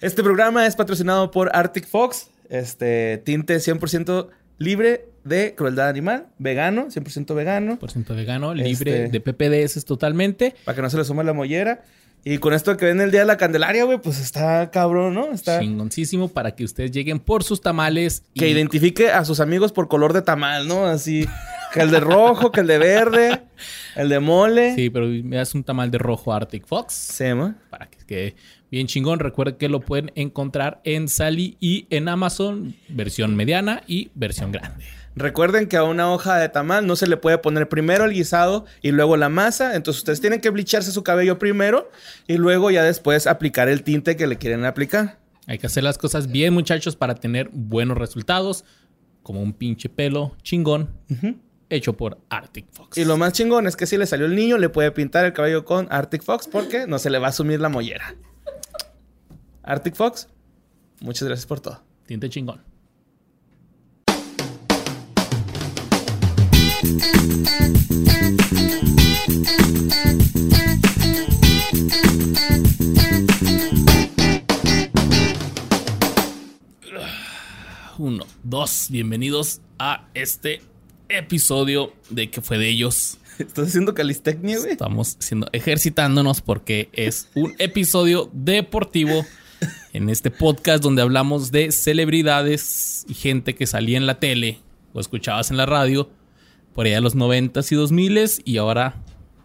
[0.00, 6.88] Este programa es patrocinado por Arctic Fox, este tinte 100% libre de crueldad animal, vegano,
[6.88, 7.78] 100% vegano.
[7.78, 10.54] 100% vegano, libre este, de PPDS totalmente.
[10.64, 11.82] Para que no se le sume la mollera.
[12.24, 15.32] Y con esto que ven el día de la Candelaria, güey, pues está cabrón, ¿no?
[15.32, 18.22] Está chingoncísimo para que ustedes lleguen por sus tamales.
[18.34, 20.86] Que identifique a sus amigos por color de tamal, ¿no?
[20.86, 21.26] Así,
[21.72, 23.42] que el de rojo, que el de verde,
[23.94, 24.74] el de mole.
[24.74, 27.16] Sí, pero me das un tamal de rojo Arctic Fox.
[27.20, 27.54] ¿no?
[27.70, 28.34] Para que
[28.70, 29.18] bien chingón.
[29.18, 34.84] Recuerden que lo pueden encontrar en Sally y en Amazon, versión mediana y versión grande.
[35.16, 38.66] Recuerden que a una hoja de tamal no se le puede poner primero el guisado
[38.82, 39.74] y luego la masa.
[39.74, 41.90] Entonces ustedes tienen que blicharse su cabello primero
[42.26, 45.18] y luego ya después aplicar el tinte que le quieren aplicar.
[45.46, 48.64] Hay que hacer las cosas bien, muchachos, para tener buenos resultados.
[49.22, 50.90] Como un pinche pelo chingón.
[51.70, 52.98] Hecho por Arctic Fox.
[52.98, 55.32] Y lo más chingón es que si le salió el niño, le puede pintar el
[55.32, 58.14] cabello con Arctic Fox porque no se le va a sumir la mollera.
[59.68, 60.28] Arctic Fox,
[61.00, 61.82] muchas gracias por todo.
[62.06, 62.62] Tinte chingón.
[77.98, 80.62] Uno, dos, bienvenidos a este
[81.08, 83.18] episodio de que fue de ellos.
[83.40, 84.70] ¿Estás haciendo calistecnia, güey?
[84.70, 89.26] Estamos haciendo, ejercitándonos porque es un episodio deportivo
[89.96, 94.60] en este podcast donde hablamos de celebridades y gente que salía en la tele
[94.92, 96.10] o escuchabas en la radio
[96.74, 98.96] por allá los 90s y 2000s y ahora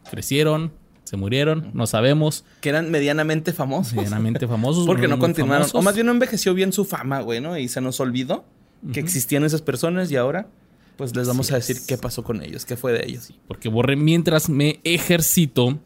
[0.10, 0.74] crecieron,
[1.06, 2.44] se murieron, no sabemos.
[2.60, 3.94] Que eran medianamente famosos.
[3.94, 4.86] Medianamente famosos.
[4.88, 5.70] Porque no continuaron.
[5.72, 7.58] O más bien no envejeció bien su fama, güey, ¿no?
[7.58, 8.44] Y se nos olvidó
[8.92, 10.50] que existían esas personas y ahora
[10.98, 13.32] pues les vamos a decir qué pasó con ellos, qué fue de ellos.
[13.48, 15.80] porque borré mientras me ejercito,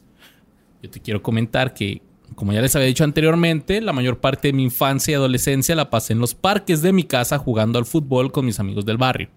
[0.81, 2.01] yo te quiero comentar que,
[2.35, 5.89] como ya les había dicho anteriormente, la mayor parte de mi infancia y adolescencia la
[5.89, 9.29] pasé en los parques de mi casa jugando al fútbol con mis amigos del barrio.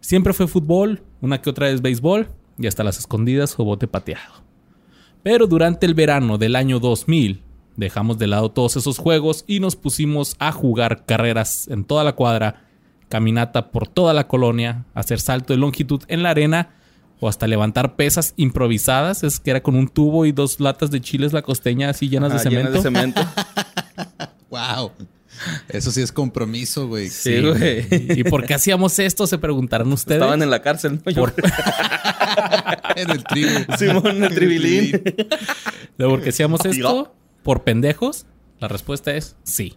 [0.00, 2.28] Siempre fue fútbol, una que otra vez béisbol
[2.58, 4.42] y hasta las escondidas o bote pateado.
[5.22, 7.42] Pero durante el verano del año 2000
[7.76, 12.14] dejamos de lado todos esos juegos y nos pusimos a jugar carreras en toda la
[12.14, 12.64] cuadra,
[13.08, 16.77] caminata por toda la colonia, hacer salto de longitud en la arena
[17.20, 21.00] o hasta levantar pesas improvisadas, es que era con un tubo y dos latas de
[21.00, 22.68] chiles la costeña así llenas de cemento.
[22.70, 23.20] Llenas de cemento.
[24.50, 24.92] wow.
[25.68, 27.08] Eso sí es compromiso, güey.
[27.08, 27.86] Sí, güey.
[27.90, 29.26] ¿Y por qué hacíamos esto?
[29.26, 30.20] Se preguntaron ustedes.
[30.20, 31.12] Estaban en la cárcel, ¿no?
[32.96, 33.50] en el tribu.
[33.76, 34.90] Simón, en el tribilín.
[35.98, 37.14] ¿De por qué hacíamos esto?
[37.42, 38.26] ¿Por pendejos?
[38.60, 39.76] La respuesta es sí.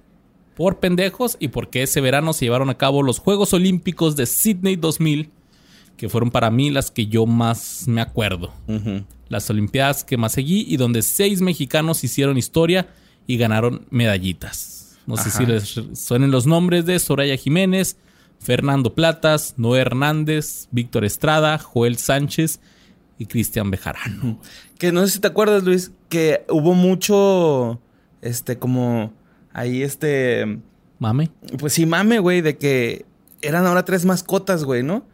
[0.55, 4.75] Por pendejos y porque ese verano se llevaron a cabo los Juegos Olímpicos de Sydney
[4.75, 5.31] 2000,
[6.01, 8.51] que fueron para mí las que yo más me acuerdo.
[9.29, 12.87] Las Olimpiadas que más seguí y donde seis mexicanos hicieron historia
[13.27, 14.97] y ganaron medallitas.
[15.05, 17.97] No sé si les suenen los nombres de Soraya Jiménez,
[18.39, 22.61] Fernando Platas, Noé Hernández, Víctor Estrada, Joel Sánchez
[23.19, 24.39] y Cristian Bejarano.
[24.79, 27.79] Que no sé si te acuerdas, Luis, que hubo mucho,
[28.23, 29.13] este, como
[29.53, 30.61] ahí, este...
[30.97, 31.29] Mame.
[31.59, 33.05] Pues sí, mame, güey, de que
[33.43, 35.10] eran ahora tres mascotas, güey, ¿no?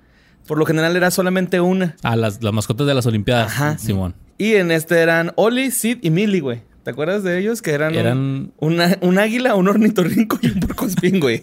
[0.47, 1.96] Por lo general era solamente una.
[2.03, 3.47] Ah, las, las mascotas de las Olimpiadas.
[3.47, 3.78] Ajá.
[3.78, 4.16] Simón.
[4.38, 6.62] Y en este eran Oli, Sid y Millie, güey.
[6.84, 7.62] ¿Te acuerdas de ellos?
[7.62, 8.53] Que eran, eran...
[8.59, 11.41] un águila, un ornitorrinco y un porcospín, güey.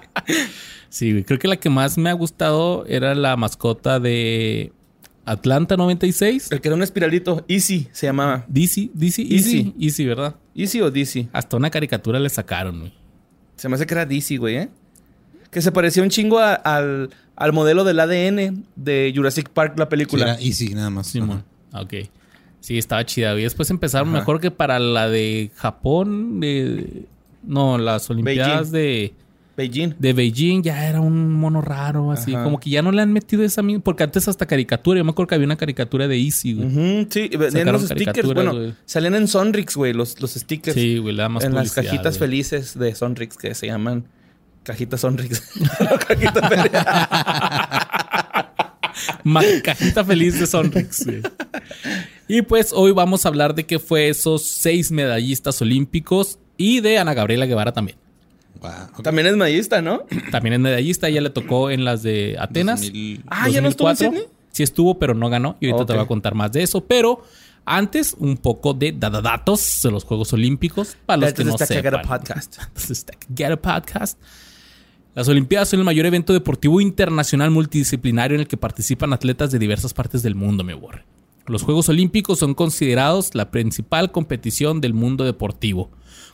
[0.88, 1.24] sí, güey.
[1.24, 4.72] Creo que la que más me ha gustado era la mascota de
[5.26, 6.50] Atlanta 96.
[6.50, 7.44] El que era un espiralito.
[7.46, 8.46] Easy se llamaba.
[8.48, 9.74] DC, DC, Easy.
[9.78, 10.36] Easy, ¿verdad?
[10.54, 11.28] Easy o DC.
[11.32, 12.94] Hasta una caricatura le sacaron, güey.
[13.56, 14.68] Se me hace que era DC, güey, ¿eh?
[15.50, 17.10] Que se parecía un chingo al,
[17.52, 20.24] modelo del ADN de Jurassic Park, la película.
[20.24, 21.08] Sí, era Easy, nada más.
[21.08, 21.20] Sí,
[21.72, 21.94] Ok.
[22.60, 23.38] Sí, estaba chida.
[23.38, 26.40] Y después empezaron mejor que para la de Japón.
[26.40, 27.04] De,
[27.42, 29.12] no, las Olimpiadas de...
[29.56, 29.94] Beijing.
[29.98, 32.32] De Beijing ya era un mono raro, así.
[32.32, 33.62] Como que ya no le han metido esa...
[33.82, 34.98] Porque antes hasta caricatura.
[34.98, 37.06] Yo me acuerdo que había una caricatura de Easy, güey.
[37.10, 38.32] Sí, venían los stickers.
[38.32, 40.74] Bueno, salían en Sonrix, güey, los, los stickers.
[40.74, 44.04] Sí, güey, le da más En las cajitas felices de Sonrix que se llaman
[44.64, 45.40] cajitas Sonrix.
[46.08, 46.84] cajitas felices.
[49.62, 51.06] cajita feliz de Sonrix.
[52.28, 56.98] Y pues hoy vamos a hablar de qué fue esos seis medallistas olímpicos y de
[56.98, 57.98] Ana Gabriela Guevara también.
[58.60, 59.02] Wow, ok.
[59.02, 60.04] También es medallista, ¿no?
[60.30, 61.08] También es medallista.
[61.08, 62.80] Ella le tocó en las de Atenas.
[62.82, 63.24] 2000.
[63.28, 64.20] Ah, ¿ya no estuvo en 2004.
[64.22, 64.28] Sydney?
[64.52, 65.56] Sí estuvo, pero no ganó.
[65.60, 65.98] Y ahorita te Ok.
[65.98, 66.82] voy a contar más de eso.
[66.84, 67.22] Pero
[67.66, 70.96] antes, un poco de dada- datos de los Juegos Olímpicos.
[71.04, 72.06] Para los That que no the Get a sepan.
[72.06, 72.56] podcast.
[73.36, 74.18] Get a Podcast.
[75.14, 79.58] Las Olimpiadas son el mayor evento deportivo internacional multidisciplinario en el que participan atletas de
[79.58, 81.04] diversas partes del mundo, me borre.
[81.46, 85.90] Los Juegos Olímpicos son considerados la principal competición del mundo deportivo,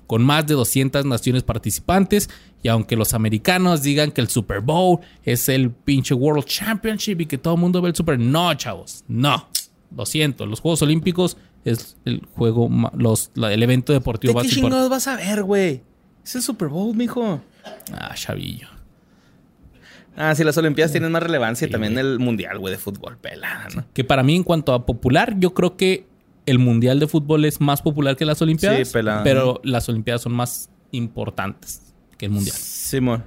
[0.07, 2.31] con más de 200 naciones participantes,
[2.63, 7.27] y aunque los americanos digan que el Super Bowl es el pinche World Championship y
[7.27, 9.49] que todo el mundo ve el Super, no, chavos, no.
[9.95, 14.47] Lo siento, los Juegos Olímpicos es el juego, los, la- el evento deportivo ¿De más
[14.47, 15.83] qué chingados vas a ver, güey?
[16.25, 17.41] Es el Super Bowl, mijo.
[17.93, 18.69] Ah, chavillo.
[20.17, 23.17] Ah, sí, las Olimpiadas tienen más relevancia y también el Mundial, güey, de fútbol.
[23.19, 23.85] Pelada, ¿no?
[23.95, 26.07] Que para mí, en cuanto a popular, yo creo que
[26.47, 28.89] el Mundial de Fútbol es más popular que las Olimpiadas.
[28.89, 29.23] Sí, pelada.
[29.23, 31.83] Pero las Olimpiadas son más importantes
[32.19, 32.57] que el Mundial.
[32.57, 33.25] Simón.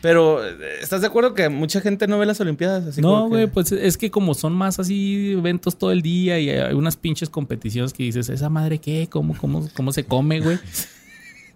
[0.00, 0.44] Pero,
[0.80, 2.86] ¿estás de acuerdo que mucha gente no ve las Olimpiadas?
[2.86, 6.40] Así no, que- güey, pues es que como son más así eventos todo el día
[6.40, 9.06] y hay unas pinches competiciones que dices, ¿esa madre qué?
[9.08, 10.58] ¿Cómo, cómo, cómo se come, güey?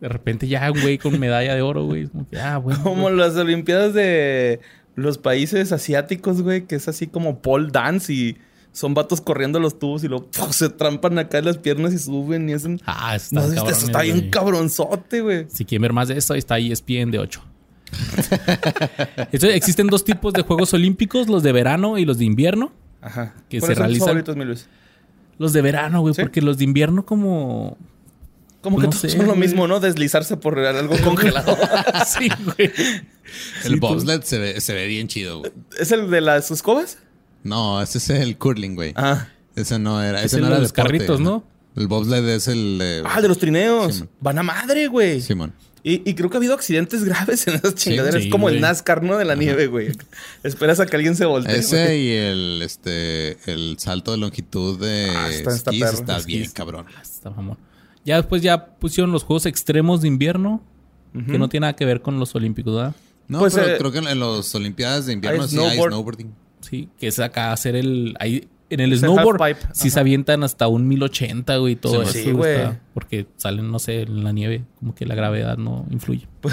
[0.00, 2.06] De repente ya güey con medalla de oro, güey.
[2.08, 2.82] Como que, ah, bueno.
[2.82, 3.16] Como güey.
[3.16, 4.60] las Olimpiadas de
[4.94, 8.37] los países asiáticos, güey, que es así como pole dance y
[8.72, 10.52] son vatos corriendo los tubos y luego ¡puf!
[10.54, 12.78] se trampan acá en las piernas y suben y hacen...
[12.84, 14.31] Ah, eso No, está, eso cabrones, está bien güey.
[14.31, 15.46] cabronzote, güey.
[15.48, 17.43] Si quieren ver más de esto, ahí está ESPN de 8.
[19.32, 22.72] Entonces, existen dos tipos de Juegos Olímpicos, los de verano y los de invierno.
[23.00, 23.34] Ajá.
[23.48, 24.69] Que ¿Cuáles se realizan- favoritos, mi Luis?
[25.38, 26.22] Los de verano, güey, ¿Sí?
[26.22, 27.76] porque los de invierno como...
[28.66, 29.78] Como que No todos sé, son lo mismo, ¿no?
[29.78, 31.56] Deslizarse por algo congelado.
[32.04, 32.72] sí, güey.
[33.64, 35.52] El Sí, bobsled se ve, se ve bien chido, güey.
[35.78, 36.98] ¿Es el de las escobas?
[37.44, 38.92] No, ese es el curling, güey.
[38.96, 39.28] Ah.
[39.54, 40.18] Ese no era.
[40.18, 41.44] Es Ese no de era los deporte, carritos, ¿no?
[41.76, 43.02] El bobsled es el de.
[43.06, 43.94] Ah, de los trineos.
[43.94, 44.10] Simón.
[44.18, 45.20] Van a madre, güey.
[45.20, 45.52] Simón.
[45.84, 48.20] Y, y creo que ha habido accidentes graves en esas chingaderas.
[48.22, 48.60] sí, es como el.
[48.60, 49.16] NASCAR, ¿no?
[49.16, 49.92] De la nieve, güey.
[50.42, 51.58] Esperas a que alguien se voltee.
[51.58, 52.08] Ese güey.
[52.08, 55.98] y el este el salto de longitud de Ah, está- está esquís perro.
[56.00, 56.36] está Esquís.
[56.38, 56.86] bien cabrón.
[56.88, 57.58] Ah, está mamón.
[58.06, 60.62] Ya después ya pusieron los Juegos Extremos de invierno,
[61.26, 62.94] que no tiene nada que ver con los Olímpicos, ¿verdad?
[63.29, 65.91] No, Pues, pero eh, creo que en las Olimpiadas de invierno hay sí hay snowboard.
[65.93, 66.35] snowboarding.
[66.61, 68.17] Sí, que es acá hacer el...
[68.20, 72.19] Ahí, en el Es snowboard sí se avientan hasta un 1080, güey, y todo Sí,
[72.20, 72.29] eso.
[72.29, 72.55] sí, güey.
[72.55, 76.26] está- Porque salen, no sé, en la nieve, como que la gravedad no influye.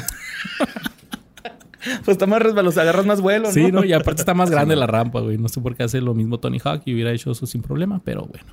[2.05, 3.53] Pues está más resbaloso, agarras más vuelo, ¿no?
[3.53, 3.83] Sí, ¿no?
[3.83, 5.37] Y aparte está más grande la rampa, güey.
[5.37, 8.01] No sé por qué hace lo mismo Tony Hawk y hubiera hecho eso sin problema,
[8.05, 8.45] pero bueno.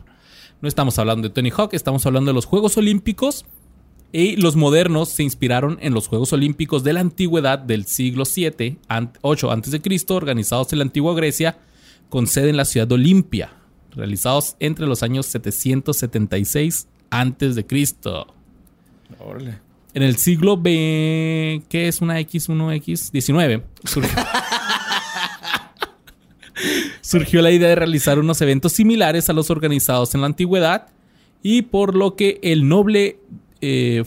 [0.60, 3.46] No estamos hablando de Tony Hawk, estamos hablando de los Juegos Olímpicos.
[4.12, 8.76] Y los modernos se inspiraron en los Juegos Olímpicos de la antigüedad del siglo 7,
[9.22, 9.80] 8 a.C.,
[10.10, 11.58] organizados en la antigua Grecia,
[12.08, 13.52] con sede en la ciudad de Olimpia,
[13.92, 17.66] realizados entre los años 776 a.C.
[19.94, 23.12] En el siglo B, ¿qué es una X, 1X?
[23.12, 23.62] 19.
[23.84, 24.18] Surgió,
[27.00, 30.88] surgió la idea de realizar unos eventos similares a los organizados en la antigüedad
[31.42, 33.18] y por lo que el noble
[33.60, 34.04] eh,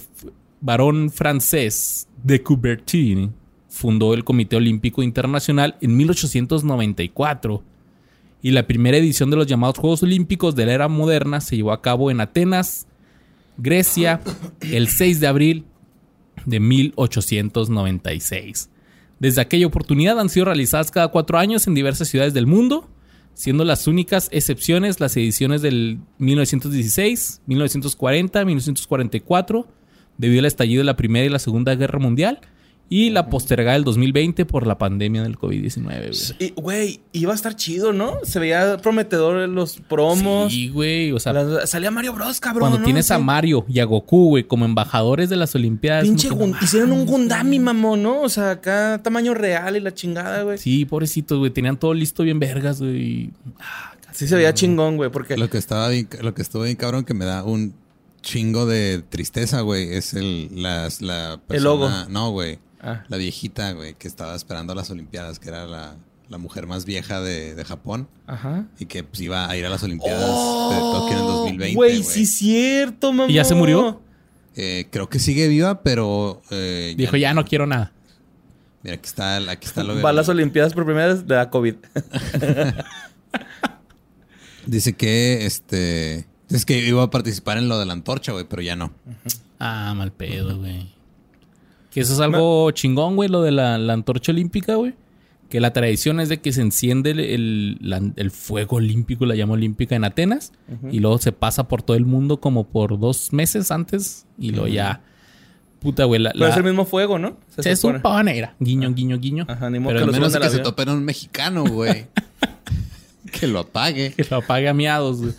[0.62, 3.34] varón francés de Coubertin
[3.70, 7.64] fundó el Comité Olímpico Internacional en 1894
[8.42, 11.72] y la primera edición de los llamados Juegos Olímpicos de la era moderna se llevó
[11.72, 12.86] a cabo en Atenas,
[13.58, 14.22] Grecia,
[14.62, 15.66] el 6 de abril
[16.46, 18.70] de 1896.
[19.24, 22.90] Desde aquella oportunidad han sido realizadas cada cuatro años en diversas ciudades del mundo,
[23.34, 29.66] siendo las únicas excepciones las ediciones del 1916, 1940, 1944,
[30.18, 32.42] debido al estallido de la Primera y la Segunda Guerra Mundial,
[32.96, 36.36] y la postergada del 2020 por la pandemia del COVID-19.
[36.38, 36.54] güey.
[36.56, 38.20] Güey, iba a estar chido, ¿no?
[38.22, 40.54] Se veía prometedor en los promos.
[40.54, 41.12] Sí, güey.
[41.12, 42.60] O sea, salía Mario Bros, cabrón.
[42.60, 42.86] cuando ¿no?
[42.86, 43.24] tienes a Sí.
[43.24, 46.04] Mario y a Goku, güey, como embajadores de las Olimpiadas.
[46.04, 48.22] Pinche como hicieron un Gundami, mamón, ¿no?
[48.22, 50.60] O sea, acá tamaño real y la chingada, güey.
[50.60, 50.78] Sí.
[50.78, 51.50] Sí, pobrecitos, güey.
[51.50, 53.32] Tenían todo listo bien vergas, güey.
[54.12, 57.16] se veía chingón, güey, porque Lo que estaba bien, lo que estuvo bien cabrón que
[57.16, 57.74] me da un
[58.22, 61.90] chingo de tristeza, güey, es el las la El logo.
[62.10, 62.60] No, güey.
[62.84, 63.04] Ah.
[63.08, 65.96] La viejita, güey, que estaba esperando a las Olimpiadas, que era la,
[66.30, 68.66] la mujer más vieja de, de Japón Ajá.
[68.78, 71.76] y que pues, iba a ir a las Olimpiadas de Tokio en el 2020, Oh,
[71.76, 73.32] Güey, sí, cierto, mamón.
[73.32, 74.02] ¿Y ya se murió?
[74.56, 77.92] Eh, creo que sigue viva, pero eh, Dijo, ya no quiero nada.
[78.84, 81.50] Mira, aquí está, aquí está lo Va a las Olimpiadas por primera vez de la
[81.50, 81.76] COVID.
[84.66, 88.62] Dice que este es que iba a participar en lo de la antorcha, güey, pero
[88.62, 88.94] ya no.
[89.60, 90.94] Ah, mal pedo, güey.
[91.94, 94.94] Que eso es algo chingón, güey, lo de la, la antorcha olímpica, güey.
[95.50, 99.36] Que la tradición es de que se enciende el, el- la- el fuego olímpico, la
[99.36, 100.52] llama olímpica en Atenas,
[100.92, 104.68] y luego se pasa por todo el mundo como por dos meses antes, y luego
[104.68, 105.02] ya
[105.80, 106.22] Puta, güey.
[106.22, 107.36] La, Pero la- es el mismo fuego, ¿no?
[107.60, 108.38] se supone.
[108.38, 109.46] Era guiño, guiño, guiño.
[109.50, 112.08] Ajá, ni modo Pero que al menos que se topen un mexicano, güey.
[113.34, 114.14] que lo apague.
[114.16, 115.34] que lo apague a miados, güey.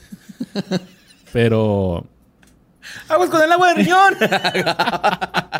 [1.32, 2.06] Pero...
[3.08, 4.14] ¡Aguas con el agua de riñón!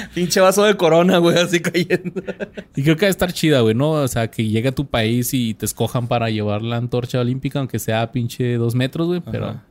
[0.14, 2.22] Pinche vaso de corona, güey, así cayendo.
[2.76, 3.90] Y creo que va a estar chida, güey, ¿no?
[3.92, 7.58] O sea, que llegue a tu país y te escojan para llevar la antorcha olímpica,
[7.58, 9.46] aunque sea pinche dos metros, güey, pero...
[9.48, 9.64] Ajá.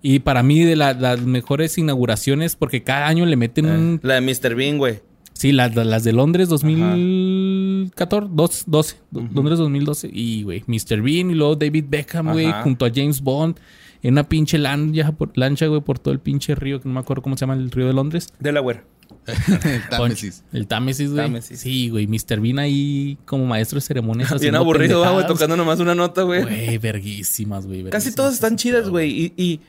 [0.00, 4.00] Y para mí, de la- las mejores inauguraciones, porque cada año le meten un...
[4.04, 4.54] La de Mr.
[4.54, 5.00] Bean, güey.
[5.32, 10.10] Sí, las, las de Londres 2014, dos- 12, do- Londres 2012.
[10.12, 11.00] Y, güey, Mr.
[11.02, 13.56] Bean y luego David Beckham, güey, junto a James Bond.
[14.02, 17.36] En una pinche lancha, güey, por todo el pinche río, que no me acuerdo cómo
[17.36, 18.32] se llama el río de Londres.
[18.38, 18.82] Delaware.
[19.64, 20.44] El Támesis.
[20.52, 21.24] El Támesis, güey.
[21.24, 21.60] Támesis.
[21.60, 22.06] Sí, güey.
[22.06, 22.40] Mr.
[22.40, 24.40] Bean ahí como maestro de ceremonias.
[24.40, 26.42] Bien aburrido, güey, tocando nomás una nota, güey.
[26.42, 27.84] Güey, verguísimas, güey.
[27.90, 29.10] Casi todas están chidas, güey.
[29.10, 29.60] Y, y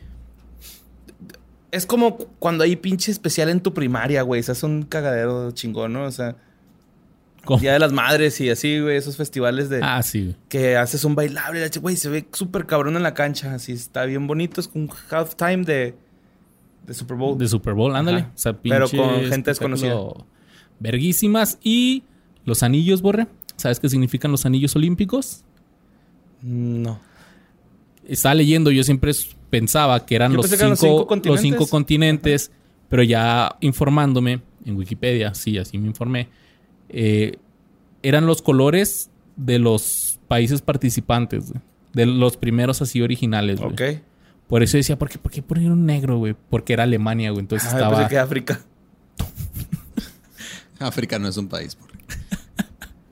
[1.71, 4.43] es como cuando hay pinche especial en tu primaria, güey.
[4.43, 6.03] Se hace un cagadero chingón, ¿no?
[6.03, 6.35] O sea,
[7.45, 7.59] ¿Cómo?
[7.59, 8.97] Día de las Madres y así, güey.
[8.97, 11.67] Esos festivales de Ah, sí, que haces un bailable.
[11.81, 13.53] Güey, se ve súper cabrón en la cancha.
[13.53, 14.61] Así está bien bonito.
[14.61, 15.95] Es un halftime de,
[16.89, 17.38] de Super Bowl.
[17.38, 18.22] De Super Bowl, ándale.
[18.22, 18.31] Ajá.
[18.34, 20.25] O sea, Pero con gente espectáculo
[20.79, 21.60] Verguísimas.
[21.63, 22.03] Y
[22.46, 23.27] los anillos, Borre.
[23.58, 25.43] ¿Sabes qué significan los anillos olímpicos?
[26.41, 27.00] No.
[28.08, 29.12] Estaba leyendo, yo siempre
[29.51, 31.41] pensaba que eran los cinco, que eran los cinco los continentes.
[31.43, 32.51] cinco continentes,
[32.88, 36.27] pero ya informándome en Wikipedia, sí, así me informé,
[36.89, 37.38] eh,
[38.01, 41.53] eran los colores de los países participantes,
[41.93, 43.60] de los primeros así originales.
[43.60, 43.74] güey.
[43.74, 43.81] Ok.
[44.50, 46.36] Por eso decía, ¿por qué, por qué ponieron negro, güey?
[46.50, 47.39] Porque era Alemania, güey.
[47.41, 47.96] Entonces Ah, estaba...
[47.98, 48.60] pensé que África.
[50.79, 51.75] África no es un país.
[51.75, 51.88] por-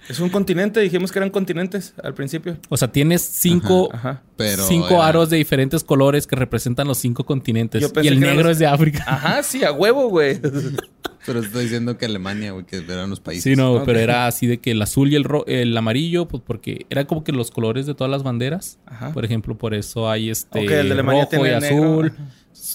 [0.09, 0.79] Es un continente.
[0.79, 2.57] Dijimos que eran continentes al principio.
[2.69, 4.21] O sea, tienes cinco, Ajá.
[4.37, 7.81] Pero cinco era- aros de diferentes colores que representan los cinco continentes.
[7.81, 9.03] Yo Y el que negro los- es de África.
[9.07, 10.39] Ajá, sí, a huevo, güey.
[11.25, 13.43] Pero estoy diciendo que Alemania, güey, que eran los países.
[13.43, 16.41] Sí, no, pero era así de que el azul y el, ro- el amarillo, pues
[16.45, 18.79] porque era como que los colores de todas las banderas.
[18.85, 19.11] Ajá.
[19.11, 21.83] Por ejemplo, por eso hay este Ok, el de Alemania rojo y tiene negro.
[21.99, 22.13] azul.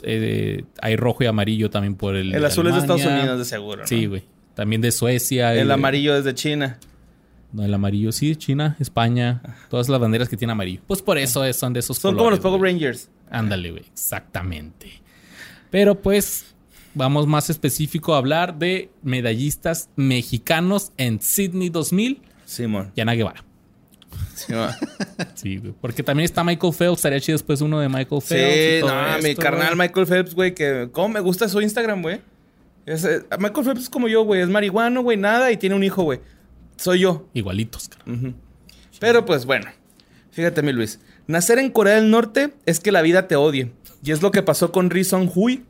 [0.02, 2.34] Eh, hay rojo y amarillo también por el.
[2.34, 3.02] El azul es de Estados.
[3.06, 3.80] Unidos, de seguro.
[3.82, 3.86] ¿no?
[3.86, 4.24] Sí, güey.
[4.54, 5.54] También de Suecia.
[5.54, 6.78] El y- amarillo es de China.
[7.52, 9.42] No, el amarillo sí, China, España.
[9.68, 10.80] Todas las banderas que tienen amarillo.
[10.86, 12.60] Pues por eso es- son de esos Son como los Power.
[12.60, 13.10] Rangers.
[13.30, 13.84] Ándale, güey.
[13.92, 15.02] Exactamente.
[15.70, 16.46] Pero pues
[16.94, 22.22] vamos más específico a hablar de medallistas mexicanos en Sydney 2000.
[22.44, 22.92] Simón.
[22.96, 23.44] Yana Guevara.
[24.34, 24.70] Simón.
[25.34, 25.74] Sí, güey.
[25.80, 26.98] Porque también está Michael Phelps.
[26.98, 28.80] Estaría chido después uno de Michael Sí, Phelps.
[28.86, 29.88] todo no, mi carnal güey.
[29.88, 32.20] Michael Phelps, güey, que cómo me gusta su Instagram, güey.
[32.86, 35.84] Es, eh, Michael Phelps es como yo, güey, es marihuano, güey, nada y tiene un
[35.84, 36.20] hijo, güey.
[36.82, 37.28] Soy yo.
[37.34, 37.90] Igualitos.
[38.06, 38.34] Ujú.
[39.00, 39.70] Pero pues bueno,
[40.30, 43.72] fíjate mi Luis, nacer en Corea del Norte es que la vida te odie.
[44.04, 45.64] Y es lo que pasó con Ri Song Hui,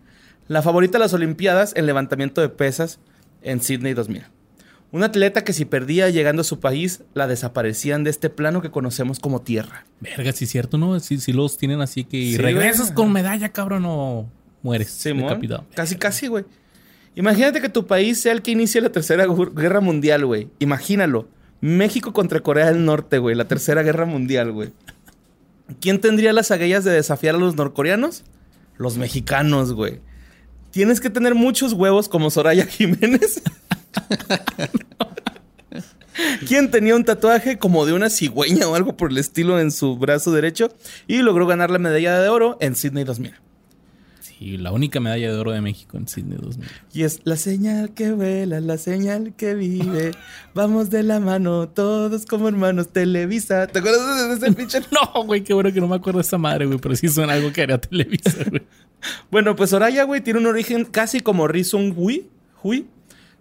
[0.49, 2.99] la favorita de las Olimpiadas en levantamiento de pesas
[3.43, 4.25] en Sydney 2000.
[4.91, 8.71] Un atleta que si perdía llegando a su país, la desaparecían de este plano que
[8.71, 9.87] conocemos como tierra.
[10.01, 10.99] Verga, sí es cierto, ¿no?
[11.01, 12.95] Si sí, los tienen así que Sí, regresas güey.
[12.95, 14.29] con medalla, cabrón, o
[14.63, 15.03] mueres.
[15.03, 15.65] Decapitado.
[15.75, 16.45] Casi, casi, güey.
[17.15, 20.49] Imagínate que tu país sea el que inicie la tercera gu- guerra mundial, güey.
[20.59, 21.29] Imagínalo.
[21.61, 23.37] México contra Corea del Norte, güey.
[23.37, 24.73] La tercera guerra mundial, güey.
[25.81, 28.25] ¿Quién tendría las agallas de desafiar a los norcoreanos?
[28.79, 30.01] Los mexicanos, güey.
[30.71, 33.43] Tienes que tener muchos huevos como Soraya Jiménez.
[36.47, 39.97] ¿Quién tenía un tatuaje como de una cigüeña o algo por el estilo en su
[39.97, 40.75] brazo derecho
[41.07, 43.35] y logró ganar la medalla de oro en Sydney 2000?
[44.43, 46.69] Sí, la única medalla de oro de México en Sydney 2000.
[46.93, 50.11] Y es la señal que vuela, la señal que vive.
[50.53, 52.89] Vamos de la mano, todos como hermanos.
[52.89, 53.69] Televisa.
[53.69, 54.81] ¿Te acuerdas de ese pinche?
[54.91, 57.35] No, güey, qué bueno que no me acuerdo de esa madre, güey, pero sí suena
[57.35, 58.63] algo que haría Televisa, güey.
[59.31, 62.29] Bueno, pues Soraya, güey, tiene un origen casi como Rizun Hui,
[62.65, 62.89] Hui,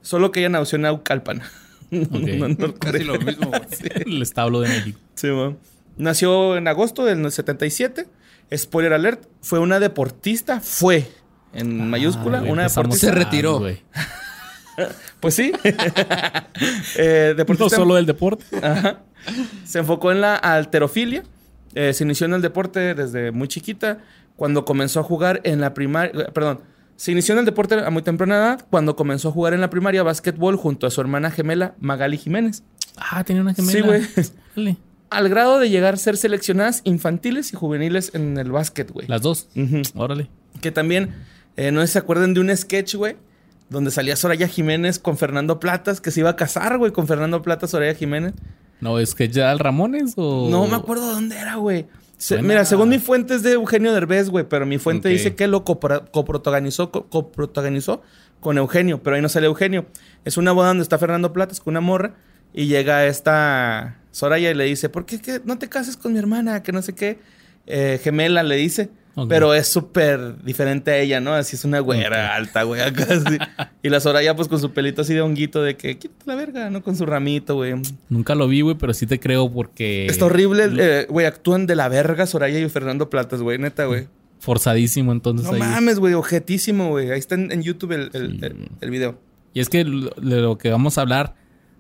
[0.04, 1.42] solo que ella nació en Naucalpan.
[1.90, 2.78] No en Norcorea.
[2.80, 3.62] Casi lo mismo, güey.
[4.06, 4.98] El establo de México.
[5.16, 5.58] Sí, man.
[5.98, 8.06] Nació en agosto del 77.
[8.56, 11.08] Spoiler alert, fue una deportista, fue
[11.54, 13.08] en mayúscula, güey, una empezamos deportista.
[13.08, 13.60] Se retiró.
[13.60, 13.82] güey.
[15.20, 15.52] Pues sí.
[16.98, 18.46] Eh, No deportista solo del deporte.
[18.64, 19.02] Ajá.
[19.66, 21.24] Se enfocó en la alterofilia.
[21.76, 24.00] Eh, se inició en el deporte desde muy chiquita.
[24.36, 26.28] Cuando comenzó a jugar en la primaria.
[26.34, 26.62] Perdón.
[26.96, 28.66] Se inició en el deporte a muy temprana edad.
[28.70, 32.64] Cuando comenzó a jugar en la primaria básquetbol junto a su hermana gemela Magali Jiménez.
[32.98, 33.72] Ah, tenía una gemela.
[33.72, 33.82] Sí,
[34.56, 34.78] güey.
[35.12, 39.08] Al grado de llegar a ser seleccionadas infantiles y juveniles en el básquet, güey.
[39.08, 39.50] Las dos.
[39.94, 40.30] Órale.
[40.62, 41.14] Que también,
[41.58, 43.16] eh, no se acuerdan de un sketch, güey.
[43.70, 47.42] Donde salía Soraya Jiménez con Fernando Platas, que se iba a casar, güey, con Fernando
[47.42, 48.34] Platas, Soraya Jiménez.
[48.82, 50.50] No, es que ya el Ramones o.
[50.50, 51.86] No me acuerdo dónde era, güey.
[52.18, 55.48] Se- Mira, según mi fuente es de Eugenio Derbez, güey, pero mi fuente dice que
[55.48, 58.02] lo copra- coprotagonizó, co- coprotagonizó
[58.40, 59.86] con Eugenio, pero ahí no sale Eugenio.
[60.26, 62.14] Es una boda donde está Fernando Platas con una morra
[62.54, 66.64] y llega esta Soraya y le dice, ¿por qué no te cases con mi hermana?
[66.64, 67.20] Que no sé qué.
[67.68, 68.90] Eh, gemela le dice.
[69.28, 71.34] Pero es súper diferente a ella, ¿no?
[71.34, 73.38] Así es una güera alta, güey, acá así.
[73.84, 76.70] Y la Soraya, pues con su pelito así de honguito, de que quita la verga,
[76.70, 76.82] ¿no?
[76.82, 77.74] Con su ramito, güey.
[78.08, 80.06] Nunca lo vi, güey, pero sí te creo porque...
[80.06, 81.26] Está horrible, eh, güey.
[81.26, 84.08] Actúan de la verga Soraya y Fernando Platas, güey, neta, güey.
[84.40, 85.60] Forzadísimo, entonces No ahí.
[85.60, 87.12] mames, güey, objetísimo, güey.
[87.12, 88.46] Ahí está en, en YouTube el, el- Sí.
[88.46, 89.20] el- el video.
[89.54, 91.36] Y es que lo- de lo que vamos a hablar,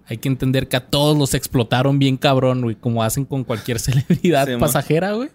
[0.07, 3.79] hay que entender que a todos los explotaron bien cabrón, güey, como hacen con cualquier
[3.79, 5.29] celebridad Sí, pasajera, güey.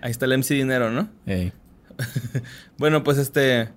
[0.00, 1.08] Ahí está el MC Dinero, ¿no?
[1.26, 1.52] Ey.
[2.78, 3.70] Bueno, pues este.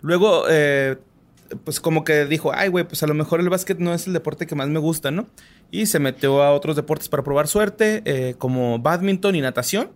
[0.00, 0.96] Luego, eh,
[1.64, 4.12] pues como que dijo, ay, güey, pues a lo mejor el básquet no es el
[4.12, 5.26] deporte que más me gusta, ¿no?
[5.70, 9.90] Y se metió a otros deportes para probar suerte, eh, como badminton y natación.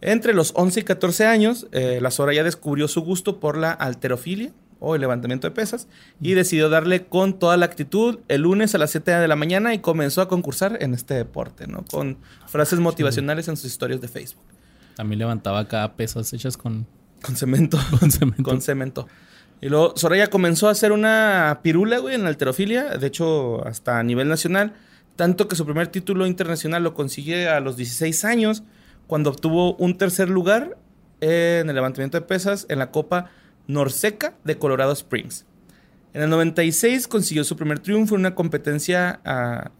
[0.00, 4.52] Entre los 11 y 14 años, eh, la Soraya descubrió su gusto por la alterofilia
[4.82, 5.86] o el levantamiento de pesas
[6.20, 9.74] y decidió darle con toda la actitud el lunes a las 7 de la mañana
[9.74, 11.84] y comenzó a concursar en este deporte, ¿no?
[11.90, 14.44] Con frases motivacionales en sus historias de Facebook.
[14.96, 16.86] También levantaba acá pesas hechas con,
[17.22, 17.78] Con cemento.
[18.00, 18.42] con cemento.
[18.42, 19.08] con cemento.
[19.60, 24.00] Y luego Soraya comenzó a hacer una pirula, güey, en la alterofilia, de hecho, hasta
[24.00, 24.74] a nivel nacional,
[25.14, 28.64] tanto que su primer título internacional lo consigue a los 16 años,
[29.06, 30.76] cuando obtuvo un tercer lugar
[31.20, 33.30] en el levantamiento de pesas en la Copa
[33.66, 35.46] Norseca de Colorado Springs.
[36.14, 39.70] En el 96 consiguió su primer triunfo en una competencia, ah,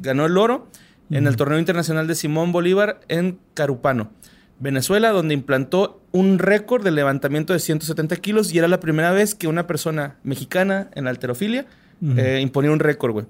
[0.00, 0.68] ganó el oro
[1.10, 4.12] en el torneo internacional de Simón Bolívar en Carupano,
[4.60, 9.34] Venezuela, donde implantó un récord de levantamiento de 170 kilos y era la primera vez
[9.34, 11.66] que una persona mexicana en alterofilia
[12.00, 12.18] Ujú.
[12.20, 13.26] eh, imponía un récord, güey.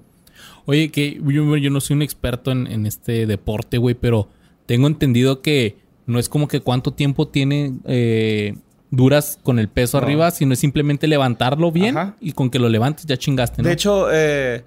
[0.65, 4.29] Oye, que yo, yo no soy un experto en, en este deporte, güey, pero
[4.67, 8.55] tengo entendido que no es como que cuánto tiempo tiene eh,
[8.91, 10.05] duras con el peso No.
[10.05, 12.15] arriba, sino es simplemente levantarlo bien Ajá.
[12.19, 13.67] y con que lo levantes ya chingaste, ¿no?
[13.67, 14.63] De hecho, eh,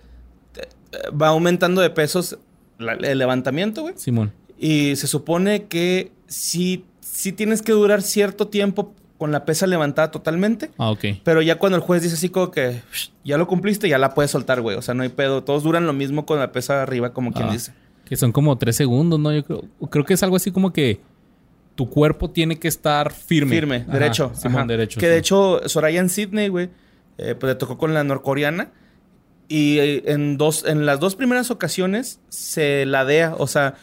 [1.21, 2.39] va aumentando de pesos
[2.79, 3.95] la- el levantamiento, güey.
[3.97, 4.33] Simón.
[4.59, 10.11] Y se supone que sí, sí tienes que durar cierto tiempo con la pesa levantada
[10.11, 10.71] totalmente.
[10.79, 11.05] Ah, ok.
[11.23, 14.15] Pero ya cuando el juez dice así como que "Shh, ya lo cumpliste, ya la
[14.15, 14.77] puedes soltar, güey.
[14.77, 15.45] O sea, no hay pedo.
[15.45, 17.73] Todos duran lo mismo con la pesa arriba, como quien Ah, dice.
[18.05, 19.33] Que son como tres segundos, ¿no?
[19.33, 21.01] Yo creo, creo que es algo así como que
[21.75, 23.51] tu cuerpo tiene que estar firme.
[23.51, 24.33] Firme, Ajá, derecho.
[24.35, 24.67] Simón, ajá.
[24.67, 25.01] derecho.
[25.01, 25.11] Que sí.
[25.13, 26.71] de hecho, Soraya en Sydney, güey,
[27.19, 28.71] eh, pues le tocó con la norcoreana.
[29.49, 33.35] Y eh, en, dos, en las dos primeras ocasiones se ladea.
[33.39, 33.75] O sea,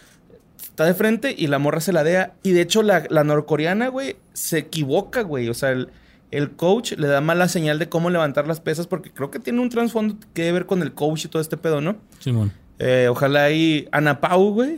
[0.62, 2.34] está de frente y la morra se ladea.
[2.44, 5.50] Y de hecho, la, la norcoreana, güey, se equivoca, güey.
[5.50, 5.90] O sea, el,
[6.32, 9.60] el coach le da mala señal de cómo levantar las pesas porque creo que tiene
[9.60, 11.98] un trasfondo que ver con el coach y todo este pedo, ¿no?
[12.20, 12.54] Simón.
[12.84, 14.78] Eh, ojalá ahí Ana Pau, güey,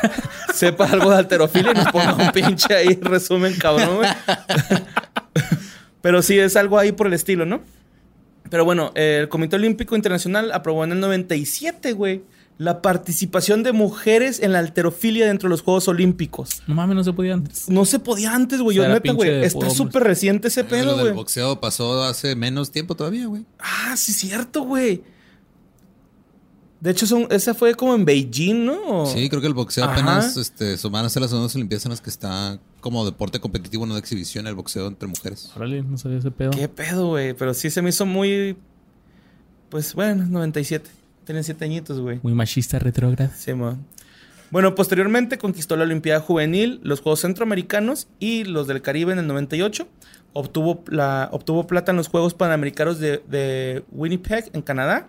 [0.54, 4.08] sepa algo de alterofilia y nos ponga un pinche ahí resumen, cabrón, güey.
[6.00, 7.60] Pero sí, es algo ahí por el estilo, ¿no?
[8.50, 12.22] Pero bueno, eh, el Comité Olímpico Internacional aprobó en el 97, güey,
[12.56, 16.62] la participación de mujeres en la alterofilia dentro de los Juegos Olímpicos.
[16.66, 17.68] No mames, no se podía antes.
[17.68, 18.78] No se podía antes, güey.
[18.78, 19.44] O sea, Yo era neta, pinche güey.
[19.44, 21.12] Está súper reciente ese Ah, pedo, güey.
[21.12, 23.44] boxeo pasó hace menos tiempo todavía, güey.
[23.58, 25.02] Ah, sí, cierto, güey.
[26.80, 29.04] De hecho, son, esa fue como en Beijing, ¿no?
[29.04, 29.92] Sí, creo que el boxeo Ajá.
[29.92, 33.84] apenas este, van a ser las segundas olimpiadas en las que está como deporte competitivo,
[33.84, 35.52] no de exhibición, el boxeo entre mujeres.
[35.54, 36.52] Órale, no sabía ese pedo.
[36.52, 37.34] ¿Qué pedo, güey?
[37.34, 38.56] Pero sí se me hizo muy.
[39.68, 40.88] Pues bueno, 97.
[41.26, 42.18] Tienen 7 añitos, güey.
[42.22, 43.30] Muy machista retrógrado.
[43.36, 43.76] Sí, mo.
[44.50, 49.26] Bueno, posteriormente conquistó la Olimpiada Juvenil, los Juegos Centroamericanos y los del Caribe en el
[49.26, 49.86] 98.
[50.32, 55.08] Obtuvo, la, obtuvo plata en los Juegos Panamericanos de, de Winnipeg, en Canadá.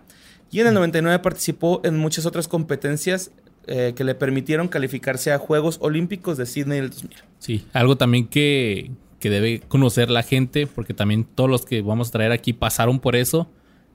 [0.52, 3.32] Y en el 99 participó en muchas otras competencias
[3.66, 7.10] eh, que le permitieron calificarse a Juegos Olímpicos de Sydney del 2000.
[7.38, 12.08] Sí, algo también que, que debe conocer la gente, porque también todos los que vamos
[12.08, 13.48] a traer aquí pasaron por eso.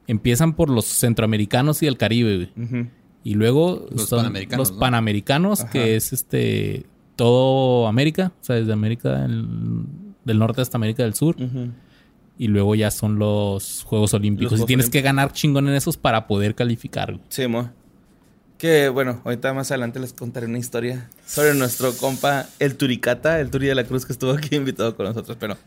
[0.08, 2.50] Empiezan por los centroamericanos y el Caribe.
[3.24, 4.80] Y luego Los son panamericanos, los ¿no?
[4.80, 5.70] panamericanos, Ajá.
[5.70, 6.86] que es este
[7.18, 9.46] todo América, o sea, desde América del,
[10.24, 11.36] del norte hasta América del sur.
[12.38, 14.52] Y luego ya son los Juegos Olímpicos.
[14.52, 17.20] Los y Juegos tienes que ganar chingón en esos para poder calificar.
[17.30, 17.72] Sí, mo.
[18.58, 23.52] Que bueno, ahorita más adelante les contaré una historia sobre nuestro compa, el Turicata, el
[23.52, 25.38] Turi de la Cruz, que estuvo aquí invitado con nosotros.
[25.40, 25.58] Pero,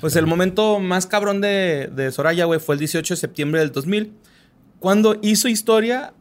[0.00, 3.72] pues el momento más cabrón de, de Soraya, güey, fue el 18 de septiembre del
[3.72, 4.12] 2000,
[4.78, 6.12] cuando hizo historia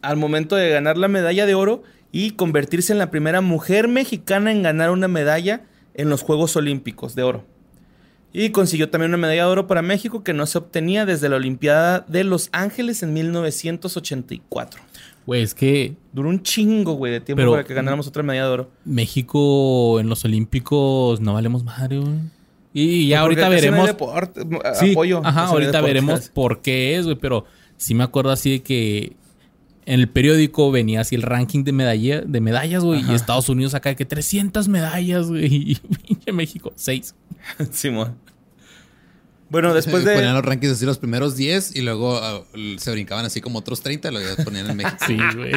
[0.00, 1.82] al momento de ganar la medalla de oro
[2.12, 5.62] y convertirse en la primera mujer mexicana en ganar una medalla
[5.94, 7.44] en los Juegos Olímpicos de oro.
[8.32, 11.36] Y consiguió también una medalla de oro para México que no se obtenía desde la
[11.36, 14.80] Olimpiada de Los Ángeles en 1984.
[15.26, 18.46] Güey, es que Duró un chingo, güey, de tiempo Pero- para que ganáramos otra medalla
[18.46, 18.70] de oro.
[18.84, 22.14] México en los Olímpicos no valemos madre, güey.
[22.74, 23.86] Y ya ahorita veremos.
[23.86, 24.42] deporte,
[24.78, 25.20] Sí, apoyo.
[25.24, 27.16] Ajá, ahorita veremos por qué es, güey.
[27.16, 27.44] Pero
[27.76, 29.16] sí me acuerdo así de que
[29.88, 33.02] en el periódico venía así el ranking de, medalla, de medallas, güey.
[33.10, 35.46] Y Estados Unidos acá de que 300 medallas, güey.
[35.50, 37.14] Y pinche México, 6.
[37.72, 38.14] Simón.
[39.48, 40.32] Bueno, después Ponían de...
[40.34, 42.42] los rankings así los primeros 10 y luego ah,
[42.76, 44.96] se brincaban así como otros 30 y ponían en México.
[45.06, 45.52] Sí, güey.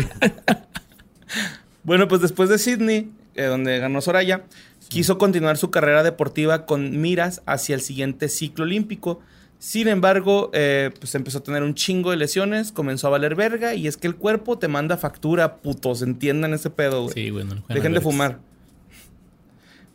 [1.84, 4.46] Bueno, pues después de Sydney, eh, donde ganó Soraya,
[4.88, 9.20] quiso continuar su carrera deportiva con miras hacia el siguiente ciclo olímpico.
[9.62, 13.76] Sin embargo, eh, pues empezó a tener un chingo de lesiones, comenzó a valer verga
[13.76, 17.14] y es que el cuerpo te manda factura, putos, entiendan ese pedo, güey.
[17.14, 17.46] Sí, güey.
[17.46, 18.40] no Dejen de fumar.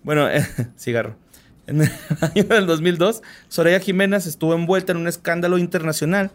[0.04, 0.46] Bueno, eh,
[0.78, 1.16] cigarro.
[1.66, 6.30] En el año del 2002, Soraya Jiménez estuvo envuelta en un escándalo internacional,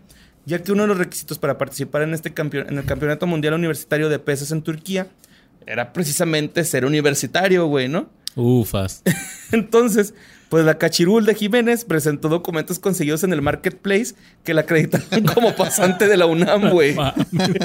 [0.45, 4.09] ya que uno de los requisitos para participar en, este en el Campeonato Mundial Universitario
[4.09, 5.07] de Pesas en Turquía
[5.65, 8.09] era precisamente ser universitario, güey, ¿no?
[8.35, 9.03] Ufas.
[9.53, 10.13] Entonces,
[10.51, 15.55] pues la cachirul de Jiménez presentó documentos conseguidos en el marketplace que la acreditaban como
[15.55, 16.93] pasante de la UNAM, güey.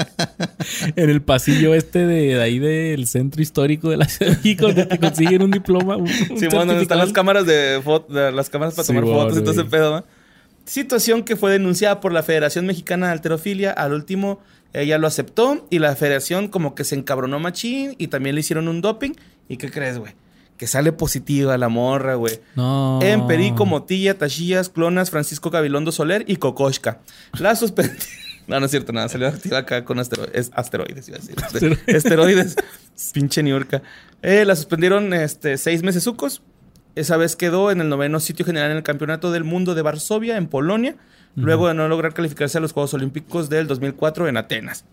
[0.95, 4.67] en el pasillo este de, de ahí del centro histórico de la Ciudad de México,
[4.67, 5.97] donde te consiguen un diploma.
[5.97, 9.19] Un, Sí, bueno, donde están las cámaras de de- las cámaras para Sí, tomar bueno,
[9.21, 10.05] fotos y todo ese pedo, ¿va?
[10.63, 13.71] Situación que fue denunciada por la Federación Mexicana de Alterofilia.
[13.71, 14.39] Al último,
[14.73, 18.67] ella lo aceptó y la federación como que se encabronó machín y también le hicieron
[18.69, 19.11] un doping.
[19.49, 20.13] ¿Y qué crees, güey?
[20.57, 22.39] Que sale positiva la morra, güey.
[22.55, 22.99] No.
[23.03, 26.99] En Perico, Motilla, Tachillas, Clonas, Francisco Gabilondo Soler y Kokoshka.
[27.39, 28.01] La suspendieron.
[28.47, 29.09] No, no es cierto, nada.
[29.09, 31.35] Salió activa acá con astero- es- asteroides, iba a decir.
[31.43, 31.79] Asteroides.
[31.85, 32.55] Esteroides.
[33.13, 33.81] Pinche Niurka.
[34.21, 36.41] Eh, la suspendieron este, seis meses sucos.
[36.95, 40.37] Esa vez quedó en el noveno sitio general en el Campeonato del Mundo de Varsovia,
[40.37, 40.95] en Polonia,
[41.35, 44.85] luego de no lograr calificarse a los Juegos Olímpicos del 2004 en Atenas.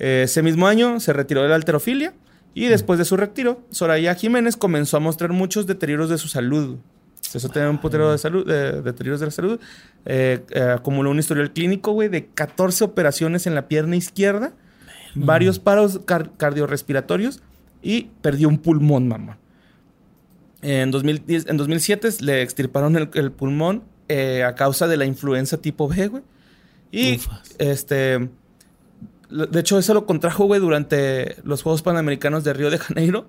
[0.00, 2.14] Eh, ese mismo año se retiró de la alterofilia
[2.54, 6.76] y después de su retiro, Soraya Jiménez comenzó a mostrar muchos deterioros de su salud.
[7.26, 9.60] Empezó a tener un putero de salud, de deterioros de la salud.
[10.06, 14.52] Eh, eh, acumuló un historial clínico, güey, de 14 operaciones en la pierna izquierda,
[15.14, 17.42] varios paros car- cardiorrespiratorios
[17.82, 19.38] y perdió un pulmón, mamá.
[20.62, 25.58] En, 2010, en 2007 le extirparon el, el pulmón eh, a causa de la influenza
[25.58, 26.22] tipo B, güey.
[26.90, 27.54] Y Ufas.
[27.58, 28.28] este.
[29.30, 33.28] De hecho, eso lo contrajo, güey, durante los Juegos Panamericanos de Río de Janeiro.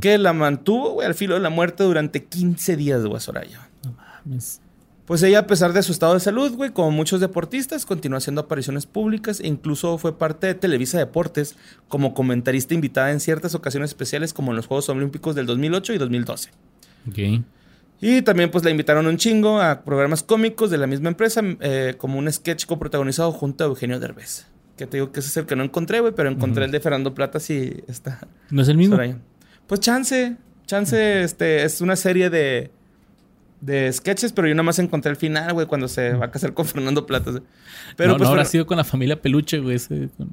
[0.00, 3.70] Que la mantuvo, güey, al filo de la muerte durante 15 días, güey, Soraya.
[3.82, 4.60] No mames.
[5.06, 8.42] Pues ella, a pesar de su estado de salud, güey, como muchos deportistas, continuó haciendo
[8.42, 11.56] apariciones públicas e incluso fue parte de Televisa Deportes
[11.88, 15.98] como comentarista invitada en ciertas ocasiones especiales como en los Juegos Olímpicos del 2008 y
[15.98, 16.50] 2012.
[17.08, 17.18] Ok.
[18.00, 21.94] Y también pues la invitaron un chingo a programas cómicos de la misma empresa, eh,
[21.98, 24.46] como un sketch coprotagonizado junto a Eugenio Derbez.
[24.76, 26.80] Que te digo que ese es el que no encontré, güey, pero encontré el de
[26.80, 28.94] Fernando Plata sí está ¿No es el mismo?
[28.96, 29.18] Soraya.
[29.66, 32.70] Pues chance, chance, este, es una serie de,
[33.60, 36.54] de sketches, pero yo nada más encontré el final, güey, cuando se va a casar
[36.54, 37.30] con Fernando Plata.
[37.96, 39.76] Pero no, pues no habrá sido con la familia Peluche, güey.
[39.76, 40.30] ese- con-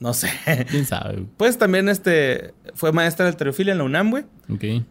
[0.00, 0.28] no sé.
[0.70, 1.24] ¿Quién sabe?
[1.36, 4.24] Pues también este fue maestra de alterofilia en la UNAM, güey.
[4.48, 4.84] Ok.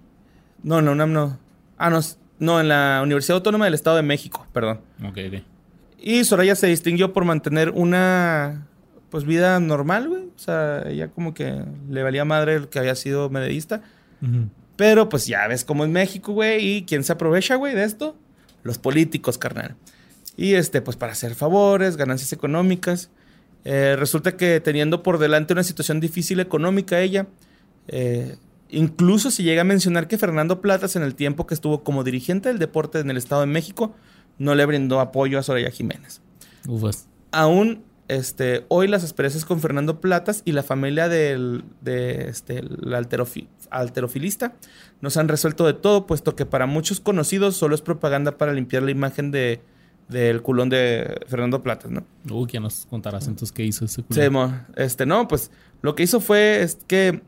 [0.63, 1.39] No, en la UNAM no.
[1.77, 1.99] Ah, no,
[2.39, 4.79] no, en la Universidad Autónoma del Estado de México, perdón.
[5.03, 5.41] Ok, ok.
[5.99, 8.67] Y Soraya se distinguió por mantener una
[9.11, 10.23] pues vida normal, güey.
[10.23, 13.83] O sea, ella como que le valía madre el que había sido medallista.
[14.77, 16.65] Pero pues ya ves cómo es México, güey.
[16.65, 18.15] ¿Y quién se aprovecha, güey, de esto?
[18.63, 19.75] Los políticos, carnal.
[20.37, 23.09] Y este, pues para hacer favores, ganancias económicas.
[23.65, 27.27] Eh, resulta que teniendo por delante una situación difícil económica ella,
[27.89, 28.37] eh,
[28.69, 32.49] incluso se llega a mencionar que Fernando Platas en el tiempo que estuvo como dirigente
[32.49, 33.93] del deporte en el Estado de México,
[34.37, 36.21] no le brindó apoyo a Soraya Jiménez.
[36.67, 37.07] Ufas.
[37.31, 42.93] Aún este, hoy las asperezas con Fernando Platas y la familia del de, este, el
[42.93, 44.53] alterofi- alterofilista
[44.99, 48.53] no se han resuelto de todo, puesto que para muchos conocidos solo es propaganda para
[48.53, 49.61] limpiar la imagen de,
[50.09, 52.03] del culón de Fernando Platas, ¿no?
[52.29, 54.21] Uy, ya nos contarás entonces qué hizo ese culo.
[54.21, 54.27] Sí,
[54.75, 57.21] este, no, pues lo que hizo fue es que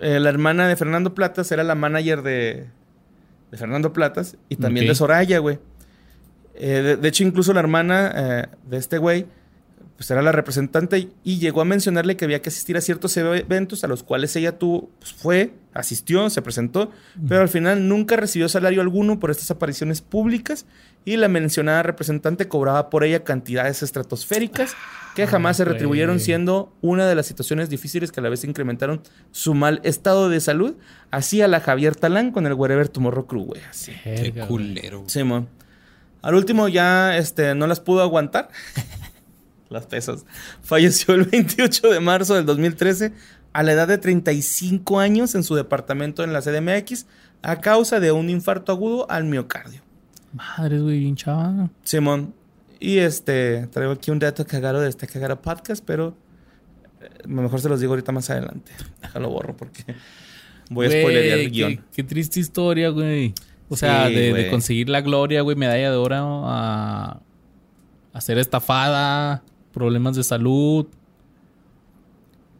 [0.00, 2.66] eh, la hermana de Fernando Platas era la manager de,
[3.50, 5.58] de Fernando Platas y también de Soraya, güey.
[6.54, 9.26] Eh, de, de hecho, incluso la hermana eh, de este güey,
[10.00, 13.84] pues era la representante y llegó a mencionarle que había que asistir a ciertos eventos
[13.84, 16.90] a los cuales ella tuvo, pues fue, asistió, se presentó,
[17.28, 20.64] pero al final nunca recibió salario alguno por estas apariciones públicas
[21.04, 24.74] y la mencionada representante cobraba por ella cantidades estratosféricas
[25.14, 29.02] que jamás se retribuyeron siendo una de las situaciones difíciles que a la vez incrementaron
[29.32, 30.76] su mal estado de salud,
[31.10, 33.92] así a la Javier Talán con el Wherever Tomorrow Crew, güey, así.
[34.02, 35.04] Qué culero.
[35.08, 35.46] Sí, mo.
[36.22, 38.48] Al último ya este, no las pudo aguantar.
[39.70, 40.26] Las pesas.
[40.62, 43.12] Falleció el 28 de marzo del 2013
[43.52, 47.06] a la edad de 35 años en su departamento en la CDMX
[47.42, 49.80] a causa de un infarto agudo al miocardio.
[50.32, 51.70] Madre, güey, bien chaval.
[51.82, 52.34] Simón.
[52.78, 56.16] Y este, traigo aquí un dato cagado de este cagado podcast, pero
[57.00, 58.72] eh, mejor se los digo ahorita más adelante.
[59.02, 59.84] Déjalo borro porque
[60.70, 61.84] voy a spoilerear el guion.
[61.92, 63.34] Qué, triste historia, güey.
[63.68, 67.20] O sea, Sí, de, conseguir la gloria, güey, medalla de oro a,
[68.12, 70.86] a ser estafada, problemas de salud.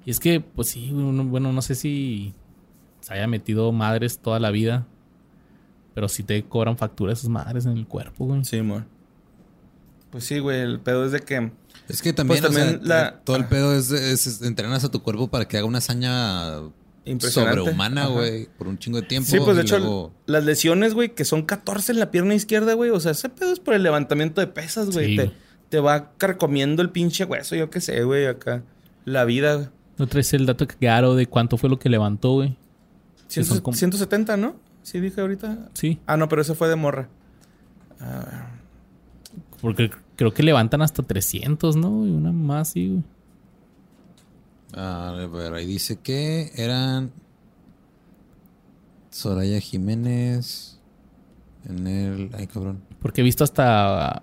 [0.04, 2.34] Y es que, pues sí, güey, uno- bueno, no sé si
[3.00, 4.86] se haya metido madres toda la vida,
[5.94, 8.44] pero sí te cobran facturas esas madres en el cuerpo, güey.
[8.44, 8.86] Simón.
[10.10, 11.52] Pues sí, güey, el pedo es de que...
[11.88, 13.48] Es que también, Pues o sea, también la- todo el ah.
[13.48, 16.60] pedo es, es- es- entrenas a tu cuerpo para que haga una hazaña
[17.18, 19.28] sobrehumana, güey, por un chingo de tiempo.
[19.30, 22.74] Sí, pues de hecho, luego- las lesiones, güey, que son 14 en la pierna izquierda,
[22.74, 22.90] güey.
[22.90, 25.10] O sea, ese pedo es por el levantamiento de pesas, güey.
[25.10, 25.36] Sí, te, güey.
[25.70, 28.62] Te va carcomiendo el pinche hueso, yo qué sé, güey, acá.
[29.06, 29.68] La vida, güey.
[29.96, 32.50] ¿No traes el dato claro de cuánto fue lo que levantó, güey?
[33.28, 34.56] Que Ciento- son como- 170, ¿no?
[34.82, 35.68] Sí, dije ahorita.
[35.74, 37.08] Sí, Ah, no, pero eso fue de morra.
[38.00, 38.50] Ah,
[39.60, 42.06] porque creo que levantan hasta 300, ¿no?
[42.06, 43.02] Y una más, sí, güey.
[44.74, 47.10] A ver, ahí dice que eran
[49.10, 50.78] Soraya Jiménez
[51.68, 52.30] en el...
[52.34, 52.80] Ay, cabrón.
[53.02, 54.22] Porque he visto hasta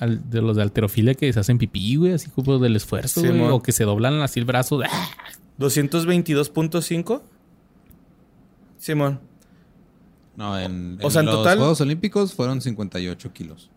[0.00, 3.28] al- de los de alterofilia que se hacen pipí, güey, así como del esfuerzo, Sí,
[3.28, 3.54] güey, mo.
[3.54, 4.80] o que se doblan así el brazo.
[4.84, 5.08] ¡ah!
[5.58, 7.22] 222.5.
[8.78, 9.20] Simón.
[10.36, 13.70] No, en, O sea, en los total- Juegos Olímpicos fueron 58 kilos.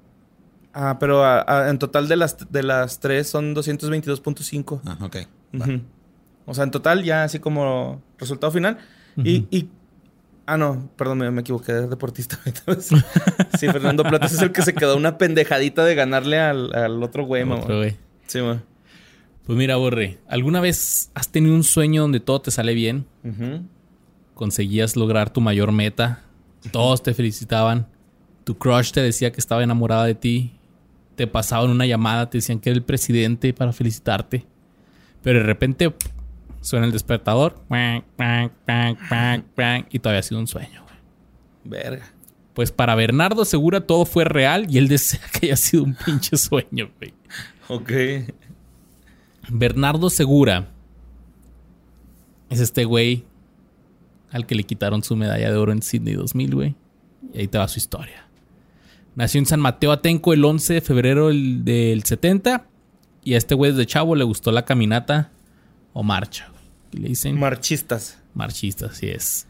[0.74, 4.82] Ah, pero a- a- en total de las, de las tres son 222.5.
[4.86, 5.18] Ah, ok.
[5.54, 5.82] Ujú.
[6.46, 8.78] O sea, en total, ya así como resultado final.
[9.18, 9.70] y-
[10.46, 12.38] Ah, no, perdón, me, me equivoqué de deportista.
[13.58, 17.26] sí, Fernando Platas es el que se quedó una pendejadita de ganarle al, al otro
[17.26, 17.62] güey, mamá.
[17.62, 17.96] Otro, güey.
[18.28, 18.64] Sí, mamá.
[19.46, 23.06] Pues mira, Borre, ¿alguna vez has tenido un sueño donde todo te sale bien?
[24.34, 26.24] Conseguías lograr tu mayor meta,
[26.72, 27.88] todos te felicitaban,
[28.46, 30.54] tu crush te decía que estaba enamorada de ti,
[31.16, 34.46] te pasaban una llamada, te decían que era el presidente para felicitarte,
[35.22, 35.94] pero de repente
[36.64, 37.56] suena el despertador
[39.90, 40.84] y todavía ha sido un sueño.
[40.84, 40.96] güey.
[41.66, 42.06] Verga.
[42.54, 46.38] Pues para Bernardo Segura todo fue real y él desea que haya sido un pinche
[46.38, 47.14] sueño, güey.
[47.68, 47.92] Ok.
[49.50, 50.70] Bernardo Segura
[52.50, 53.26] es este güey
[54.32, 56.76] al que le quitaron su medalla de oro en Sydney 2000, güey.
[57.34, 58.28] Y ahí te va su historia.
[59.16, 62.66] Nació en San Mateo Atenco el 11 de febrero del, del 70
[63.24, 65.32] y a este güey desde chavo le gustó la caminata
[65.94, 66.53] o marcha.
[66.98, 68.18] Le dicen Marchistas.
[68.34, 69.48] marchista, así es.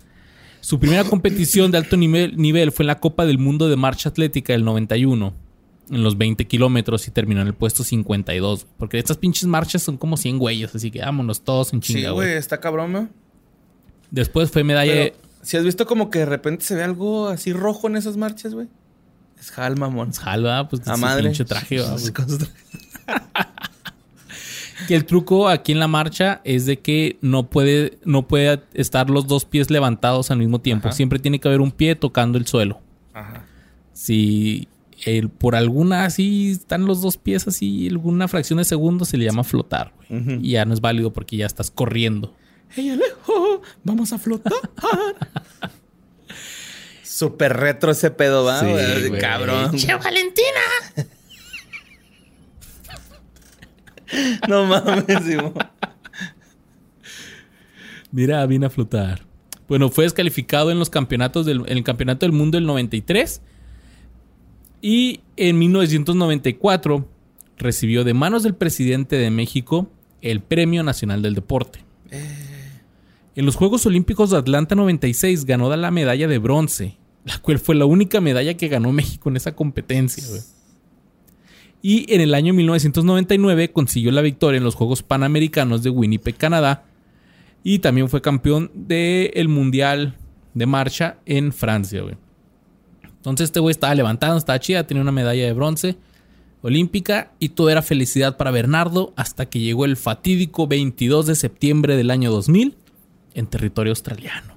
[0.61, 4.09] Su primera competición de alto nivel, nivel fue en la Copa del Mundo de Marcha
[4.09, 5.33] Atlética del 91,
[5.89, 8.65] en los 20 kilómetros y terminó en el puesto 52.
[8.77, 12.11] Porque estas pinches marchas son como 100 güeyes, así que vámonos todos en Sí, chinga,
[12.11, 13.09] güey, está cabrón, ¿no?
[14.09, 14.91] Después fue medalla.
[14.93, 18.15] Pero, si has visto como que de repente se ve algo así rojo en esas
[18.15, 18.67] marchas, güey.
[19.37, 20.13] Es Hal, mamón.
[20.13, 21.23] Jalva, pues A madre.
[21.23, 22.13] pinche traje, pues.
[24.87, 29.09] Que el truco aquí en la marcha es de que no puede, no puede estar
[29.09, 30.87] los dos pies levantados al mismo tiempo.
[30.87, 30.95] Ajá.
[30.97, 32.81] Siempre tiene que haber un pie tocando el suelo.
[33.13, 33.45] Ajá.
[33.93, 34.67] Si
[35.05, 39.25] el- por alguna así están los dos pies así, alguna fracción de segundo se le
[39.25, 39.93] llama flotar.
[40.09, 40.39] güey.
[40.45, 42.33] Y ya no es válido porque ya estás corriendo.
[42.69, 43.61] ¡Hey, Alejo!
[43.83, 44.53] ¡Vamos a flotar!
[47.03, 48.59] Súper retro ese pedo, ¿va?
[48.61, 49.07] Sí, güey?
[49.09, 49.21] güey.
[49.21, 49.71] Cabrón.
[54.47, 55.53] No mames, Simón.
[58.11, 59.25] Mira, vine a flotar.
[59.67, 63.41] Bueno, fue descalificado en los campeonatos del, en el campeonato del mundo del 93.
[64.81, 67.07] Y en 1994
[67.57, 69.89] recibió de manos del presidente de México
[70.21, 71.79] el Premio Nacional del Deporte.
[73.35, 77.75] En los Juegos Olímpicos de Atlanta 96 ganó la medalla de bronce, la cual fue
[77.75, 80.23] la única medalla que ganó México en esa competencia.
[81.85, 86.85] Y en el año 1999 consiguió la victoria en los Juegos Panamericanos de Winnipeg, Canadá.
[87.61, 90.15] Y también fue campeón del Mundial
[90.53, 92.15] de Marcha en Francia, güey.
[93.03, 95.97] Entonces este güey estaba levantando, estaba chida, tenía una medalla de bronce
[96.61, 101.97] olímpica y todo era felicidad para Bernardo hasta que llegó el fatídico 22 de septiembre
[101.97, 102.77] del año 2000
[103.33, 104.55] en territorio australiano.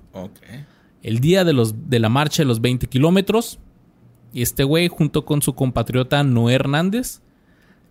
[1.03, 3.59] El día de, los, de la marcha de los 20 kilómetros.
[4.33, 7.21] Y este güey, junto con su compatriota Noé Hernández,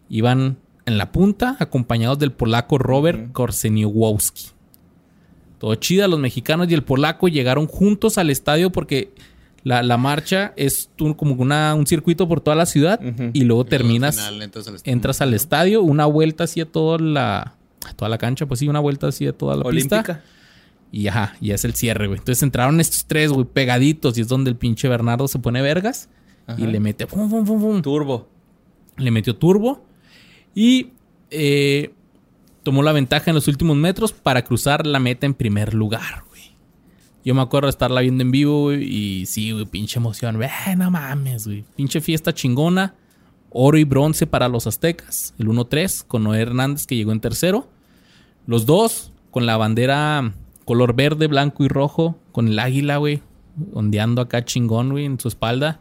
[0.09, 4.47] iban en la punta, acompañados del polaco Robert Korseniowski.
[5.57, 9.11] Todo chida, los mexicanos y el polaco llegaron juntos al estadio porque
[9.63, 12.99] La, la marcha es tú como una, un circuito por toda la ciudad
[13.33, 14.93] y luego al terminas, final entras al estadio.
[14.93, 18.67] entras al estadio, una vuelta así a toda la, a toda la cancha, pues sí,
[18.67, 20.21] una vuelta así a toda la pista.
[20.91, 22.19] Y ajá, y es el cierre, güey.
[22.19, 26.09] Entonces entraron estos tres, güey, pegaditos y es donde el pinche Bernardo se pone vergas
[26.57, 27.05] y le mete.
[27.05, 28.27] Turbo.
[28.97, 29.85] le metió turbo
[30.53, 30.91] y
[31.31, 31.93] eh,
[32.63, 36.55] tomó la ventaja en los últimos metros para cruzar la meta en primer lugar, güey.
[37.23, 40.37] Yo me acuerdo de estarla viendo en vivo, güey, y sí, güey, pinche emoción.
[40.37, 41.65] Güey, no mames, güey.
[41.75, 42.95] Pinche fiesta chingona.
[43.49, 45.33] Oro y bronce para los aztecas.
[45.39, 47.69] El 1-3 con Noé Hernández que llegó en tercero.
[48.47, 50.33] Los dos con la bandera
[50.65, 52.19] color verde, blanco y rojo.
[52.31, 53.21] Con el águila, güey.
[53.73, 55.79] Ondeando acá chingón, güey, en su espalda.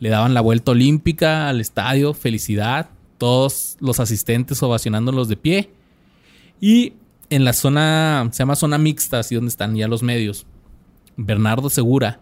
[0.00, 2.12] Le daban la vuelta olímpica al estadio.
[2.14, 2.90] Felicidad.
[3.18, 5.70] Todos los asistentes ovacionándolos de pie.
[6.60, 6.94] Y
[7.28, 10.46] en la zona, se llama zona mixta, así donde están ya los medios.
[11.16, 12.20] Bernardo Segura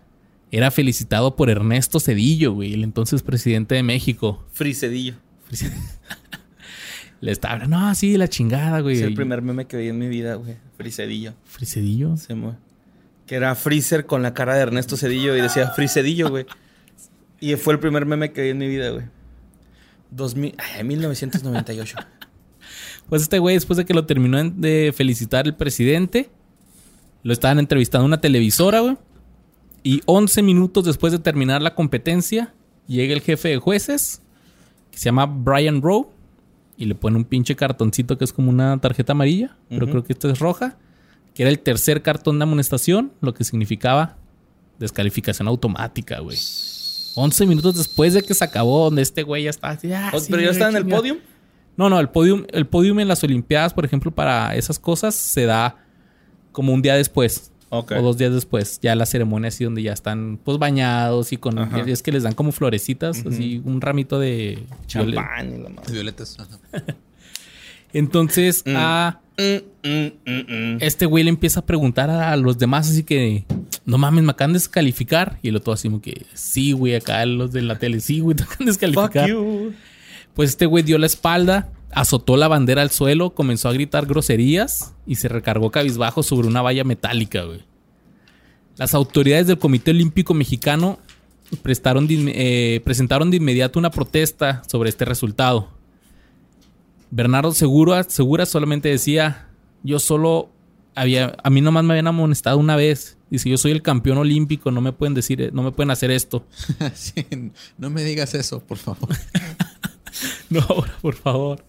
[0.51, 4.45] era felicitado por Ernesto Cedillo, güey, el entonces presidente de México.
[4.53, 5.15] Frisedillo.
[7.21, 8.97] Le estaba hablando, no, sí, la chingada, güey.
[8.97, 10.57] Es el primer meme que vi en mi vida, güey.
[10.77, 11.35] Frisedillo.
[11.45, 12.17] ¿Frisedillo?
[12.17, 12.53] Se mu-
[13.27, 16.47] Que era Freezer con la cara de Ernesto Cedillo y decía Frisedillo, güey.
[17.41, 19.05] Y fue el primer meme que vi en mi vida, güey.
[20.11, 21.97] 2000, ay, 1998.
[23.09, 26.29] Pues este güey, después de que lo terminó de felicitar el presidente,
[27.23, 28.99] lo estaban entrevistando en una televisora, güey.
[29.83, 32.53] Y 11 minutos después de terminar la competencia,
[32.87, 34.21] llega el jefe de jueces,
[34.91, 36.11] que se llama Brian Rowe,
[36.77, 40.13] y le pone un pinche cartoncito que es como una tarjeta amarilla, pero creo que
[40.13, 40.77] esta es roja,
[41.35, 44.17] que era el tercer cartón de amonestación, lo que significaba
[44.79, 46.37] descalificación automática, güey.
[47.19, 50.21] 11 minutos después de que se acabó, donde este güey ya estaba así, ah, Oh,
[50.21, 51.19] sí, Pero ya estaba en el podium.
[51.77, 55.45] No, no, el podium, el podium en las Olimpiadas, por ejemplo, para esas cosas, se
[55.45, 55.77] da
[56.53, 57.53] como un día después.
[57.71, 57.93] Ok.
[57.99, 58.81] O dos días después.
[58.81, 61.59] Ya la ceremonia así donde ya están pues bañados y con.
[61.59, 61.81] Ajá.
[61.87, 65.93] Es que les dan como florecitas, así un ramito de Champán y la madre.
[65.93, 66.37] Violetas.
[67.93, 68.75] Entonces, Mm.
[68.77, 70.79] a Mm, mm, mm, mm.
[70.81, 73.45] este güey le empieza a preguntar a los demás, así que.
[73.89, 75.39] No mames, me acaban de descalificar.
[75.43, 78.37] Y el otro así como que, sí, güey, acá los de la tele, sí, güey,
[78.37, 79.29] te acaban de Fuck descalificar.
[79.29, 79.73] you.
[80.35, 84.95] Pues este güey dio la espalda, azotó la bandera al suelo, comenzó a gritar groserías
[85.07, 87.63] y se recargó cabizbajo sobre una valla metálica, güey.
[88.77, 90.99] Las autoridades del Comité Olímpico Mexicano
[91.63, 95.71] prestaron de inme- eh, presentaron de inmediato una protesta sobre este resultado.
[97.11, 99.49] Bernardo Segura, Segura solamente decía,
[99.83, 100.51] yo solo
[101.01, 103.19] había, a mí nomás me habían amonestado una vez.
[103.31, 106.45] Dice, yo soy el campeón olímpico, no me pueden decir, no me pueden hacer esto.
[106.95, 107.27] Sí,
[107.77, 109.09] no me digas eso, por favor.
[110.51, 110.67] No,
[111.03, 111.65] por favor.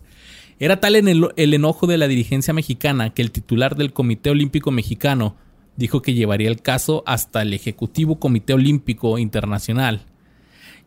[0.59, 4.29] Era tal en el, el enojo de la dirigencia mexicana que el titular del Comité
[4.29, 5.35] Olímpico Mexicano
[5.75, 10.01] dijo que llevaría el caso hasta el Ejecutivo Comité Olímpico Internacional.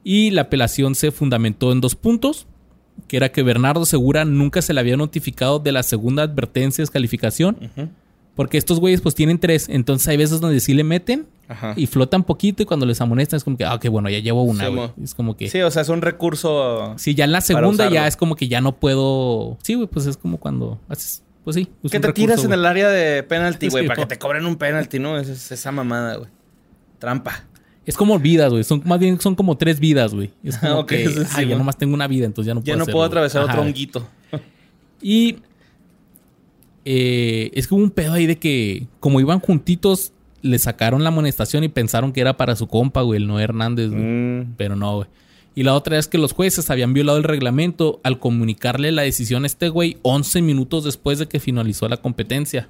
[0.05, 2.47] Y la apelación se fundamentó en dos puntos,
[3.09, 6.87] que era que Bernardo Segura nunca se le había notificado de la segunda advertencia de
[6.87, 7.71] descalificación,
[8.35, 11.75] porque estos güeyes pues tienen tres, entonces hay veces donde sí le meten Ajá.
[11.77, 14.43] y flotan poquito y cuando les amonestan es como que, ah, ok, bueno, ya llevo
[14.43, 15.03] una, Sí.
[15.03, 15.49] Es como que...
[15.49, 16.95] Sí, o sea, es un recurso.
[16.97, 19.59] Sí, ya en la segunda ya es como que ya no puedo.
[19.63, 21.23] Sí, güey, pues es como cuando haces.
[21.45, 21.69] Pues sí.
[21.83, 24.47] es que te recurso, tiras en el área de penalti, güey, para que te cobren
[24.47, 25.19] un penalti, ¿no?
[25.19, 26.31] Es, es esa mamada, güey.
[26.99, 27.45] Trampa.
[27.85, 28.65] Es como vidas, güey.
[28.65, 30.33] Son más bien son como tres vidas, güey.
[30.45, 32.77] Es como Ok, que, sí, ya nomás tengo una vida, entonces ya no Ya puedo
[32.77, 34.07] no hacerlo, puedo atravesar otro honguito.
[35.03, 35.39] Y
[36.85, 41.09] eh, es que hubo un pedo ahí de que, como iban juntitos, le sacaron la
[41.11, 44.03] amonestación y pensaron que era para su compa, güey, el Noé Hernández, güey.
[44.03, 44.55] Mm.
[44.57, 45.09] Pero no, güey.
[45.55, 49.45] Y la otra es que los jueces habían violado el reglamento al comunicarle la decisión
[49.45, 52.69] a este güey 11 minutos después de que finalizó la competencia.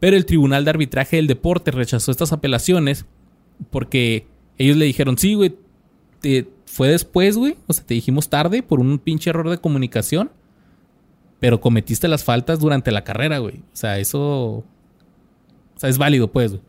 [0.00, 3.06] Pero el Tribunal de Arbitraje del Deporte rechazó estas apelaciones
[3.70, 4.26] porque
[4.58, 5.54] ellos le dijeron, sí, güey,
[6.20, 7.56] te- fue después, güey.
[7.68, 10.30] O sea, te dijimos tarde por un pinche error de comunicación.
[11.40, 13.56] Pero cometiste las faltas durante la carrera, güey.
[13.58, 14.24] O sea, eso...
[14.24, 14.64] O
[15.76, 16.62] sea, es válido, pues, güey.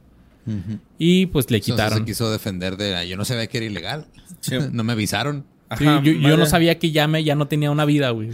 [0.97, 1.99] Y pues le Entonces quitaron.
[1.99, 2.95] se quiso defender de...
[2.95, 4.07] "Ah, Yo no sabía que era ilegal.
[4.41, 4.55] Sí.
[4.71, 5.45] no me avisaron.
[5.77, 5.85] Sí,
[6.21, 8.29] yo, no sabía que ya, me, ya no tenía una vida, güey.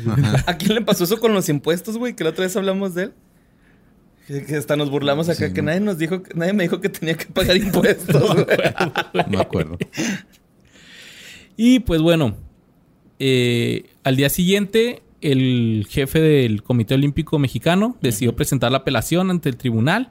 [0.45, 2.15] ¿A quién le pasó eso con los impuestos, güey?
[2.15, 3.13] Que la otra vez hablamos de él.
[4.28, 5.65] Que, hasta nos burlamos acá, Sí, que no.
[5.67, 8.58] nadie nos dijo, nadie me dijo que tenía que pagar impuestos, güey.
[9.13, 9.78] No me acuerdo.
[11.57, 12.38] Y pues bueno,
[13.20, 19.49] eh, al día siguiente, el jefe del Comité Olímpico Mexicano decidió presentar la apelación ante
[19.49, 20.09] el tribunal,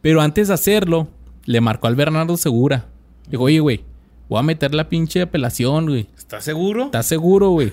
[0.00, 1.08] pero antes de hacerlo,
[1.44, 2.86] le marcó al Bernardo Segura.
[3.30, 3.84] Dijo, oye, güey,
[4.28, 6.06] voy a meter la pinche apelación, güey.
[6.16, 6.86] ¿Estás seguro?
[6.86, 7.72] ¿Estás seguro, güey?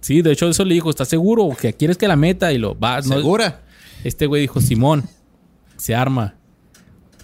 [0.00, 1.48] Sí, de hecho eso le dijo, ¿estás seguro?
[1.60, 2.52] ¿Que quieres que la meta?
[2.52, 2.96] Y lo va.
[2.98, 3.62] no- ¿Segura?
[4.04, 5.04] Este güey dijo, Simón,
[5.76, 6.34] se arma.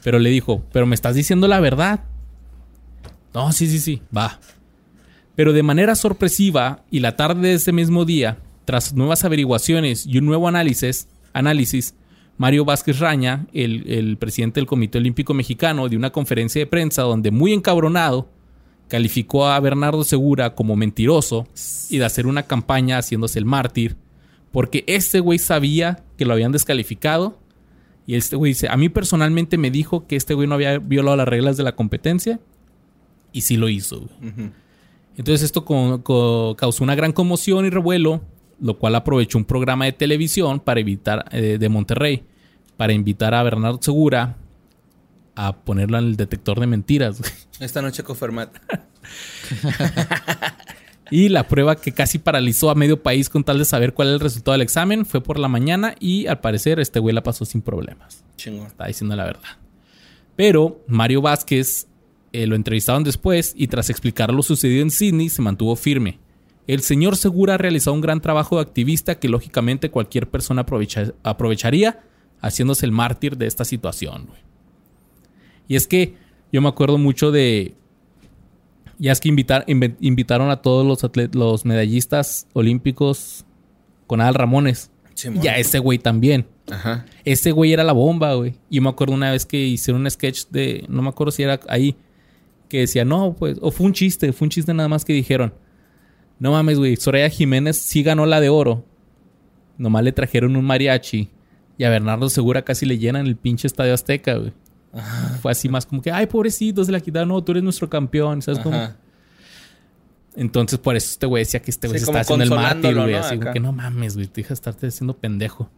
[0.02, 2.04] Pero le dijo, pero me estás diciendo la verdad.
[3.34, 4.40] No, sí, sí, sí, va.
[5.36, 8.38] Pero de manera sorpresiva y la tarde de ese mismo día,
[8.70, 11.96] tras nuevas averiguaciones y un nuevo análisis, análisis
[12.38, 17.02] Mario Vázquez Raña, el, el presidente del Comité Olímpico Mexicano, de una conferencia de prensa
[17.02, 18.28] donde muy encabronado
[18.86, 21.48] calificó a Bernardo Segura como mentiroso
[21.88, 23.96] y de hacer una campaña haciéndose el mártir,
[24.52, 27.40] porque este güey sabía que lo habían descalificado
[28.06, 31.16] y este güey dice, a mí personalmente me dijo que este güey no había violado
[31.16, 32.38] las reglas de la competencia
[33.32, 34.08] y sí lo hizo.
[35.16, 38.22] Entonces esto co- co- causó una gran conmoción y revuelo,
[38.60, 42.24] lo cual aprovechó un programa de televisión para evitar eh, de Monterrey
[42.76, 44.38] para invitar a Bernardo Segura
[45.34, 47.20] a ponerlo en el detector de mentiras.
[47.60, 48.56] Esta noche con Fermat.
[51.10, 54.14] Y la prueba que casi paralizó a medio país con tal de saber cuál era
[54.14, 57.44] el resultado del examen fue por la mañana y al parecer este güey la pasó
[57.44, 58.24] sin problemas.
[58.36, 58.68] Chingón.
[58.68, 59.58] Está diciendo la verdad.
[60.36, 61.88] Pero Mario Vázquez
[62.32, 66.20] eh, lo entrevistaron después y tras explicar lo sucedido en Sydney se mantuvo firme.
[66.66, 71.14] El señor Segura ha realizado un gran trabajo de activista que lógicamente cualquier persona aprovecha-
[71.22, 72.00] aprovecharía
[72.40, 74.28] haciéndose el mártir de esta situación.
[75.68, 76.14] Y es que
[76.52, 77.74] yo me acuerdo mucho de...
[78.98, 83.46] Ya es que invitar, invitaron a todos los, atlet- los medallistas olímpicos
[84.06, 84.90] con Adal Ramones.
[85.42, 86.46] Y a ese güey también.
[86.70, 87.06] Ajá.
[87.24, 88.54] Ese güey era la bomba, güey.
[88.68, 90.84] Y me acuerdo una vez que hicieron un sketch de.
[90.88, 91.96] No me acuerdo si era ahí.
[92.68, 93.58] Que decía, no, pues.
[93.62, 95.52] O fue un chiste, fue un chiste nada más que dijeron.
[96.40, 96.96] No mames, güey.
[96.96, 98.84] Soraya Jiménez sí ganó la de oro.
[99.78, 101.30] Nomás le trajeron un mariachi.
[101.78, 104.52] Y a Bernardo Segura casi le llenan el pinche estadio Azteca, güey.
[105.40, 107.28] Fue así más como que, ay, pobrecito, se la quitaron.
[107.28, 108.42] No, tú eres nuestro campeón.
[108.42, 108.90] ¿Sabes cómo?
[110.34, 112.94] Entonces, por eso este güey decía que este güey Sí, se está haciendo el mártir,
[112.94, 113.12] güey.
[113.12, 113.18] ¿no?
[113.18, 114.26] Así como que no mames, güey.
[114.26, 115.70] Te deja estarte haciendo pendejo.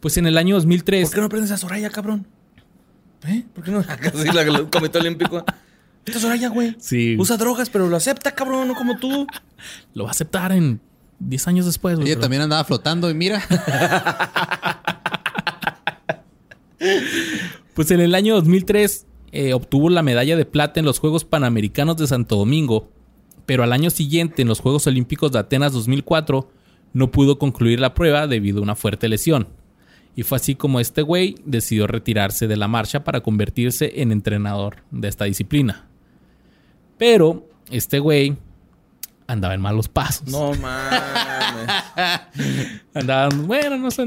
[0.00, 1.08] Pues en el año 2003.
[1.08, 2.26] ¿Por qué no aprendes a Soraya, cabrón?
[3.26, 3.44] ¿Eh?
[3.54, 3.78] ¿Por qué no?
[3.88, 5.44] Así la el comité olímpico.
[6.06, 6.76] Esta es Soraya, güey.
[6.78, 7.16] Sí.
[7.18, 9.26] Usa drogas, pero lo acepta, cabrón, no como tú.
[9.94, 10.80] Lo va a aceptar en
[11.18, 12.06] 10 años después, güey.
[12.08, 13.42] Ella pero- también andaba flotando y mira.
[17.74, 21.96] Pues en el año 2003 eh, obtuvo la medalla de plata en los Juegos Panamericanos
[21.96, 22.90] de Santo Domingo,
[23.46, 26.50] pero al año siguiente en los Juegos Olímpicos de Atenas 2004
[26.92, 29.48] no pudo concluir la prueba debido a una fuerte lesión.
[30.16, 34.78] Y fue así como este güey decidió retirarse de la marcha para convertirse en entrenador
[34.90, 35.86] de esta disciplina.
[37.00, 38.36] Pero este güey
[39.26, 40.28] andaba en malos pasos.
[40.28, 41.00] No mames.
[42.94, 44.04] Andaba, bueno, no sé.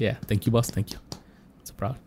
[0.00, 0.98] Yeah, thank you, boss, thank you.
[1.60, 2.00] It's a problem.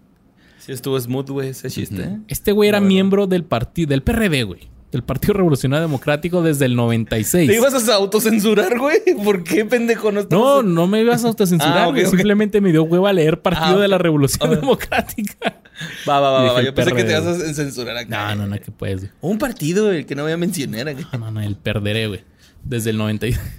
[0.59, 2.19] Sí estuvo smooth, güey, ese chiste.
[2.27, 4.67] Este güey era miembro del partido, del PRD, güey.
[4.91, 7.49] Del Partido Revolucionario Democrático desde el 96.
[7.49, 9.01] ¿Te ibas a autocensurar, güey?
[9.21, 10.13] ¿Por qué, pendejo?
[10.13, 12.05] No, No, no me ibas a autocensurar, Ah.
[12.09, 13.97] Simplemente me dio hueva leer Partido Ah, de la.
[13.97, 14.49] Revolución.
[14.49, 15.61] Democrática.
[16.07, 16.61] Va, va, va, va.
[16.63, 18.35] Yo pensé que te ibas a censurar acá.
[18.35, 19.11] No, no, no, que puedes, güey.
[19.21, 21.07] Un partido, el que no voy a mencionar acá.
[21.13, 22.23] No, no, no, el perderé, güey.
[22.63, 23.39] Desde el 96.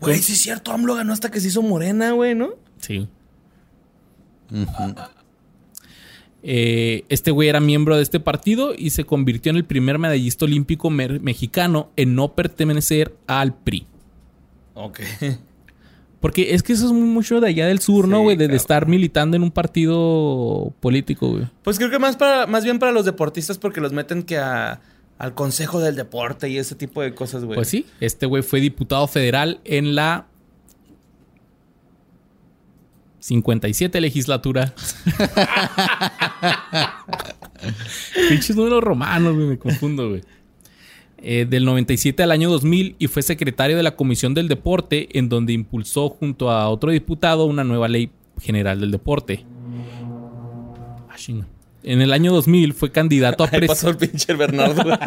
[0.00, 2.50] Güey, sí es cierto, AMLO ganó hasta que se hizo morena, güey, ¿no?
[2.80, 3.08] Sí.
[6.46, 10.44] Eh, este güey era miembro de este partido y se convirtió en el primer medallista
[10.44, 13.86] olímpico mexicano en no pertenecer al PRI.
[14.74, 15.00] Ok.
[16.20, 18.36] Porque es que eso es mucho de allá del sur, ¿no, güey?
[18.36, 21.46] De, estar militando en un partido político, güey.
[21.62, 24.80] Pues creo que más para, más bien para los deportistas porque los meten que a,
[25.18, 27.56] al consejo del deporte y ese tipo de cosas, güey.
[27.56, 30.26] Pues sí, este güey fue diputado federal en la
[33.24, 34.74] 57 legislatura.
[38.28, 40.20] Pinches números romanos, güey, me confundo, güey.
[41.22, 45.30] Eh, del 97 al año 2000 y fue secretario de la Comisión del Deporte, en
[45.30, 48.10] donde impulsó junto a otro diputado una nueva ley
[48.42, 49.46] general del deporte.
[51.08, 51.16] Ah.
[51.82, 54.04] En el año 2000 fue candidato a Ahí pasó presidente.
[54.04, 54.84] el pinche Bernardo.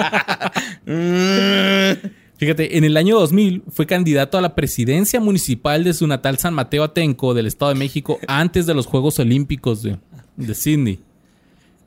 [2.37, 6.53] Fíjate, en el año 2000 fue candidato a la presidencia municipal de su natal San
[6.53, 9.97] Mateo Atenco del Estado de México antes de los Juegos Olímpicos de,
[10.35, 10.99] de Sydney.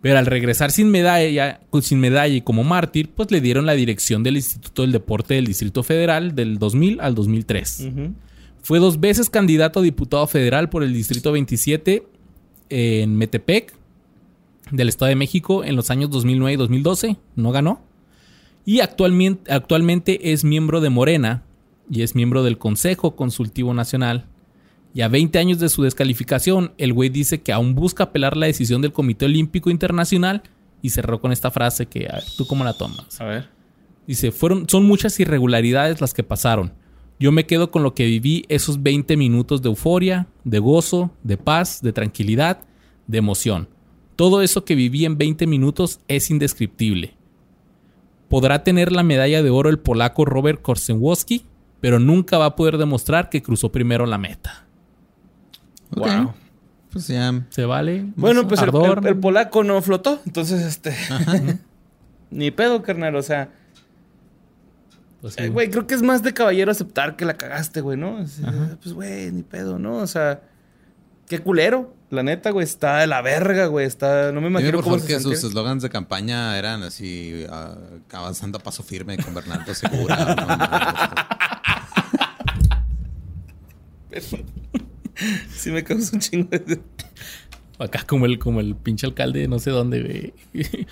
[0.03, 4.23] Pero al regresar sin medalla, sin medalla y como mártir, pues le dieron la dirección
[4.23, 7.81] del Instituto del Deporte del Distrito Federal del 2000 al 2003.
[7.81, 8.15] Ujú.
[8.63, 12.03] Fue dos veces candidato a diputado federal por el Distrito 27
[12.71, 13.75] en Metepec
[14.71, 17.17] del Estado de México en los años 2009 y 2012.
[17.37, 17.83] No ganó.
[18.65, 21.43] Y actualmente, actualmente es miembro de Morena
[21.91, 24.27] y es miembro del Consejo Consultivo Nacional.
[24.95, 28.47] Y a 20 años de su descalificación, el güey dice que aún busca apelar la
[28.47, 30.43] decisión del Comité Olímpico Internacional
[30.83, 33.21] y cerró con esta frase que a ver, tú cómo la tomas.
[33.21, 33.49] A ver.
[34.07, 36.73] Dice, fueron, son muchas irregularidades las que pasaron.
[37.21, 41.37] Yo me quedo con lo que viví esos 20 minutos de euforia, de gozo, de
[41.37, 42.63] paz, de tranquilidad,
[43.07, 43.69] de emoción.
[44.17, 47.15] Todo eso que viví en 20 minutos es indescriptible.
[48.31, 51.45] Podrá tener la medalla de oro el polaco Robert Korsenwowski,
[51.81, 54.65] pero nunca va a poder demostrar que cruzó primero la meta.
[55.91, 56.33] Wow.
[56.93, 57.45] Pues ya.
[57.51, 58.05] ¿Se vale?
[58.17, 59.01] Bueno, pues el, Ardor.
[59.03, 60.21] el- el polaco no flotó.
[60.25, 60.95] Entonces, este.
[62.31, 63.15] Ni pedo, carnal.
[63.17, 63.51] O sea,
[65.21, 67.99] Pues sí, eh, güey, creo que es más de caballero aceptar que la cagaste, güey,
[67.99, 68.27] ¿no?
[68.27, 69.97] Sea, Pues, güey, ni pedo, ¿no?
[69.97, 70.41] O sea,
[71.31, 71.95] qué culero.
[72.11, 73.87] La neta, güey, está de la verga, güey.
[73.87, 74.33] Está.
[74.33, 77.79] No me imagino por cómo favor se que sus eslogans de campaña eran así, ah,
[78.13, 80.17] avanzando a paso firme con Bernardo Segura.
[84.11, 84.19] ¿no?
[85.55, 86.81] Sí, me causa un chingo de.
[87.79, 90.53] Acá como el, como el pinche alcalde de no sé dónde, güey.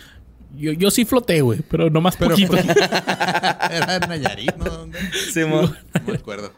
[0.57, 2.57] Yo, yo sí floté, güey, pero no más poquito.
[2.57, 4.65] Era en Nayarit, ¿no?
[4.65, 4.99] ¿Dónde?
[5.31, 5.63] Sí, mo.
[5.63, 5.75] No
[6.07, 6.53] me acuerdo.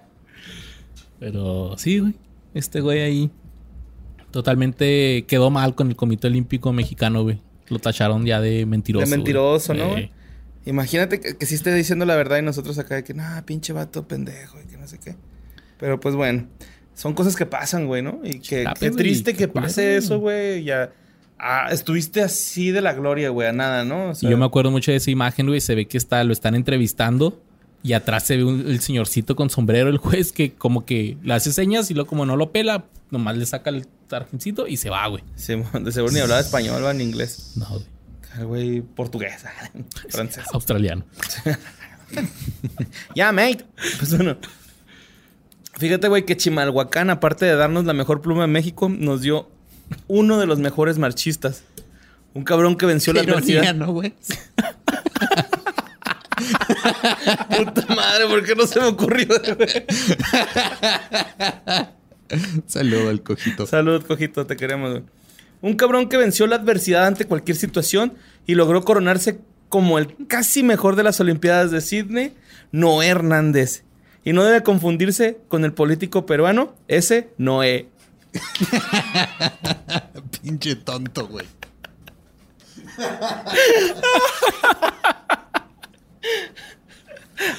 [1.18, 2.14] Pero sí, güey.
[2.55, 3.31] Este güey ahí
[4.31, 7.41] totalmente quedó mal con el Comité Olímpico Mexicano, güey.
[7.68, 9.09] Lo tacharon ya de mentiroso.
[9.09, 9.87] De mentiroso, güey.
[9.87, 10.11] ¿no, Eh?
[10.66, 13.72] Imagínate que, que sí esté diciendo la verdad y nosotros acá de que, nah, pinche
[13.72, 15.16] vato pendejo y que no sé qué.
[15.78, 16.47] Pero pues bueno,
[16.95, 18.20] son cosas que pasan, güey, ¿no?
[18.22, 20.64] Y que qué triste güey, que culero, pase eso, güey.
[20.64, 20.93] Ya
[21.41, 24.11] ah, estuviste así de la gloria, güey, a nada, ¿no?
[24.11, 25.61] O Y sea, yo me acuerdo mucho de esa imagen, güey.
[25.61, 27.43] Se ve que está, lo están entrevistando.
[27.83, 31.33] Y atrás se ve un- el señorcito con sombrero, el juez, que como que le
[31.35, 34.91] hace señas y luego como no lo pela, nomás le saca el tarjencito y se
[34.91, 35.24] va, güey.
[35.37, 37.53] Sí, de seguro ni hablaba español, va en inglés.
[37.57, 37.85] No, güey.
[38.35, 39.43] Ah, Güey, portugués,
[40.09, 40.45] francés.
[40.53, 41.05] Australiano.
[43.14, 43.64] Ya, mate.
[43.99, 44.37] Pues bueno.
[45.78, 49.49] Fíjate, güey, que Chimalhuacán, aparte de darnos la mejor pluma de México, nos dio
[50.09, 51.62] uno de los mejores marchistas.
[52.35, 53.74] Un cabrón que venció la adversidad.
[53.76, 54.12] ¿no, güey?
[57.57, 59.28] Puta madre, ¿por qué no se me ocurrió?
[62.66, 63.66] Saludo al cojito.
[63.66, 65.03] Salud, cojito, te queremos, güey.
[65.62, 68.14] Un cabrón que venció la adversidad ante cualquier situación
[68.47, 72.34] y logró coronarse como el casi mejor de las Olimpiadas de Sydney,
[72.72, 73.84] Noé Hernández.
[74.24, 77.88] Y no debe confundirse con el político peruano, ese Noé.
[80.43, 81.47] Pinche tonto, güey.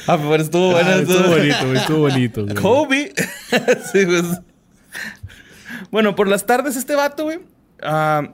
[0.08, 0.90] Ah, pero estuvo bueno.
[0.90, 1.78] Ah, estuvo- bonito, güey.
[1.78, 2.56] Estuvo bonito, güey.
[2.56, 3.14] Kobe.
[3.92, 4.22] Sí, güey.
[5.92, 7.40] Bueno, por las tardes este vato, güey.
[7.82, 8.34] ah,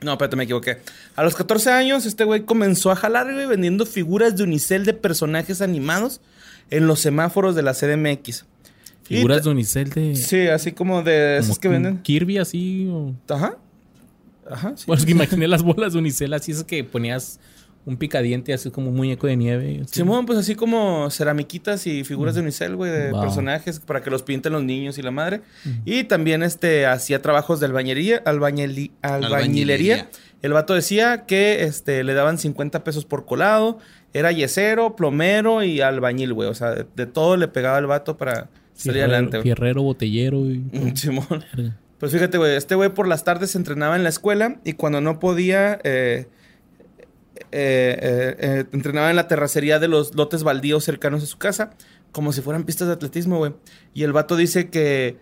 [0.00, 0.78] no, espérate, me equivoqué.
[1.14, 4.94] A los 14 años, este güey comenzó a jalar, güey, vendiendo figuras de unicel de
[4.94, 6.20] personajes animados
[6.70, 8.44] en los semáforos de la CDMX.
[9.04, 10.16] Figuras de unicel de...
[10.16, 11.98] Sí, así como de como esos que venden.
[12.02, 13.14] Kirby así o...
[13.28, 13.56] Ajá.
[14.50, 14.72] Ajá.
[14.76, 14.84] sí.
[14.88, 17.38] Bueno, es que imaginé las bolas de unicel así, es que ponías
[17.84, 19.80] un picadiente así como un muñeco de nieve.
[19.84, 19.94] así.
[19.96, 23.20] Simón, pues así como ceramiquitas y figuras de unicel, güey, de Wow.
[23.22, 25.40] personajes para que los pinten los niños y la madre.
[25.84, 29.94] Y también este hacía trabajos de albañería, albañeli- albañilería.
[29.96, 30.08] Albañilería.
[30.42, 33.78] El vato decía que este le daban 50 pesos por colado,
[34.12, 36.48] era yesero, plomero y albañil, güey.
[36.48, 39.42] O sea, de, de todo le pegaba el vato para salir Fierrero, adelante.
[39.42, 40.58] fierrero, botellero y...
[40.72, 41.26] Mm, Simón.
[41.54, 41.76] Verga.
[41.98, 45.00] Pues fíjate, güey, este güey por las tardes se entrenaba en la escuela y cuando
[45.00, 46.26] no podía, eh,
[47.52, 51.70] eh, eh, eh, entrenaba en la terracería de los lotes baldíos cercanos a su casa,
[52.10, 53.52] como si fueran pistas de atletismo, güey.
[53.94, 55.18] Y el vato dice que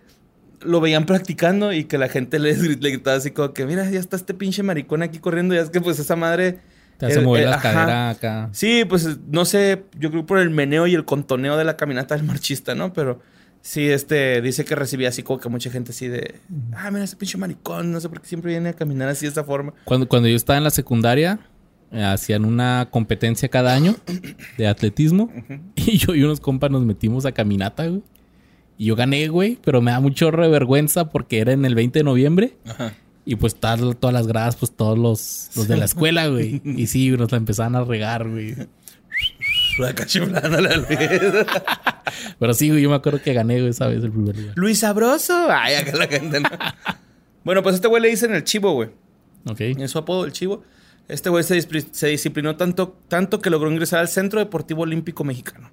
[0.61, 3.99] lo veían practicando y que la gente le, le gritaba así como que, mira, ya
[3.99, 6.59] está este pinche maricón aquí corriendo, y es que pues esa madre...
[6.97, 7.73] Te hace eh, mover eh, la ajá.
[7.73, 8.49] cadera acá.
[8.51, 12.15] Sí, pues no sé, yo creo por el meneo y el contoneo de la caminata
[12.15, 12.93] del marchista, ¿no?
[12.93, 13.19] Pero
[13.61, 16.35] sí, este, dice que recibía así como que mucha gente así de,
[16.75, 19.29] ah, mira ese pinche maricón, no sé por qué siempre viene a caminar así de
[19.29, 19.73] esta forma.
[19.83, 21.60] Cuando, cuando yo estaba en la secundaria, eh,
[21.91, 23.95] hacían una competencia cada año
[24.57, 25.31] de atletismo.
[25.75, 28.03] Y yo y unos compas nos metimos a caminata, güey.
[28.77, 31.75] Y yo gané, güey, pero me da mucho chorro de vergüenza porque era en el
[31.75, 32.57] 20 de noviembre.
[32.65, 32.93] Ajá.
[33.25, 36.61] Y pues todas, todas las gradas, pues todos los, los de la escuela, güey.
[36.65, 38.55] Y sí, nos la empezaban a regar, güey.
[39.77, 40.87] La cachiflando la Luis.
[42.39, 44.53] Pero sí, güey, yo me acuerdo que gané, güey, esa vez el primer lugar.
[44.57, 45.47] Luis Sabroso.
[45.49, 46.49] Ay, acá la gente no.
[47.43, 48.89] bueno, pues este güey le dicen el chivo, güey.
[49.47, 49.61] Ok.
[49.61, 50.63] Es su apodo, el chivo.
[51.11, 55.69] Este güey se, disciplinó tanto, tanto que logró ingresar al Centro Deportivo Olímpico Mexicano.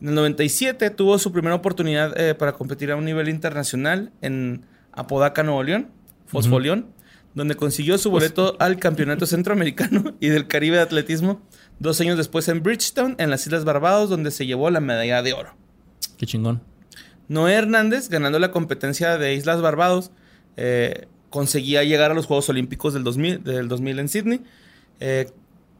[0.00, 4.64] En el 97 tuvo su primera oportunidad eh, para competir a un nivel internacional en
[4.92, 5.88] Apodaca, Nuevo León,
[6.26, 6.86] Fosfolión,
[7.34, 11.42] donde consiguió su boleto al Campeonato Centroamericano y del Caribe de Atletismo
[11.80, 15.32] dos años después en Bridgetown, en las Islas Barbados, donde se llevó la medalla de
[15.32, 15.56] oro.
[16.16, 16.62] Qué chingón.
[17.26, 20.12] Noé Hernández, ganando la competencia de Islas Barbados,
[20.56, 24.40] eh, conseguía llegar a los Juegos Olímpicos del 2000, del 2000 en Sydney.
[25.00, 25.30] Eh,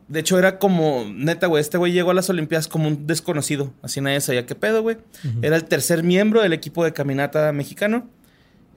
[0.09, 3.73] de hecho, era como, neta, güey, este güey llegó a las Olimpiadas como un desconocido.
[3.81, 4.97] Así nadie sabía qué pedo, güey.
[5.41, 8.09] Era el tercer miembro del equipo de caminata mexicano.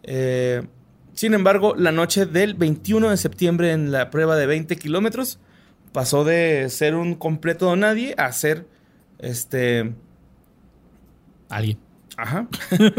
[0.03, 0.61] Eh,
[1.13, 5.39] sin embargo, la noche del 21 de septiembre en la prueba de 20 kilómetros,
[5.93, 8.67] pasó de ser un completo nadie a ser
[9.19, 9.93] este.
[11.49, 11.77] Alguien.
[12.17, 12.47] Ajá.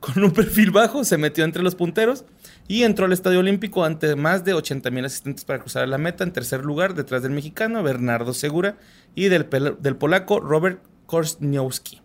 [0.00, 2.24] Con un perfil bajo se metió entre los punteros
[2.68, 6.22] y entró al Estadio Olímpico ante más de 80 mil asistentes para cruzar la meta
[6.22, 8.76] en tercer lugar, detrás del mexicano Bernardo Segura
[9.14, 9.48] y del,
[9.80, 12.02] del polaco Robert Korsniowski.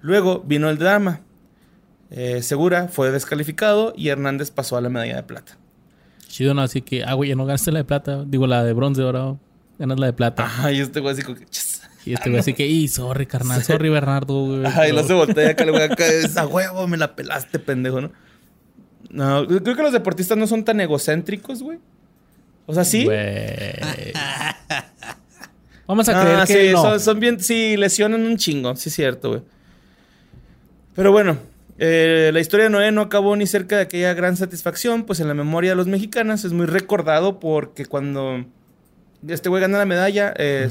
[0.00, 1.20] Luego vino el drama.
[2.10, 5.58] Eh, Segura fue descalificado y Hernández pasó a la medalla de plata.
[6.26, 6.62] Chido, ¿no?
[6.62, 8.24] Así que, ah, güey, ya no ganaste la de plata.
[8.26, 9.36] Digo, la de bronce, ahora
[9.78, 10.44] ganas la de plata.
[10.44, 11.46] Ajá, y este güey así como que...
[11.46, 11.82] "Chis".
[12.06, 14.64] Y este güey así que, y sorry, carnal, sorry, Bernardo, güey.
[14.64, 18.12] Ajá, y se voltea acá, güey acá, es a huevo, me la pelaste, pendejo, ¿no?
[19.10, 21.78] No, creo que los deportistas no son tan egocéntricos, güey.
[22.66, 23.04] O sea, sí.
[23.04, 23.16] Güey.
[25.86, 26.82] Vamos a Ah, creer que sí, no.
[26.82, 29.42] son, son bien, sí, lesionan un chingo, sí es cierto, güey.
[30.96, 31.38] Pero bueno,
[31.78, 35.28] eh, la historia de Noé no acabó ni cerca de aquella gran satisfacción, pues en
[35.28, 38.44] la memoria de los mexicanos es muy recordado porque cuando
[39.28, 40.68] este güey gana la medalla, eh,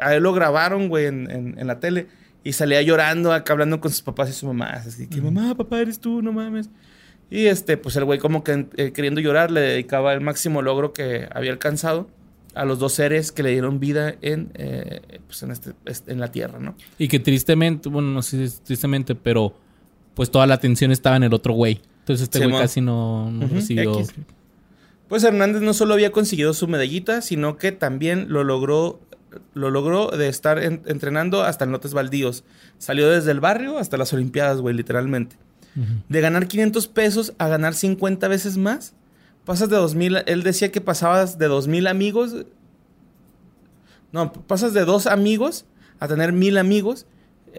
[0.00, 2.06] a él lo grabaron, güey, en, en- en la tele
[2.42, 5.80] y salía llorando acá hablando con sus papás y sus mamás, así que mamá, papá,
[5.80, 6.70] eres tú, no mames.
[7.30, 10.92] Y este, pues el güey como que eh, queriendo llorar le dedicaba el máximo logro
[10.92, 12.08] que había alcanzado
[12.54, 15.72] a los dos seres que le dieron vida en, eh, pues en, este,
[16.12, 16.76] en la tierra, ¿no?
[16.98, 19.54] Y que tristemente, bueno, no sé si es tristemente, pero
[20.14, 21.80] pues toda la atención estaba en el otro güey.
[22.00, 23.94] Entonces este güey casi no, no recibió.
[23.98, 24.12] X.
[25.08, 29.00] Pues Hernández no solo había conseguido su medallita, sino que también lo logró,
[29.54, 32.44] lo logró de estar en- entrenando hasta en lotes baldíos.
[32.78, 35.36] Salió desde el barrio hasta las Olimpiadas, güey, literalmente.
[36.08, 38.94] De ganar 500 pesos a ganar 50 veces más.
[39.44, 42.46] Pasas de 2000, él decía que pasabas de 2000 amigos.
[44.12, 45.66] No, pasas de dos amigos
[45.98, 47.06] a tener mil amigos.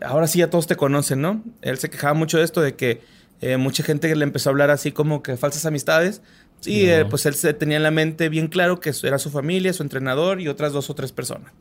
[0.01, 1.43] Ahora sí ya todos te conocen, ¿no?
[1.61, 3.01] Él se quejaba mucho de esto, de que
[3.41, 6.21] eh, mucha gente le empezó a hablar así como que falsas amistades.
[6.65, 9.73] Y eh, pues él se tenía en la mente bien claro que era su familia,
[9.73, 11.51] su entrenador y otras dos o tres personas.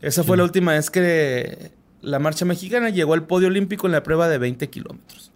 [0.00, 4.02] Esa fue la última vez que la marcha mexicana llegó al podio olímpico en la
[4.02, 5.27] prueba de 20 kilómetros.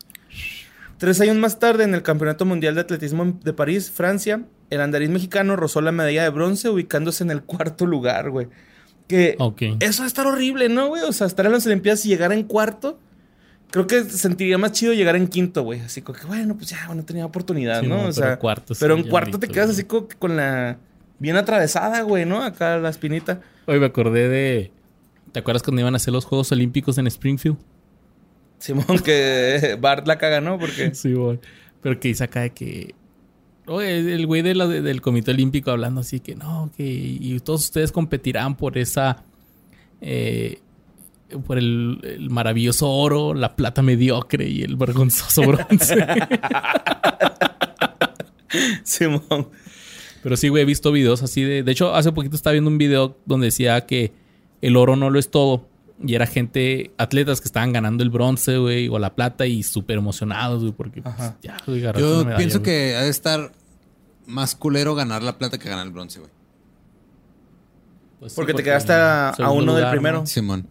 [1.02, 5.12] Tres años más tarde, en el Campeonato Mundial de Atletismo de París, Francia, el andarín
[5.12, 8.46] mexicano rozó la medalla de bronce ubicándose en el cuarto lugar, güey.
[9.08, 9.36] Que
[9.80, 11.02] eso va a estar horrible, ¿no, güey?
[11.02, 13.00] O sea, estar en las Olimpiadas y llegar en cuarto.
[13.72, 15.80] Creo que sentiría más chido llegar en quinto, güey.
[15.80, 17.96] Así como que, bueno, pues ya, no tenía oportunidad, Sí, ¿no?
[17.96, 19.78] o pero sea, cuarto, sí, pero en cuarto te quedas güey.
[19.78, 20.78] así como que con la
[21.18, 22.44] bien atravesada, güey, ¿no?
[22.44, 23.40] Acá la espinita.
[23.66, 24.70] Hoy me acordé de.
[25.32, 27.56] ¿Te acuerdas cuando iban a hacer los Juegos Olímpicos en Springfield?
[28.62, 30.58] Simón, que Bart la caga, ¿no?
[30.58, 31.12] Porque Sí.
[31.82, 32.94] Pero que dice acá de que.
[33.66, 36.84] Oye, el güey de la- de- del Comité Olímpico hablando así que no, que.
[36.84, 39.24] Y todos ustedes competirán por esa.
[40.00, 40.58] eh,
[41.46, 45.96] por el, el maravilloso oro, la plata mediocre y el vergonzoso bronce.
[48.84, 49.48] Simón.
[50.22, 51.62] Pero sí, güey, he visto videos así de.
[51.62, 54.12] De hecho, hace poquito estaba viendo un video donde decía que
[54.60, 55.68] el oro no lo es todo.
[56.04, 59.98] Y era gente, atletas que estaban ganando el bronce, güey, o la plata y súper
[59.98, 63.52] emocionados, güey, porque pues, ya, güey, Yo medalla, pienso que ha de estar
[64.26, 66.30] más culero ganar la plata que ganar el bronce, güey.
[68.20, 70.20] Pues sí, Porque te quedaste a- uno del primero.
[70.20, 70.26] ¿no?
[70.26, 70.66] Simón.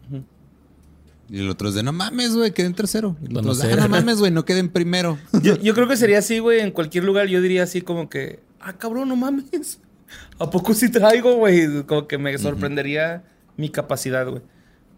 [1.30, 3.16] Y el otro es de no mames, güey, quedé en tercero.
[3.22, 3.74] Y el Bueno, otro es de.
[3.82, 5.18] "Ah, no mames, güey, no quedé en primero.
[5.44, 7.28] Yo, yo creo que sería así, güey, en cualquier lugar.
[7.28, 9.80] Yo diría así como que, ah, cabrón, no mames.
[10.40, 11.84] ¿A poco sí traigo, güey?
[11.84, 13.24] Como que me sorprendería
[13.56, 14.42] mi capacidad, güey.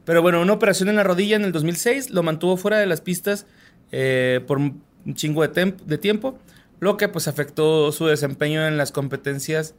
[0.05, 3.01] Pero bueno, una operación en la rodilla en el 2006 lo mantuvo fuera de las
[3.01, 3.45] pistas
[3.91, 4.81] eh, por un
[5.13, 6.37] chingo de, tiempo,
[6.79, 9.75] lo que pues afectó su desempeño en las competencias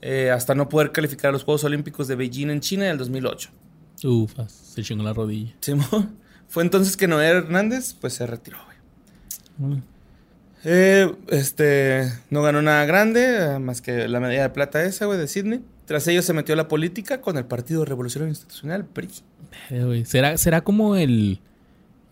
[0.00, 2.98] eh, hasta no poder calificar a los Juegos Olímpicos de Beijing en China en el
[2.98, 3.50] 2008.
[4.04, 5.54] Ufas, se chingó la rodilla.
[5.60, 6.16] Simón.
[6.48, 9.72] Fue entonces que Noé Hernández pues se retiró, güey.
[9.72, 9.82] Mm.
[10.64, 15.28] Eh, este, no ganó nada grande, más que la medalla de plata esa, güey, de
[15.28, 15.64] Sydney.
[15.92, 19.10] Tras ello se metió a la política con el Partido Revolucionario Institucional, PRI.
[20.06, 21.38] ¿Será, será como el,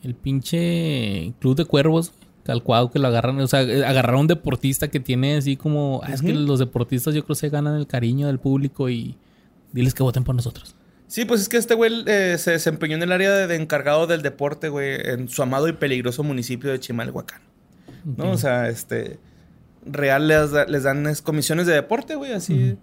[0.02, 2.12] el pinche club de cuervos,
[2.44, 6.12] calcuado que lo agarran, o sea, agarrar a un deportista que tiene así como, ah,
[6.12, 9.16] es que los deportistas yo creo se ganan el cariño del público y
[9.72, 10.74] diles que voten por nosotros.
[11.06, 14.06] Sí, pues es que este güey eh, se desempeñó en el área de, de encargado
[14.06, 17.40] del deporte, güey, en su amado y peligroso municipio de Chimalhuacán.
[18.04, 18.32] ¿No?
[18.32, 19.18] O sea, este.
[19.86, 22.76] Real les, da- les dan es, comisiones de deporte, güey, así.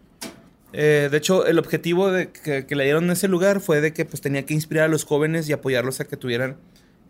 [0.79, 3.93] Eh, de hecho, el objetivo de que, que le dieron en ese lugar fue de
[3.93, 6.57] que pues tenía que inspirar a los jóvenes y apoyarlos a que tuvieran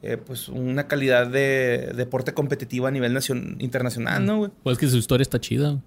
[0.01, 4.51] eh, pues una calidad de deporte competitivo a nivel nacion- internacional, ¿no, güey?
[4.63, 5.81] Pues que su historia está chida.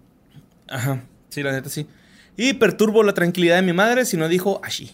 [0.69, 1.87] Ajá, sí, la neta sí.
[2.37, 4.91] Y perturbo la tranquilidad de mi madre si no dijo así.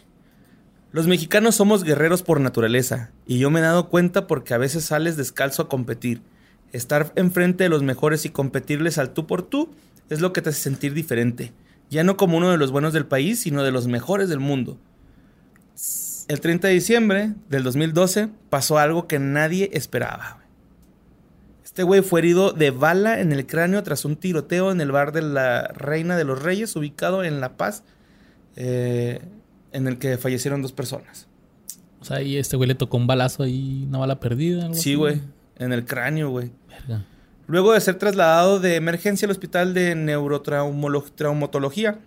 [0.92, 4.84] Los mexicanos somos guerreros por naturaleza, y yo me he dado cuenta porque a veces
[4.84, 6.22] sales descalzo a competir.
[6.72, 9.70] Estar enfrente de los mejores y competirles al tú por tú
[10.08, 11.52] es lo que te hace sentir diferente.
[11.90, 14.78] Ya no como uno de los buenos del país, sino de los mejores del mundo.
[16.28, 20.40] El 30 de diciembre del 2012 pasó algo que nadie esperaba.
[21.64, 25.12] Este güey fue herido de bala en el cráneo tras un tiroteo en el bar
[25.12, 27.84] de la Reina de los Reyes, ubicado en La Paz,
[28.56, 29.20] eh,
[29.72, 31.28] en el que fallecieron dos personas.
[32.00, 34.62] O sea, y este güey le tocó un balazo ahí, una bala perdida.
[34.64, 34.94] algo Sí, así.
[34.94, 35.20] güey,
[35.58, 36.50] en el cráneo, güey.
[36.68, 37.04] Verga.
[37.48, 41.98] Luego de ser trasladado de emergencia al hospital de neurotraumatología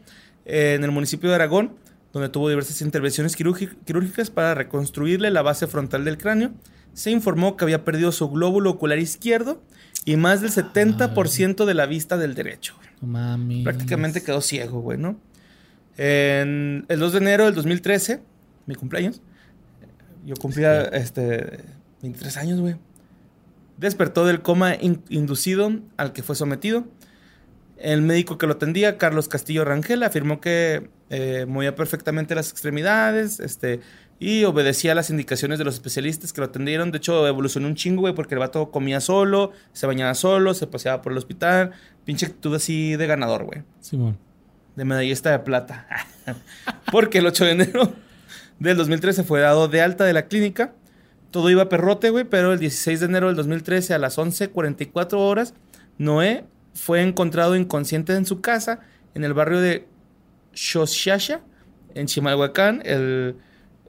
[0.46, 1.74] eh, en el municipio de Aragón,
[2.14, 6.52] donde tuvo diversas intervenciones quirúrgi- quirúrgicas para reconstruirle la base frontal del cráneo,
[6.94, 9.62] se informó que había perdido su glóbulo ocular izquierdo
[10.06, 12.76] y más del 70% de la vista del derecho.
[13.02, 13.64] mames.
[13.64, 15.18] Prácticamente quedó ciego, güey, ¿no?
[15.98, 18.22] En el 2 de enero del 2013,
[18.66, 19.22] mi cumpleaños,
[20.26, 21.60] yo cumplía este,
[22.02, 22.76] 23 años, güey.
[23.80, 26.86] Despertó del coma in- inducido al que fue sometido.
[27.78, 33.40] El médico que lo atendía, Carlos Castillo Rangel, afirmó que eh, movía perfectamente las extremidades
[33.40, 33.80] este,
[34.20, 36.92] y obedecía las indicaciones de los especialistas que lo atendieron.
[36.92, 40.68] De hecho, evolucionó un chingo, güey, porque el vato comía solo, se bañaba solo, se
[40.68, 41.72] paseaba por el hospital.
[42.04, 44.18] Pinche actitud así de ganador, güey Simón.
[44.76, 45.88] de medallista de plata.
[46.92, 47.94] Porque el 8 de enero
[48.60, 50.74] del 2013 fue dado de alta de la clínica.
[51.32, 55.54] Todo iba perrote, güey, pero el 16 de enero del 2013 a las 11.44 horas,
[55.98, 58.80] Noé fue encontrado inconsciente en su casa
[59.14, 59.88] en el barrio de
[60.54, 61.42] Xochasha,
[61.96, 62.82] en Chimalhuacán.
[62.86, 63.36] El,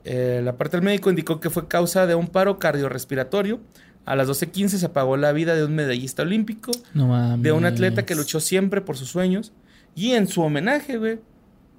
[0.04, 3.60] eh, la parte del médico indicó que fue causa de un paro cardiorrespiratorio.
[4.06, 7.42] A las 12.15 se apagó la vida de un medallista olímpico No mames.
[7.42, 9.52] de un atleta que luchó siempre por sus sueños.
[9.94, 11.20] Y en su homenaje, güey,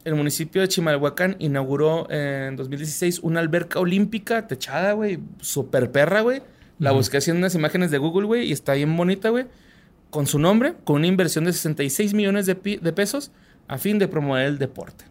[0.03, 6.41] el municipio de Chimalhuacán inauguró en 2016 una alberca olímpica techada, güey, super perra, güey.
[6.79, 9.45] La busqué haciendo unas imágenes de Google, güey, y está bien bonita, güey.
[10.09, 13.31] Con su nombre, con una inversión de 66 millones de, pesos
[13.67, 15.05] a fin de promover el deporte.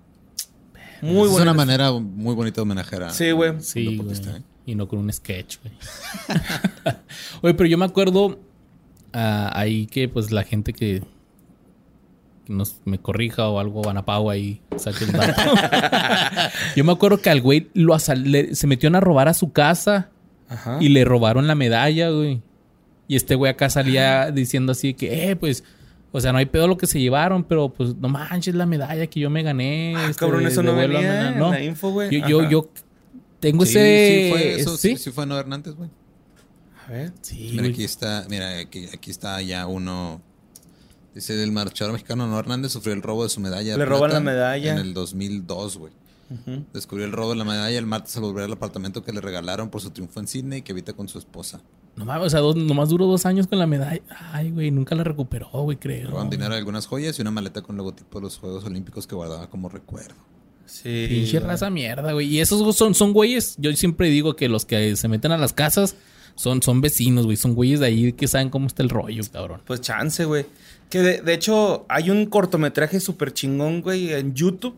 [1.00, 1.52] Muy es buena.
[1.52, 3.60] una manera muy bonita de homenajear a Sí, güey.
[3.60, 4.16] Sí, güey.
[4.16, 4.42] ¿eh?
[4.66, 5.74] Y no con un sketch, güey.
[7.42, 8.40] Oye, pero yo me acuerdo
[9.12, 11.02] ah, ahí que pues la gente que
[12.50, 15.40] nos, me corrija o algo, Anapau ahí, saque el dato.
[16.76, 20.10] yo me acuerdo que al güey lo le- se metieron a robar a su casa
[20.48, 20.78] Ajá.
[20.80, 22.42] y le robaron la medalla, güey.
[23.08, 25.64] Y este güey acá salía diciendo así que, eh, pues...
[26.12, 29.06] O sea, no hay pedo lo que se llevaron, pero pues no manches la medalla
[29.06, 29.94] que yo me gané.
[29.96, 31.12] Ah, este, cabrón, eso no devuélvamela".
[31.12, 31.50] venía en No.
[31.52, 32.10] la info, güey.
[32.28, 32.68] Yo, yo,
[33.38, 34.22] tengo Sí, ese...
[34.24, 34.96] sí fue eso, sí, ¿sí?
[35.04, 35.88] sí fue Noé Hernández, güey.
[36.84, 37.12] A ver.
[37.20, 37.72] Sí, Mira, güey.
[37.74, 40.20] aquí está, mira, aquí, aquí está ya uno.
[41.14, 43.76] Dice el marchador mexicano Noé Hernández sufrió el robo de su medalla.
[43.76, 44.72] Le roban la medalla.
[44.72, 45.92] En el 2002, güey.
[46.30, 46.64] Ujú.
[46.72, 49.68] Descubrió el robo de la medalla el martes al volver al apartamento que le regalaron
[49.68, 51.60] por su triunfo en Sydney que habita con su esposa.
[51.96, 54.00] No mames, o sea, dos- nomás duró dos años con la medalla.
[54.32, 56.10] Ay, güey, nunca la recuperó, güey, creo.
[56.10, 59.16] Roban dinero de algunas joyas y una maleta con logotipo de los Juegos Olímpicos que
[59.16, 60.14] guardaba como recuerdo.
[60.66, 61.06] Sí.
[61.08, 61.50] Pinche güey.
[61.50, 62.28] raza mierda, güey.
[62.28, 65.52] Y esos son, son güeyes, yo siempre digo que los que se meten a las
[65.52, 65.96] casas
[66.36, 67.36] son, son vecinos, güey.
[67.36, 69.62] Son güeyes de ahí que saben cómo está el rollo, cabrón.
[69.66, 70.46] Pues chance, güey.
[70.90, 74.76] Que de, de hecho hay un cortometraje súper chingón, güey, en YouTube.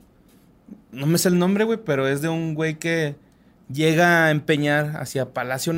[0.92, 3.16] No me sé el nombre, güey, pero es de un güey que
[3.72, 5.72] llega a empeñar hacia Palacio...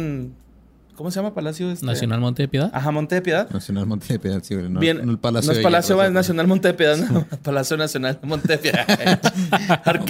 [0.96, 1.72] ¿Cómo se llama Palacio?
[1.72, 1.84] este?
[1.84, 2.70] Nacional Monte de Piedad.
[2.72, 3.50] Ajá, Monte de Piedad.
[3.50, 4.68] Nacional Monte de Piedad, sí, güey.
[4.68, 5.50] No, Bien, no el Palacio.
[5.50, 6.12] no es Palacio, sí.
[6.12, 7.26] Nacional Monte de Piedad, no.
[7.42, 8.86] Palacio Nacional Monte de Piedad.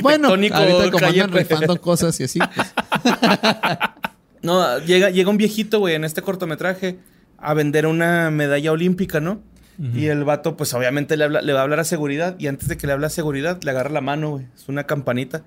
[0.02, 2.74] Bueno, Arquitectónico, ahorita como andan rifando cosas y así, pues.
[4.42, 6.98] No, llega, llega un viejito, güey, en este cortometraje
[7.38, 9.40] a vender una medalla olímpica, ¿no?
[9.78, 12.36] Y el vato, pues obviamente le, habla- le va a hablar a seguridad.
[12.38, 14.46] Y antes de que le hable a seguridad, le agarra la mano, güey.
[14.54, 15.42] Es una campanita.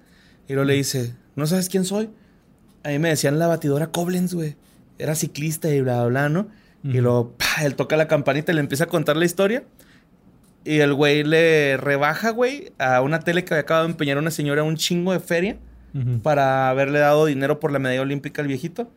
[0.50, 2.10] Y luego le dice, ¿no sabes quién soy?
[2.84, 4.56] A mí me decían la batidora Koblenz, güey.
[5.00, 6.48] Era ciclista y bla, bla, bla, ¿no?
[6.84, 9.64] Y luego, pa, él toca la campanita y le empieza a contar la historia.
[10.64, 14.32] Y el güey le rebaja, güey, a una tele que había acabado de empeñar una
[14.32, 15.58] señora un chingo de feria
[16.22, 18.92] para haberle dado dinero por la medalla olímpica al viejito.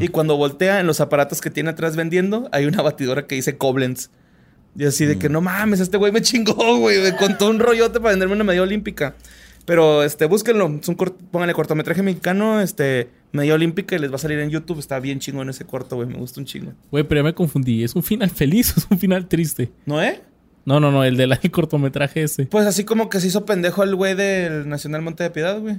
[0.00, 3.56] Y cuando voltea en los aparatos que tiene atrás vendiendo, hay una batidora que dice
[3.56, 4.10] Koblenz.
[4.78, 7.00] Y así de que no mames, este güey me chingó, güey.
[7.00, 9.14] Me contó un rollote para venderme una medalla olímpica.
[9.64, 10.66] Pero este, búsquenlo.
[10.80, 14.50] Es un cort- pónganle cortometraje mexicano, este, medalla olímpica y les va a salir en
[14.50, 14.78] YouTube.
[14.78, 16.06] Está bien chingón ese corto, güey.
[16.08, 16.72] Me gusta un chingo.
[16.90, 17.82] Güey, pero ya me confundí.
[17.82, 19.72] ¿Es un final feliz o es un final triste?
[19.86, 20.22] ¿No, eh?
[20.66, 22.46] No, no, no, el del el cortometraje ese.
[22.46, 25.78] Pues así como que se hizo pendejo el güey del Nacional Monte de Piedad, güey.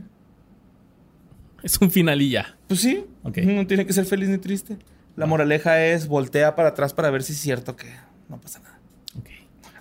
[1.64, 2.58] Es un final y ya.
[2.68, 3.04] Pues sí.
[3.24, 3.38] Ok.
[3.40, 4.78] No tiene que ser feliz ni triste.
[5.16, 7.88] La moraleja es voltea para atrás para ver si es cierto que
[8.30, 8.77] no pasa nada.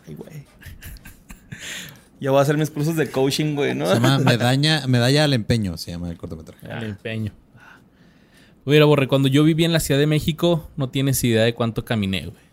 [0.07, 0.45] Ay, güey.
[2.21, 3.87] Ya voy a hacer mis cursos de coaching, güey, ¿no?
[3.87, 6.67] Se llama Medalla, Medalla al Empeño, se llama el cortometraje.
[6.67, 7.33] El empeño.
[8.65, 11.85] Mira, Borre, cuando yo viví en la Ciudad de México, no tienes idea de cuánto
[11.85, 12.47] caminé, güey.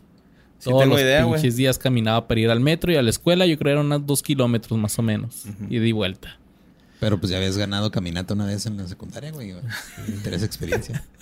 [0.60, 1.42] Sí Todos tengo los idea, güey.
[1.42, 3.46] pinches días caminaba para ir al metro y a la escuela.
[3.46, 5.44] Yo creo que eran unos dos kilómetros más o menos.
[5.70, 6.38] Y di vuelta.
[7.00, 9.54] Pero pues ya habías ganado caminata una vez en la secundaria, güey.
[10.08, 11.04] Interesa experiencia.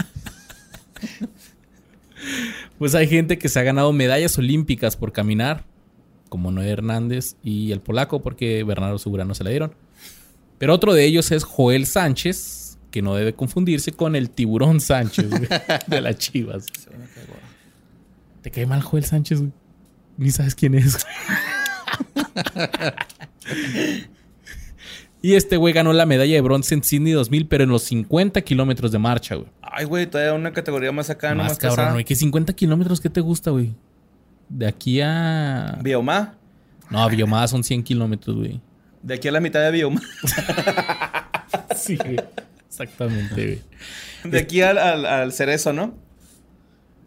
[2.78, 5.64] Pues hay gente que se ha ganado medallas olímpicas por caminar,
[6.32, 9.76] como Noé Hernández y el polaco, porque Bernardo Segura no se la dieron.
[10.60, 15.30] Pero otro de ellos es Joel Sánchez, que no debe confundirse con el tiburón Sánchez
[15.30, 15.50] güey,
[15.88, 16.68] de las Chivas.
[18.42, 19.40] ¿Te cae mal Joel Sánchez?
[19.40, 19.52] güey?
[20.18, 21.06] Ni sabes quién es.
[25.22, 28.40] y este güey ganó la medalla de bronce en Sydney 2000, pero en los 50
[28.44, 29.50] kilómetros de marcha, güey.
[29.62, 32.06] Ay, güey, todavía una categoría más acá, no Más más cabrón, güey.
[32.06, 33.02] ¿Qué 50 kilómetros?
[33.02, 33.76] ¿Qué te gusta, güey?
[34.54, 35.80] De aquí a...
[35.82, 36.36] Bioma.
[36.90, 38.60] No, Biomada son 100 kilómetros, güey.
[39.02, 40.02] De aquí a la mitad de Bioma.
[41.76, 42.18] Sí, güey.
[42.68, 43.34] Exactamente,
[44.24, 44.32] güey.
[44.32, 45.96] De aquí al, al, al cerezo, ¿no?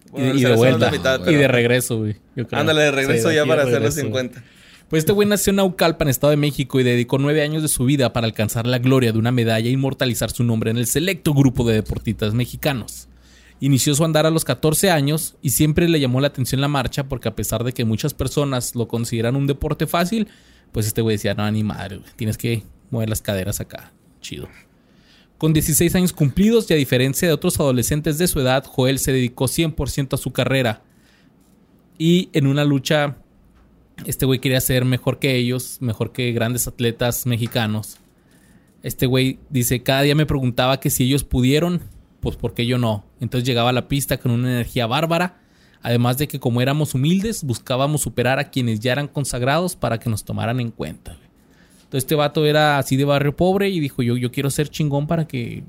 [0.06, 0.90] Y, Bueno, el y de vuelta.
[0.90, 2.16] mitad, y pero- de regreso, güey.
[2.50, 4.24] Ándale, de regreso Sí, ya para hacer los regreso, güey.
[4.24, 4.42] 50.
[4.88, 7.84] Pues este güey nació en Naucalpan, Estado de México, y dedicó nueve años de su
[7.84, 11.34] vida para alcanzar la gloria de una medalla e inmortalizar su nombre en el selecto
[11.34, 13.08] grupo de deportistas mexicanos.
[13.64, 17.08] Inició su andar a los 14 años y siempre le llamó la atención la marcha
[17.08, 20.28] porque a pesar de que muchas personas lo consideran un deporte fácil,
[20.70, 23.90] pues este güey decía, no, ni madre, tienes que mover las caderas acá.
[24.20, 24.48] Chido.
[25.38, 29.12] Con 16 años cumplidos y a diferencia de otros adolescentes de su edad, Joel se
[29.12, 30.82] dedicó 100% a su carrera.
[31.96, 33.16] Y en una lucha
[34.04, 37.96] este güey quería ser mejor que ellos, mejor que grandes atletas mexicanos.
[38.82, 41.80] Este güey dice, cada día me preguntaba que si ellos pudieron,
[42.24, 43.04] pues por qué yo no.
[43.20, 45.40] Entonces llegaba a la pista con una energía bárbara,
[45.82, 50.10] además de que como éramos humildes, buscábamos superar a quienes ya eran consagrados para que
[50.10, 51.12] nos tomaran en cuenta.
[51.84, 55.06] Entonces este vato era así de barrio pobre y dijo, yo, yo quiero ser chingón
[55.06, 55.62] para que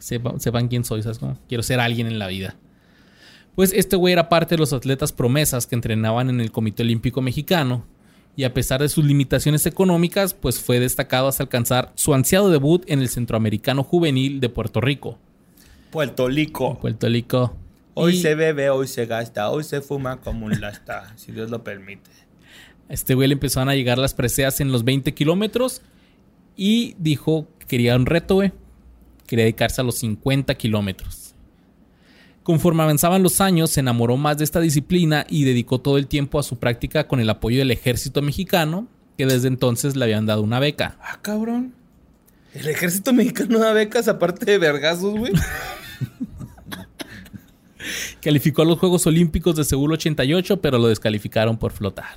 [0.00, 1.20] sepa- sepan quién soy, ¿sabes?
[1.46, 2.56] Quiero ser alguien en la vida.
[3.54, 7.20] Pues este güey era parte de los atletas promesas que entrenaban en el Comité Olímpico
[7.22, 7.84] Mexicano
[8.36, 12.84] y a pesar de sus limitaciones económicas, pues fue destacado hasta alcanzar su ansiado debut
[12.86, 15.18] en el Centroamericano Juvenil de Puerto Rico.
[15.90, 16.78] Puerto Rico.
[16.78, 17.56] Puerto Rico.
[17.94, 21.50] Hoy Y se bebe, hoy se gasta, hoy se fuma como un lasta, si Dios
[21.50, 22.10] lo permite.
[22.88, 25.82] a este güey le empezaron a llegar las preseas en los 20 kilómetros
[26.56, 28.52] y dijo que quería un reto, güey.
[29.26, 31.34] Quería dedicarse a los 50 kilómetros.
[32.42, 36.38] Conforme avanzaban los años, se enamoró más de esta disciplina y dedicó todo el tiempo
[36.38, 40.42] a su práctica con el apoyo del ejército mexicano, que desde entonces le habían dado
[40.42, 40.96] una beca.
[41.02, 41.74] Ah, cabrón.
[42.54, 45.32] El ejército mexicano da becas aparte de vergazos, güey.
[48.20, 52.16] Calificó a los Juegos Olímpicos de Seúl 88, pero lo descalificaron por flotar.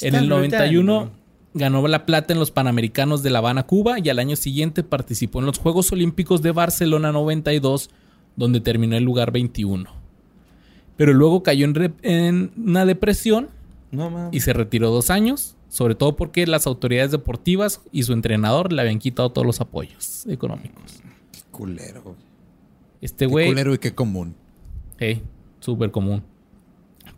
[0.00, 1.10] En el 91
[1.54, 5.40] ganó la plata en los Panamericanos de La Habana, Cuba, y al año siguiente participó
[5.40, 7.90] en los Juegos Olímpicos de Barcelona 92,
[8.36, 9.90] donde terminó en lugar 21.
[10.96, 11.66] Pero luego cayó
[12.02, 13.48] en, una depresión
[13.90, 18.72] No y se retiró dos años, sobre todo porque las autoridades deportivas y su entrenador
[18.72, 21.02] le habían quitado todos los apoyos económicos.
[21.32, 22.16] Qué culero.
[23.00, 23.48] Este Qué güey...
[23.48, 24.34] culero y qué común.
[24.98, 25.22] Hey,
[25.60, 26.22] súper común.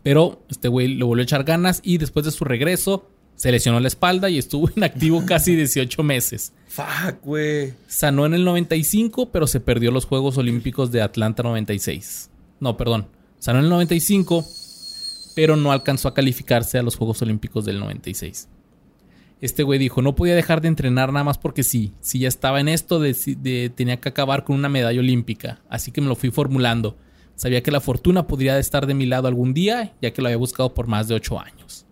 [0.03, 3.79] Pero este güey le volvió a echar ganas y después de su regreso se lesionó
[3.79, 6.53] la espalda y estuvo inactivo casi 18 meses.
[6.67, 7.73] Fuck, güey.
[7.87, 12.29] Sanó en el 95, pero se perdió los Juegos Olímpicos de Atlanta 96.
[12.59, 13.07] No, perdón.
[13.39, 14.45] Sanó en el 95,
[15.35, 18.47] pero no alcanzó a calificarse a los Juegos Olímpicos del 96.
[19.41, 21.91] Este güey dijo, no podía dejar de entrenar nada más porque sí.
[21.99, 25.61] Si ya estaba en esto, de, de- tenía que acabar con una medalla olímpica.
[25.69, 26.95] Así que me lo fui formulando.
[27.35, 30.37] Sabía que la fortuna podría estar de mi lado algún día, ya que lo había
[30.37, 31.85] buscado por más de 8 años.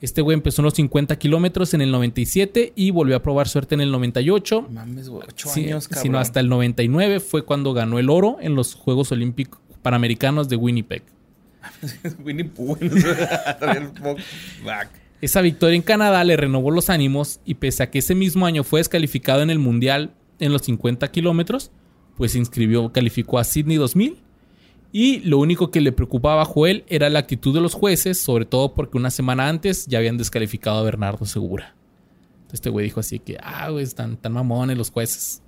[0.00, 3.74] Este güey empezó en los 50 kilómetros en el 97 y volvió a probar suerte
[3.74, 4.68] en el 98.
[4.70, 5.24] Mames, güey.
[5.28, 6.02] Ocho Sí, años, cabrón.
[6.02, 10.56] sino hasta el 99 fue cuando ganó el oro en los Juegos Olímpicos Panamericanos de
[10.56, 11.02] Winnipeg.
[12.24, 12.50] Winnie
[15.24, 18.62] Esa victoria en Canadá le renovó los ánimos y pese a que ese mismo año
[18.62, 21.70] fue descalificado en el Mundial en los 50 kilómetros,
[22.14, 24.18] pues se inscribió, calificó a Sydney 2000
[24.92, 28.44] y lo único que le preocupaba a Joel era la actitud de los jueces, sobre
[28.44, 31.74] todo porque una semana antes ya habían descalificado a Bernardo Segura.
[32.34, 35.42] Entonces este güey dijo así que, ah, güey, están tan mamones los jueces.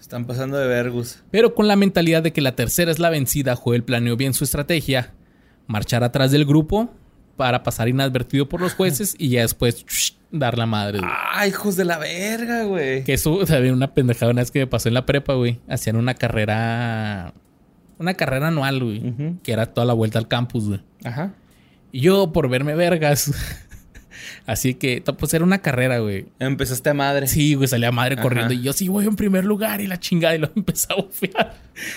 [0.00, 1.22] Están pasando de vergus.
[1.30, 4.44] Pero con la mentalidad de que la tercera es la vencida, Joel planeó bien su
[4.44, 5.12] estrategia,
[5.66, 6.94] marchar atrás del grupo
[7.38, 9.86] para pasar inadvertido por los jueces y ya después
[10.30, 10.98] dar la madre.
[10.98, 11.10] güey.
[11.10, 13.04] Ah, hijos de la verga, güey.
[13.04, 15.60] Que eso también una pendejada una vez que me pasó en la prepa, güey.
[15.68, 17.32] Hacían una carrera,
[17.98, 20.80] una carrera anual, güey, que era toda la vuelta al campus, güey.
[21.04, 21.32] Ajá.
[21.92, 23.32] Y yo por verme vergas,
[24.46, 26.26] así que pues era una carrera, güey.
[26.38, 27.28] Empezaste a madre.
[27.28, 28.22] Sí, güey, salía madre Ajá.
[28.22, 30.96] corriendo y yo sí voy en primer lugar y la chingada y luego empecé a
[30.96, 31.54] bofear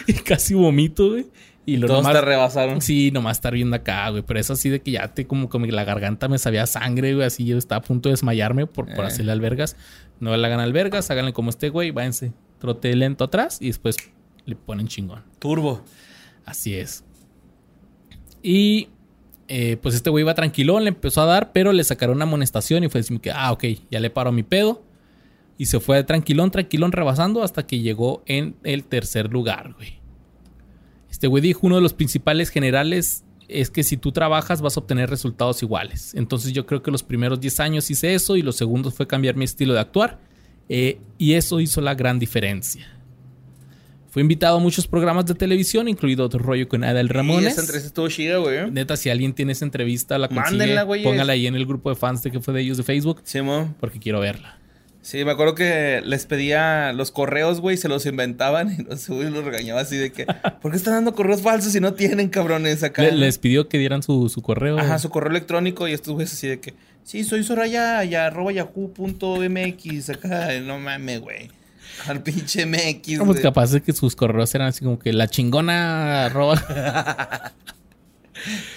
[0.07, 1.25] y casi vomito, güey.
[1.65, 2.81] Y lo Todos nomás- te rebasaron.
[2.81, 4.23] Sí, nomás estar viendo acá, güey.
[4.23, 7.27] Pero eso así de que ya te como, que la garganta me sabía sangre, güey.
[7.27, 9.07] Así yo estaba a punto de desmayarme por, por Eh.
[9.07, 9.75] hacerle albergas.
[10.19, 12.33] No le hagan albergas, háganle como este güey, váyanse.
[12.59, 13.97] Trote lento atrás y después
[14.45, 15.23] le ponen chingón.
[15.39, 15.83] Turbo.
[16.45, 17.03] Así es.
[18.43, 18.89] Y
[19.47, 22.83] eh, pues este güey iba tranquilón, le empezó a dar, pero le sacaron una amonestación
[22.83, 24.83] y fue así que, ah, ok, ya le paro mi pedo.
[25.57, 29.99] Y se fue tranquilón, tranquilón, rebasando hasta que llegó en el tercer lugar, güey.
[31.21, 34.79] Este güey dijo, uno de los principales generales es que si tú trabajas vas a
[34.79, 36.15] obtener resultados iguales.
[36.15, 39.35] Entonces yo creo que los primeros 10 años hice eso y los segundos fue cambiar
[39.35, 40.17] mi estilo de actuar.
[40.67, 42.87] eh, y eso hizo la gran diferencia.
[44.09, 47.51] Fue invitado a muchos programas de televisión, incluido otro rollo con Adel Ramones.
[47.51, 48.71] esa entrevista estuvo chida, güey.
[48.71, 51.07] Neta, si alguien tiene esa entrevista, la consigue, Mándenla, güeyes.
[51.07, 53.75] póngala ahí en el grupo de fans de que fue de ellos de Facebook, Simón.
[53.79, 54.57] porque quiero verla.
[55.03, 59.43] Sí, me acuerdo que les pedía los correos, güey, se los inventaban y los, los
[59.43, 60.25] regañaba así de que,
[60.61, 63.01] ¿por qué están dando correos falsos si no tienen cabrones acá?
[63.01, 64.77] Le- les pidió que dieran su, su correo.
[64.77, 68.51] Ajá, su correo electrónico y estos güeyes así de que, sí, soy Soraya, ya, arroba
[68.51, 71.49] yahoo.mx, acá, no mames, güey.
[72.07, 73.41] Al pinche MX, Como güey.
[73.43, 77.53] capaz de que sus correos eran así como que la chingona arroba.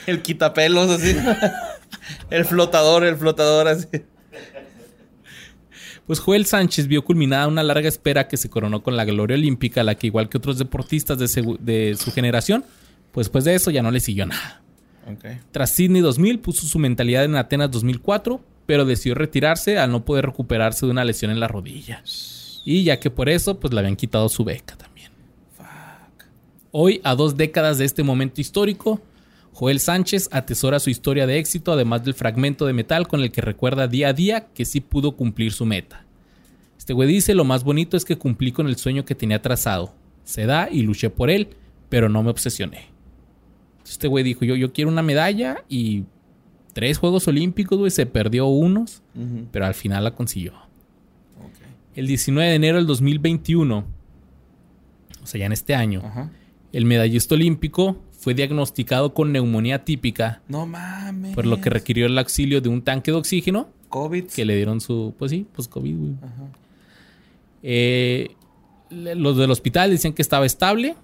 [0.07, 1.17] El quitapelos, así.
[2.31, 3.87] el flotador, el flotador, así.
[6.07, 9.81] Pues Joel Sánchez vio culminada una larga espera que se coronó con la gloria olímpica,
[9.81, 12.65] a la que igual que otros deportistas de, su generación,
[13.13, 14.63] pues después de eso ya no le siguió nada.
[15.51, 20.27] Tras Sydney 2000 puso su mentalidad en Atenas 2004, pero decidió retirarse al no poder
[20.27, 22.03] recuperarse de una lesión en la rodilla.
[22.65, 25.11] Y ya que por eso, pues le habían quitado su beca también.
[26.71, 29.01] Hoy, a dos décadas de este momento histórico,
[29.55, 33.41] Joel Sánchez atesora su historia de éxito, además del fragmento de metal con el que
[33.41, 36.05] recuerda día a día que sí pudo cumplir su meta.
[36.77, 39.95] Este güey dice, lo más bonito es que cumplí con el sueño que tenía trazado.
[40.25, 41.51] Se da y luché por él,
[41.89, 42.87] pero no me obsesioné.
[43.85, 46.03] Este güey dijo, yo, yo quiero una medalla y
[46.73, 49.03] tres Juegos Olímpicos, güey, se perdió unos,
[49.53, 50.55] pero al final la consiguió.
[51.95, 53.85] El 19 de enero del 2021,
[55.23, 56.03] o sea, ya en este año,
[56.73, 61.35] el medallista olímpico fue diagnosticado con neumonía típica, No mames.
[61.35, 64.25] por lo que requirió el auxilio de un tanque de oxígeno COVID.
[64.27, 66.13] que le dieron su, pues sí, pues COVID, güey.
[66.23, 66.49] Ajá.
[67.63, 68.31] Eh,
[68.91, 70.97] los del hospital decían que estaba estable,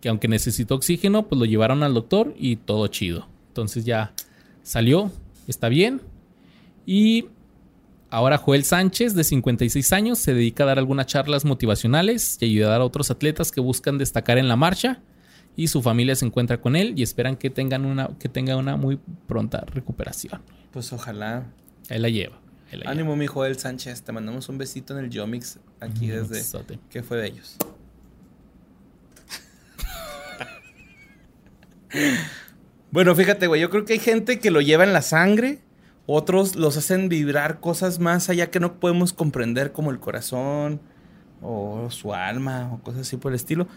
[0.00, 3.26] que aunque necesitó oxígeno, pues lo llevaron al doctor y todo chido.
[3.48, 4.12] Entonces ya
[4.62, 5.12] salió,
[5.46, 6.00] está bien.
[6.86, 7.26] Y
[8.10, 12.80] ahora Joel Sánchez, de 56 años, se dedica a dar algunas charlas motivacionales y ayudar
[12.80, 15.00] a otros atletas que buscan destacar en la marcha.
[15.56, 18.76] Y su familia se encuentra con él y esperan que tengan una, que tenga una
[18.76, 20.42] muy pronta recuperación.
[20.72, 21.44] Pues ojalá.
[21.88, 22.36] Ahí la lleva.
[22.70, 22.90] ahí la lleva.
[22.90, 24.02] Ánimo, mi Joel Sánchez.
[24.02, 26.42] Te mandamos un besito en el Yomix aquí desde.
[26.90, 27.56] ¿Qué fue de ellos?
[32.90, 33.60] bueno, fíjate, güey.
[33.60, 35.60] Yo creo que hay gente que lo lleva en la sangre.
[36.06, 40.80] Otros los hacen vibrar cosas más allá que no podemos comprender, como el corazón
[41.40, 43.68] o su alma o cosas así por el estilo.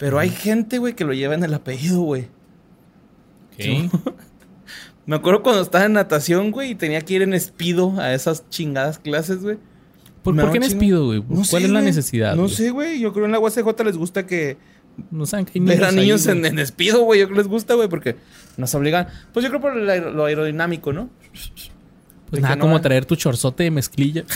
[0.00, 2.26] Pero hay gente, güey, que lo lleva en el apellido, güey.
[3.52, 3.92] Ok.
[5.06, 8.48] Me acuerdo cuando estaba en natación, güey, y tenía que ir en espido a esas
[8.48, 9.58] chingadas clases, güey.
[10.22, 11.20] ¿Por, qué un les chingo- pido, güey?
[11.20, 11.84] No ¿Cuál sé, es la güey.
[11.84, 12.34] necesidad?
[12.34, 12.54] No güey?
[12.54, 12.98] sé, güey.
[13.00, 14.56] Yo creo en la UACJ les gusta que
[15.10, 17.20] No saben que hay ver niños, ahí, niños en, en despido, güey.
[17.20, 18.16] Yo creo que les gusta, güey, porque
[18.56, 19.06] nos obligan.
[19.32, 21.10] Pues yo creo por lo, aer- lo aerodinámico, ¿no?
[22.30, 24.24] Pues nada, no como traer tu chorzote de mezclilla.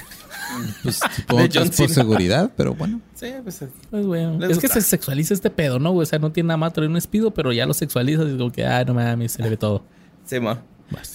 [0.83, 3.01] Pues supongo que John es por seguridad, pero bueno.
[3.15, 3.65] Sí, pues.
[3.91, 4.45] Pues bueno.
[4.47, 5.95] Es que se sexualiza este pedo, ¿no?
[5.95, 8.53] O sea, no tiene nada más traer un espido, pero ya lo sexualizas y como
[8.53, 9.85] que, ah, no mames, se le ve todo.
[10.25, 10.63] Sí, ma.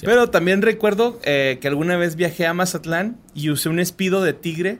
[0.01, 4.33] Pero también recuerdo eh, que alguna vez viajé a Mazatlán y usé un espido de
[4.33, 4.79] tigre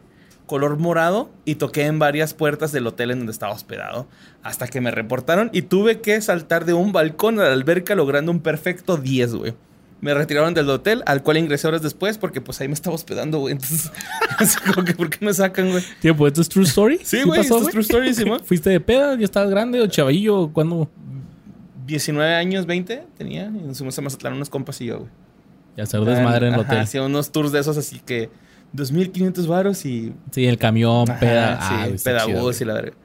[0.50, 4.08] color morado y toqué en varias puertas del hotel en donde estaba hospedado
[4.42, 8.32] hasta que me reportaron y tuve que saltar de un balcón a la alberca logrando
[8.32, 9.54] un perfecto 10, güey.
[10.02, 13.40] Me retiraron del hotel al cual ingresé horas después porque pues ahí me estaba hospedando,
[13.40, 13.54] güey.
[13.54, 13.92] Entonces,
[14.40, 15.84] es como que ¿por qué me sacan, güey?
[16.00, 17.00] Tiempo, ¿esto es true story?
[17.04, 18.42] Sí, güey, esto es true story, Simón.
[18.44, 19.16] ¿Fuiste de peda?
[19.18, 20.50] ¿Ya estabas grande o chavallo?
[20.54, 20.90] ¿Cuándo?
[21.86, 25.10] 19 años, 20 tenía y nos fuimos a Mazatlán unos compas y yo, güey.
[25.76, 26.78] Ya hacer desmadre en el hotel.
[26.80, 28.30] Hacía unos tours de esos así que
[28.74, 31.60] 2500 varos y Sí, el camión, peda.
[31.62, 32.98] sí, ah, pedagogos y la verga.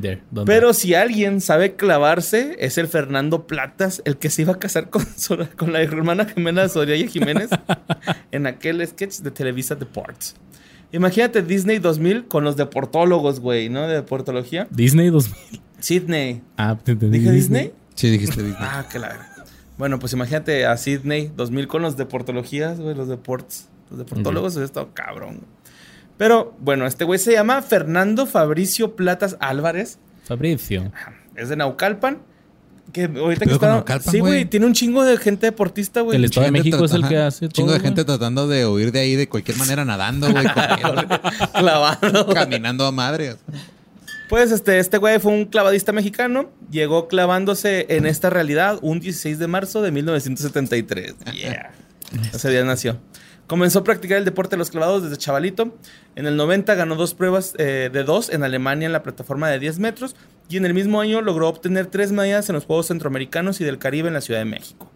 [0.00, 0.22] There.
[0.46, 4.90] Pero si alguien sabe clavarse, es el Fernando Platas, el que se iba a casar
[4.90, 5.06] con,
[5.56, 7.50] con la hermana gemela de Soraya Jiménez
[8.30, 10.36] en aquel sketch de Televisa Deportes.
[10.92, 13.88] Imagínate Disney 2000 con los deportólogos, güey, ¿no?
[13.88, 14.68] De deportología.
[14.70, 15.60] Disney 2000.
[15.80, 16.42] Sydney.
[16.56, 17.18] Ah, te entendí.
[17.18, 17.72] ¿Dije Disney?
[17.94, 18.60] Sí, dijiste Disney.
[18.60, 19.32] Ah, qué la verga.
[19.78, 23.68] Bueno, pues imagínate a Sydney 2000 con los deportologías, güey, los deportes.
[23.90, 25.40] Los deportólogos, hubiera estado cabrón.
[26.16, 29.98] Pero bueno, este güey se llama Fernando Fabricio Platas Álvarez.
[30.24, 30.92] Fabricio.
[31.34, 32.18] Es de Naucalpan.
[32.92, 33.68] Que ahorita que está.
[33.68, 34.44] Naucalpan, Sí, güey.
[34.44, 36.16] Tiene un chingo de gente deportista, güey.
[36.16, 38.66] El Estado de Chingo México es el que hace Chingo todo, de gente tratando de
[38.66, 40.44] huir de ahí de cualquier manera nadando, güey,
[41.54, 42.26] Clavado.
[42.34, 43.36] caminando a madre.
[44.28, 46.50] Pues este, este güey fue un clavadista mexicano.
[46.70, 51.14] Llegó clavándose en esta realidad un 16 de marzo de 1973.
[51.34, 51.72] Yeah.
[52.32, 52.98] Ese día nació.
[53.46, 55.76] Comenzó a practicar el deporte de los clavados desde chavalito.
[56.16, 59.58] En el 90 ganó dos pruebas eh, de dos en Alemania en la plataforma de
[59.58, 60.14] 10 metros.
[60.48, 63.78] Y en el mismo año logró obtener tres medallas en los Juegos Centroamericanos y del
[63.78, 64.90] Caribe en la Ciudad de México.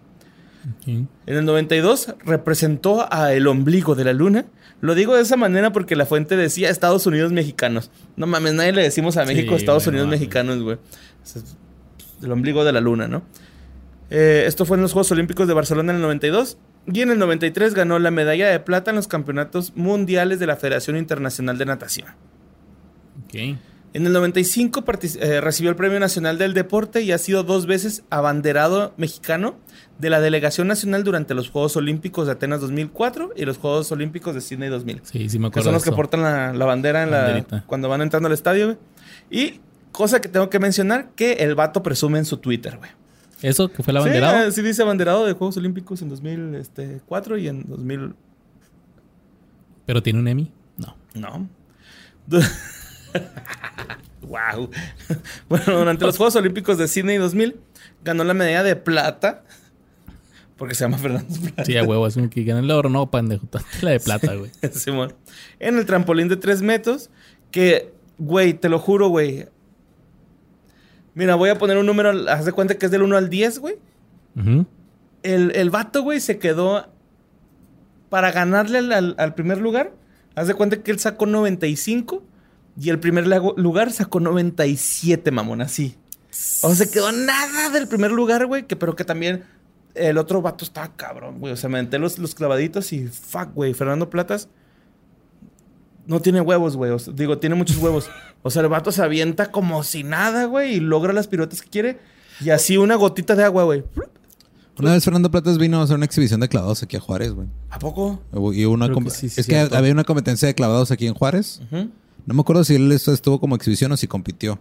[0.86, 4.46] En el 92 representó a el ombligo de la luna.
[4.80, 7.90] Lo digo de esa manera porque la fuente decía Estados Unidos mexicanos.
[8.16, 10.20] No mames, nadie le decimos a Sí, México Estados Unidos mames.
[10.20, 10.78] mexicanos, güey.
[11.24, 11.56] Es
[12.22, 13.22] El ombligo de la luna, ¿no?
[14.10, 16.58] Eh, esto fue en los Juegos Olímpicos de Barcelona en el 92.
[16.92, 20.56] Y en el 93 ganó la medalla de plata en los campeonatos mundiales de la
[20.56, 22.08] Federación Internacional de Natación.
[23.24, 23.34] Ok.
[23.92, 27.66] En el 95 partici- eh, recibió el Premio Nacional del Deporte y ha sido dos
[27.66, 29.56] veces abanderado mexicano
[29.98, 34.34] de la delegación nacional durante los Juegos Olímpicos de Atenas 2004 y los Juegos Olímpicos
[34.34, 35.00] de Sydney 2000.
[35.04, 35.62] Sí, sí me Que acuerdo.
[35.64, 37.64] son de los que portan la, la bandera en la, Banderita.
[37.66, 38.66] cuando van entrando al estadio.
[38.66, 38.78] güey.
[39.30, 39.60] Y
[39.92, 42.90] cosa que tengo que mencionar, que el vato presume en su Twitter, güey.
[43.42, 44.46] ¿Eso que fue la Sí, banderada?
[44.46, 48.14] eh, Sí, dice abanderado de Juegos Olímpicos en 2004 y en 2000...
[49.86, 50.52] ¿Pero tiene un Emmy?
[50.78, 50.96] No.
[51.14, 51.48] No.
[54.22, 54.70] wow.
[55.48, 57.56] bueno, durante los Juegos Olímpicos de Sydney 2000
[58.04, 59.44] ganó la medalla de plata.
[60.56, 61.64] Porque se llama Fernando Plata.
[61.66, 62.06] Sí, a huevo.
[62.06, 62.88] Es como que gana el oro.
[62.88, 63.46] No, pendejo.
[63.82, 64.50] La de plata, güey.
[64.72, 65.14] Simón.
[65.60, 67.10] En el trampolín de 3 metros.
[67.50, 69.46] Que, güey, te lo juro, güey.
[71.16, 72.10] Mira, voy a poner un número.
[72.30, 73.74] Haz de cuenta que es del 1 al 10, güey.
[74.36, 74.66] Ujú.
[75.24, 76.86] El, el vato, güey, se quedó
[78.10, 79.92] para ganarle al, al- al primer lugar.
[80.36, 82.22] Haz de cuenta que él sacó 95
[82.78, 85.96] y el primer lugar sacó 97, mamón, así.
[86.62, 89.44] O sea, se quedó nada del primer lugar, güey, que, pero que también
[89.94, 91.54] el otro vato estaba cabrón, güey.
[91.54, 93.72] O sea, me aventé los, los clavaditos y fuck, güey.
[93.72, 94.48] Fernando Platas
[96.06, 96.90] no tiene huevos, güey.
[96.90, 98.08] O sea, digo, tiene muchos huevos.
[98.42, 101.68] O sea, el vato se avienta como si nada, güey, y logra las piruetas que
[101.68, 101.98] quiere.
[102.40, 103.84] Y así una gotita de agua, güey.
[104.78, 107.48] Una vez Fernando Platas vino a hacer una exhibición de clavados aquí a Juárez, güey.
[107.70, 108.20] ¿A poco?
[108.52, 111.62] Y una que sí, sí, es que había una competencia de clavados aquí en Juárez.
[111.70, 114.58] No me acuerdo si él esto estuvo como exhibición o si compitió.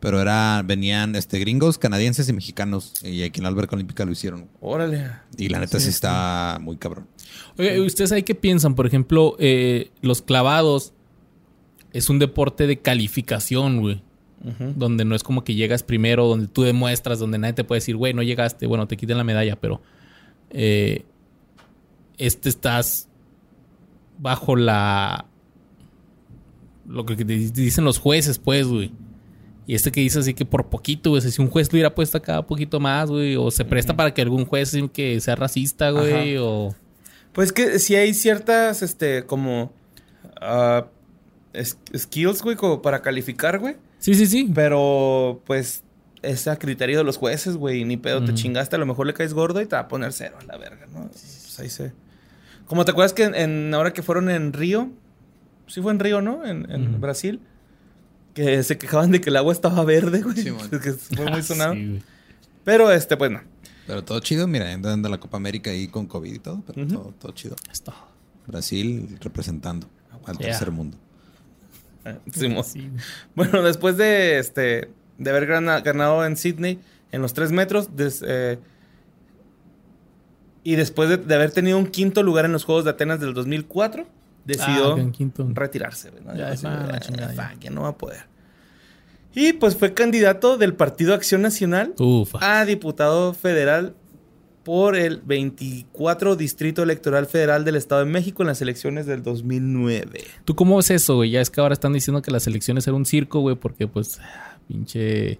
[0.00, 2.94] Pero era, venían este, gringos, canadienses y mexicanos.
[3.02, 4.48] Y aquí en la alberca olímpica lo hicieron.
[4.60, 5.10] Órale.
[5.36, 7.06] Y la neta sí, está muy cabrón.
[7.58, 8.74] Oye, ¿ustedes ahí qué piensan?
[8.74, 10.94] Por ejemplo, eh, los clavados
[11.92, 14.02] es un deporte de calificación, güey.
[14.74, 17.96] Donde no es como que llegas primero, donde tú demuestras, donde nadie te puede decir,
[17.96, 19.82] güey, no llegaste, bueno, te quiten la medalla, pero
[20.48, 21.04] eh,
[22.16, 23.06] este estás
[24.18, 25.26] bajo la...
[26.86, 28.92] Lo que te dicen los jueces, pues, güey.
[29.70, 32.18] Y este que dice así que por poquito, güey, si un juez lo hubiera puesto
[32.18, 36.36] acá poquito más, güey, o se presta para que algún juez que sea racista, güey,
[36.38, 36.74] o...
[37.32, 39.72] Pues que si hay ciertas, este, como
[41.52, 43.76] es- skills, güey, como para calificar, güey.
[43.98, 44.50] Sí, sí, sí.
[44.54, 45.84] Pero, pues,
[46.22, 47.84] es a criterio de los jueces, güey.
[47.84, 48.74] Ni pedo, te chingaste.
[48.76, 50.86] A lo mejor le caes gordo y te va a poner cero a la verga,
[50.92, 51.08] ¿no?
[51.08, 51.92] Pues ahí se...
[52.66, 54.90] Como te acuerdas que en, en- ahora que fueron en Río,
[55.66, 56.44] sí fue en Río, ¿no?
[56.46, 57.00] En.
[57.00, 57.40] Brasil.
[58.34, 60.36] Que se quejaban de que el agua estaba verde, güey.
[60.36, 60.50] Sí,
[60.82, 61.74] que fue muy sonado.
[61.74, 62.02] Sí, güey.
[62.64, 63.40] Pero, este, pues, no.
[63.86, 66.86] Pero todo chido, mira, andan de la Copa América ahí con COVID y todo, pero
[66.86, 67.56] todo, todo chido.
[67.72, 67.92] Está.
[68.46, 69.88] Brasil representando
[70.26, 70.48] al Yeah.
[70.50, 70.96] tercer mundo.
[72.32, 72.64] Simón.
[72.64, 72.88] Sí.
[73.34, 76.78] Bueno, después de este de haber gana- ganado en Sydney
[77.12, 78.58] en los tres metros des- eh,
[80.62, 83.34] y después de, de haber tenido un quinto lugar en los Juegos de Atenas del
[83.34, 84.06] 2004,
[84.44, 86.10] decidió Ah, retirarse.
[86.10, 86.34] güey, ¿no?
[86.36, 87.70] Ya, ah, la "Ah, chingada, ya".
[87.70, 88.24] no va a poder.
[89.34, 92.38] Y pues fue candidato del Partido Acción Nacional Ufa.
[92.60, 93.94] a diputado federal
[94.64, 100.20] por el 24 Distrito Electoral Federal del Estado de México en las elecciones del 2009.
[100.44, 101.30] ¿Tú cómo ves eso, güey?
[101.30, 104.20] Ya es que ahora están diciendo que las elecciones eran un circo, güey, porque pues,
[104.68, 105.38] pinche...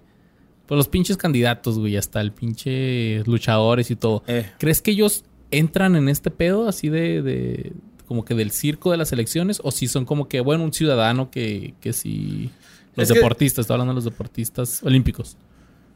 [0.67, 4.23] Pues los pinches candidatos, güey, hasta el pinche luchadores y todo.
[4.27, 7.73] Eh, ¿Crees que ellos entran en este pedo así de, de
[8.11, 9.61] como que del circo de las elecciones?
[9.63, 12.51] ¿O si son como que, bueno, un ciudadano que, que sí...
[12.97, 15.37] Los Es deportistas, estoy hablando de los deportistas olímpicos.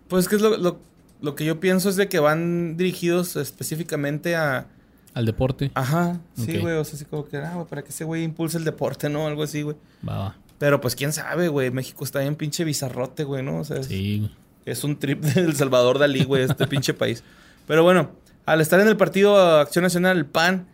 [0.07, 0.79] Pues que es lo, lo-
[1.19, 4.67] lo que yo pienso es de que van dirigidos específicamente a...
[5.13, 5.71] Al deporte.
[5.73, 6.75] Ajá, sí, güey.
[6.77, 9.27] O sea, así como que, ah, para que ese güey impulse el deporte, ¿no?
[9.27, 9.75] Algo así, güey.
[10.07, 10.37] Va, va.
[10.57, 11.69] Pero pues quién sabe, güey.
[11.69, 13.59] México está bien pinche bizarrote, güey, ¿no?
[13.59, 14.31] O sea, es, Sí, güey.
[14.65, 17.23] es un trip del Salvador Dalí, güey, este pinche país.
[17.67, 18.11] Pero bueno,
[18.45, 20.67] al estar en el partido Acción Nacional, el PAN,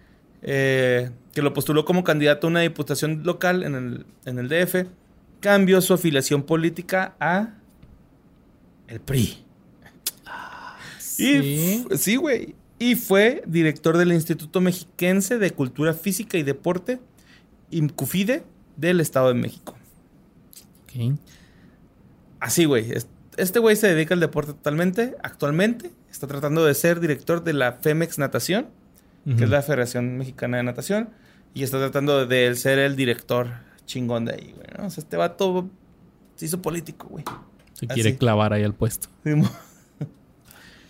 [0.44, 4.88] eh, que lo postuló como candidato a una diputación local en el, en el DF,
[5.40, 7.54] cambió su afiliación política a
[8.88, 9.44] el PRI.
[11.18, 11.36] Y
[11.88, 12.56] f- sí, güey.
[12.80, 17.00] Y fue director del Instituto Mexiquense de Cultura Física y Deporte,
[17.70, 18.44] INCUFIDE,
[18.78, 19.78] del Estado de México.
[20.84, 21.18] Ok.
[22.40, 22.92] Así, güey.
[22.92, 25.16] es- Este güey se dedica al deporte totalmente.
[25.24, 28.68] Actualmente está tratando de ser director de la FEMEX Natación,
[29.38, 31.10] que es la Federación Mexicana de Natación.
[31.54, 33.48] Y está tratando de ser el director
[33.86, 34.68] chingón de ahí, güey.
[34.78, 34.88] ¿no?
[34.88, 35.70] O sea, este vato
[36.36, 37.24] se hizo político, güey.
[37.74, 38.18] Se quiere Así.
[38.18, 39.08] clavar ahí al puesto.
[39.24, 39.50] Simón.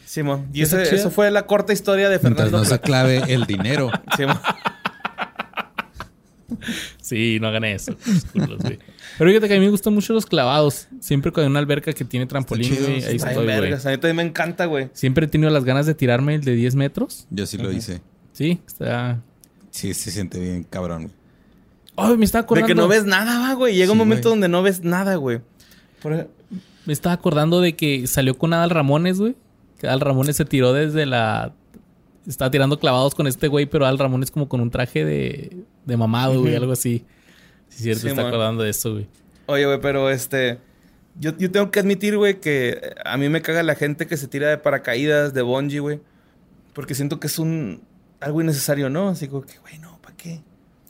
[0.06, 0.48] Simón.
[0.54, 2.58] Y ese- eso fue la corta historia de Mientras Fernando.
[2.60, 3.90] no se clave el dinero.
[4.18, 4.40] Simón.
[7.02, 7.96] Sí, no hagan eso.
[8.34, 8.78] culos, güey.
[9.18, 10.88] Pero fíjate que a mí me gustan mucho los clavados.
[11.00, 13.74] Siempre con una alberca que tiene trampolín, chido, güey, ahí Está estoy, bien güey.
[13.74, 14.90] A mí también me encanta, güey.
[14.94, 17.26] Siempre he tenido las ganas de tirarme el de 10 metros.
[17.30, 18.02] Yo sí lo hice.
[18.34, 19.22] Sí, está...
[19.72, 21.04] Sí, se siente bien cabrón.
[21.04, 21.14] güey.
[21.98, 22.68] Ay, me estaba De acordando...
[22.68, 23.76] que no ves nada, va, güey.
[23.76, 24.34] Llega un Sí, momento güey.
[24.34, 25.42] donde no ves nada, güey.
[26.02, 26.28] Por ej-
[26.86, 29.36] Me estaba acordando de que salió con Adal Ramones, güey.
[29.80, 31.54] Que Adal Ramones se tiró desde la...
[32.28, 35.98] Estaba tirando clavados con este güey, pero Adal Ramones como con un traje de, de
[35.98, 37.04] mamado, güey, algo así.
[37.70, 39.08] Sí, es cierto, Sí, me está acordando de eso, güey.
[39.48, 40.60] Oye, güey, pero este.
[41.20, 44.28] Yo, yo tengo que admitir, güey, que a mí me caga la gente que se
[44.28, 46.00] tira de paracaídas, de bungee, güey.
[46.74, 47.82] Porque siento que es un.
[48.22, 49.10] Algo innecesario, ¿no?
[49.10, 50.42] Así como que, güey, no, ¿para qué?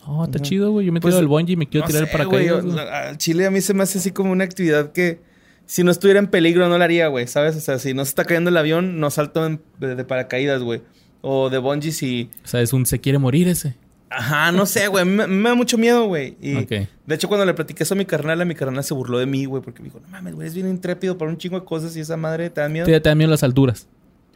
[0.06, 0.86] Oh, está chido, güey.
[0.86, 2.64] Yo me tiro Pues, del bungee y me quiero No tirar el sé, güey, paracaídas.
[2.66, 2.88] yo- güey.
[2.88, 5.20] Al Chile a mí se me hace así como una actividad que.
[5.68, 7.56] Si no estuviera en peligro, no la haría, güey, ¿sabes?
[7.56, 10.62] O sea, si no se está cayendo el avión, no salto en- de, de paracaídas,
[10.64, 10.82] güey.
[11.22, 12.30] O de bungee si.
[12.44, 13.76] O sea, es un se quiere morir ese.
[14.10, 15.06] Ajá, no sé, güey.
[15.06, 16.36] Me, me da mucho miedo, güey.
[16.42, 19.20] Y de hecho, cuando le platiqué eso a mi carnal, a mi carnal se burló
[19.20, 21.58] de mí, güey, porque me dijo, no mames, güey, es bien intrépido para un chingo
[21.60, 22.86] de cosas y esa madre te da miedo.
[22.86, 23.88] Te, te da miedo las alturas.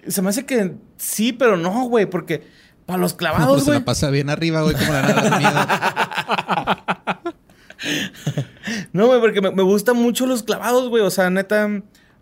[0.08, 2.44] Se me hace que sí, pero no, güey, porque
[2.86, 3.80] para los clavados, se güey.
[3.80, 5.60] la pasa bien arriba, güey, como la nada miedo.
[8.94, 11.04] No, güey, porque me, me gustan mucho los clavados, güey.
[11.04, 11.70] O sea, neta,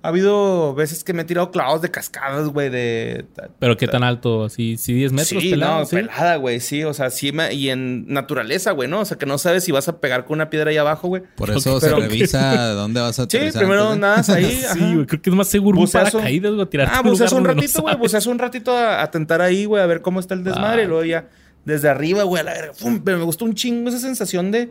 [0.05, 3.25] ha habido veces que me he tirado clavados de cascadas, güey, de...
[3.57, 5.95] Pero qué tan alto, así, sí, 10 metros sí, pelado, no, sí.
[5.95, 6.83] pelada, güey, sí.
[6.83, 8.99] O sea, sí, me- y en naturaleza, güey, ¿no?
[8.99, 11.23] O sea, que no sabes si vas a pegar con una piedra ahí abajo, güey.
[11.37, 13.61] Por eso se revisa dónde vas a Sí, aterrizar.
[13.61, 14.61] primero nadas ahí.
[14.73, 16.17] Sí, güey, creo que es más seguro un Buceazo.
[16.17, 17.93] paracaídas, güey, Ah, un buceas un no ratito, güey.
[17.93, 17.99] sabes.
[17.99, 20.81] Buceas un ratito a, a tentar ahí, güey, a ver cómo está el desmadre.
[20.81, 20.85] Ah.
[20.85, 21.29] Y luego ya,
[21.63, 22.73] desde arriba, güey, a la verga.
[22.73, 22.99] ¡fum!
[23.05, 24.69] Pero me gustó un chingo esa sensación de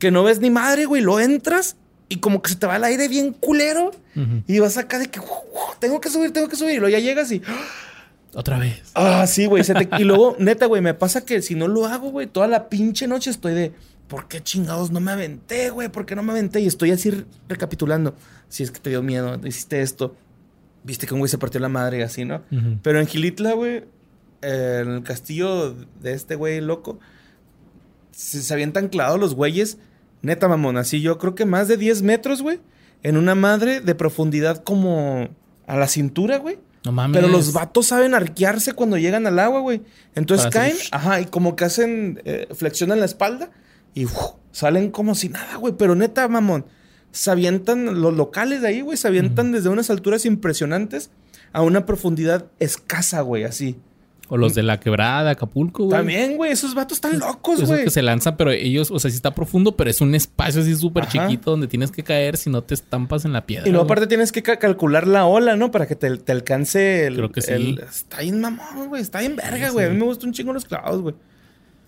[0.00, 1.02] que no ves ni madre, güey.
[1.02, 1.76] Lo entras
[2.08, 3.90] y como que se te va el aire bien culero.
[4.46, 6.74] Y vas acá de que "Uf, uf, tengo que subir, tengo que subir.
[6.74, 7.42] Y luego ya llegas y.
[8.34, 8.82] Otra vez.
[8.94, 9.62] Ah, sí, güey.
[9.62, 12.68] te- Y luego, neta, güey, me pasa que si no lo hago, güey, toda la
[12.68, 13.72] pinche noche estoy de.
[14.08, 15.88] ¿Por qué chingados no me aventé, güey?
[15.88, 16.60] ¿Por qué no me aventé?
[16.60, 18.14] Y estoy así re- recapitulando.
[18.48, 20.14] Si es que te dio miedo, hiciste esto.
[20.84, 22.42] Viste que un güey se partió la madre y así, ¿no?
[22.82, 23.82] Pero en Gilitla, güey,
[24.42, 27.00] eh, en el castillo de este güey loco,
[28.12, 29.78] se, se habían anclado los güeyes,
[30.22, 32.60] neta mamón, así yo creo que más de 10 metros, güey,
[33.02, 35.28] en una madre de profundidad como
[35.66, 36.58] a la cintura, güey.
[36.84, 37.16] No mames.
[37.20, 39.82] Pero los vatos saben arquearse cuando llegan al agua, güey.
[40.14, 43.50] Entonces Para caen, hacer- ajá, y como que hacen, eh, flexionan la espalda
[43.94, 44.14] y uf,
[44.52, 45.74] salen como si nada, güey.
[45.76, 46.64] Pero neta, mamón,
[47.10, 51.10] se avientan, los locales de ahí, güey, se avientan desde unas alturas impresionantes
[51.52, 53.80] a una profundidad escasa, güey, así.
[54.28, 55.96] O los de la quebrada, Acapulco, güey.
[55.96, 57.84] También, güey, esos vatos están locos, güey.
[57.84, 60.74] que se lanzan, pero ellos, o sea, sí está profundo, pero es un espacio así
[60.74, 63.68] súper chiquito donde tienes que caer si no te estampas en la piedra.
[63.68, 65.70] Y luego aparte tienes que ca- calcular la ola, ¿no?
[65.70, 67.14] Para que te, te alcance el...
[67.14, 67.52] Creo que sí.
[67.52, 69.00] el- está bien mamón, güey.
[69.00, 69.86] Está bien verga, güey.
[69.86, 71.14] A mí me gustan un chingo los clavados, güey.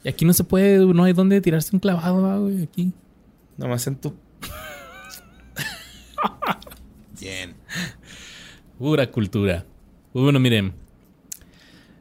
[0.05, 2.93] Y aquí no se puede, no hay dónde tirarse un clavado, ah, güey, aquí.
[3.57, 4.15] Nomás en tu...
[7.21, 7.55] Bien.
[8.79, 9.65] Pura cultura.
[10.13, 10.73] Pues bueno, miren.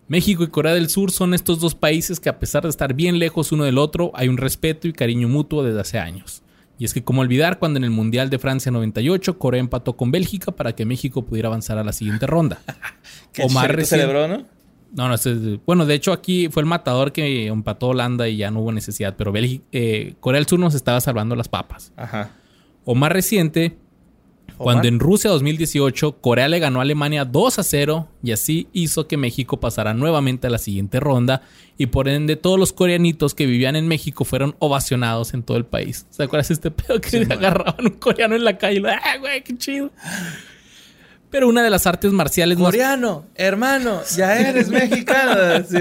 [0.08, 3.20] México y Corea del Sur son estos dos países que a pesar de estar bien
[3.20, 6.44] lejos uno del otro, hay un respeto y cariño mutuo desde hace años.
[6.80, 10.12] Y es que como olvidar cuando en el Mundial de Francia 98 Corea empató con
[10.12, 12.60] Bélgica para que México pudiera avanzar a la siguiente ronda.
[13.34, 14.46] Que Omar recién- celebró, ¿no?
[14.96, 18.38] No, no, ese es- bueno, de hecho aquí fue el matador que empató Holanda y
[18.38, 21.92] ya no hubo necesidad, pero Bélgica, eh, Corea del Sur nos estaba salvando las papas.
[21.98, 22.32] Ajá.
[22.86, 23.78] O más reciente,
[24.58, 29.08] cuando en Rusia 2018 Corea le ganó a Alemania 2 a 0 y así hizo
[29.08, 31.42] que México pasara nuevamente a la siguiente ronda
[31.78, 35.66] y por ende todos los coreanitos que vivían en México fueron ovacionados en todo el
[35.66, 36.06] país.
[36.10, 39.18] ¿Se acuerdas de este pedo que agarraban un coreano en la calle y lo, ¡ah,
[39.20, 39.92] güey, qué chido!
[41.30, 42.68] Pero una de las artes marciales más...
[42.68, 45.36] Coreano, hermano, ya eres mexicano.
[45.68, 45.78] Sí.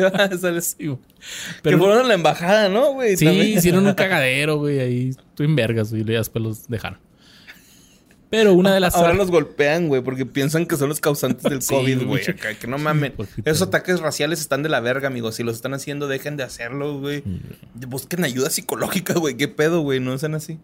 [0.60, 0.98] Sí, güey.
[0.98, 0.98] que
[1.62, 3.16] Pero fueron a la embajada, ¿no, güey?
[3.16, 3.56] sí, También.
[3.58, 5.10] hicieron un cagadero, güey, ahí.
[5.34, 6.98] Tú en vergas, güey, y después los dejaron.
[8.28, 11.62] Pero una de las Ahora los golpean, güey, porque piensan que son los causantes del
[11.62, 12.22] Sí, COVID, güey.
[12.60, 13.14] Que no mamen.
[13.44, 15.36] Esos ataques raciales están de la verga, amigos.
[15.36, 17.22] Si los están haciendo, dejen de hacerlo, güey.
[17.74, 19.36] Busquen ayuda psicológica, güey.
[19.36, 20.00] ¿Qué pedo, güey?
[20.00, 20.58] No sean así.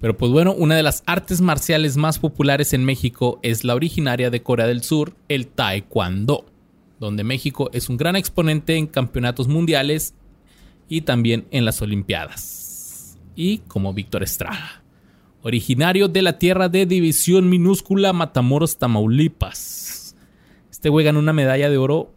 [0.00, 4.30] Pero pues bueno, una de las artes marciales más populares en México es la originaria
[4.30, 6.46] de Corea del Sur, el Taekwondo,
[7.00, 10.14] donde México es un gran exponente en campeonatos mundiales
[10.88, 13.16] y también en las Olimpiadas.
[13.34, 14.82] Y como Víctor Estrada,
[15.46, 20.16] originario de la tierra de división minúscula Matamoros, Tamaulipas.
[20.72, 22.10] Este güey ganó una medalla de oro,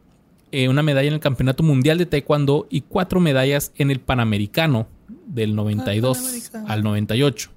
[0.52, 4.88] eh, una medalla en el Campeonato Mundial de Taekwondo y cuatro medallas en el Panamericano
[5.28, 7.52] del 92 al 98.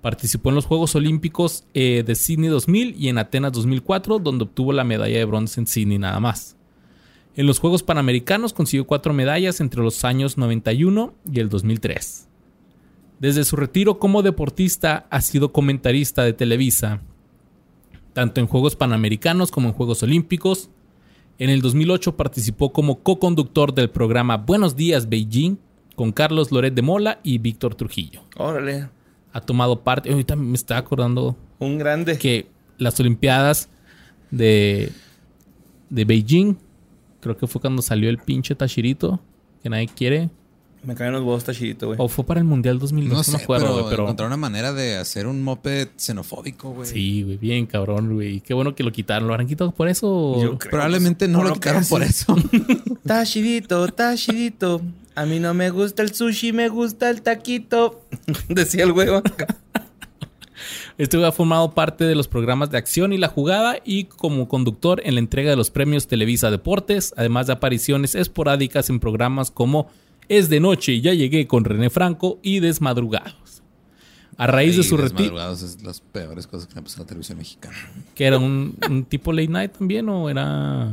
[0.00, 4.72] Participó en los Juegos Olímpicos eh, de Sydney 2000 y en Atenas 2004, donde obtuvo
[4.72, 6.54] la medalla de bronce en Sydney nada más.
[7.34, 12.28] En los Juegos Panamericanos consiguió cuatro medallas entre los años 91 y el 2003.
[13.18, 17.00] Desde su retiro como deportista ha sido comentarista de Televisa,
[18.12, 20.70] tanto en Juegos Panamericanos como en Juegos Olímpicos.
[21.38, 25.56] En el 2008 participó como co-conductor del programa Buenos Días Beijing
[25.96, 28.88] con Carlos Loret de Mola y Víctor Trujillo Órale.
[29.32, 30.10] ha tomado parte.
[30.12, 32.18] Ahorita me estaba acordando Un grande.
[32.18, 32.46] que
[32.78, 33.68] las Olimpiadas
[34.30, 34.92] de,
[35.90, 36.56] de Beijing,
[37.20, 39.20] creo que fue cuando salió el pinche Tashirito,
[39.62, 40.30] que nadie quiere.
[40.84, 41.98] Me caen los huevos tachidito, güey.
[42.00, 44.02] O fue para el Mundial 2002, No sé, me acuerdo, pero, güey, pero.
[44.04, 46.88] encontrar una manera de hacer un moped xenofóbico, güey.
[46.88, 48.40] Sí, güey, bien cabrón, güey.
[48.40, 49.26] Qué bueno que lo quitaron.
[49.28, 50.40] ¿Lo habrán quitado por eso?
[50.40, 50.70] Yo creo.
[50.70, 52.36] Probablemente no lo quitaron por eso.
[53.06, 54.82] Tachidito, tachidito.
[55.14, 58.02] A mí no me gusta el sushi, me gusta el taquito.
[58.48, 59.22] Decía el huevo.
[60.96, 64.48] Este güey ha formado parte de los programas de acción y la jugada y como
[64.48, 69.50] conductor en la entrega de los premios Televisa Deportes, además de apariciones esporádicas en programas
[69.50, 69.88] como
[70.28, 73.62] Es de noche y ya llegué con René Franco y Desmadrugados.
[74.36, 77.06] A raíz de su retiro, Desmadrugados es las peores cosas que me pasó en la
[77.06, 77.76] televisión mexicana.
[78.14, 80.92] que era un, un tipo late night también o era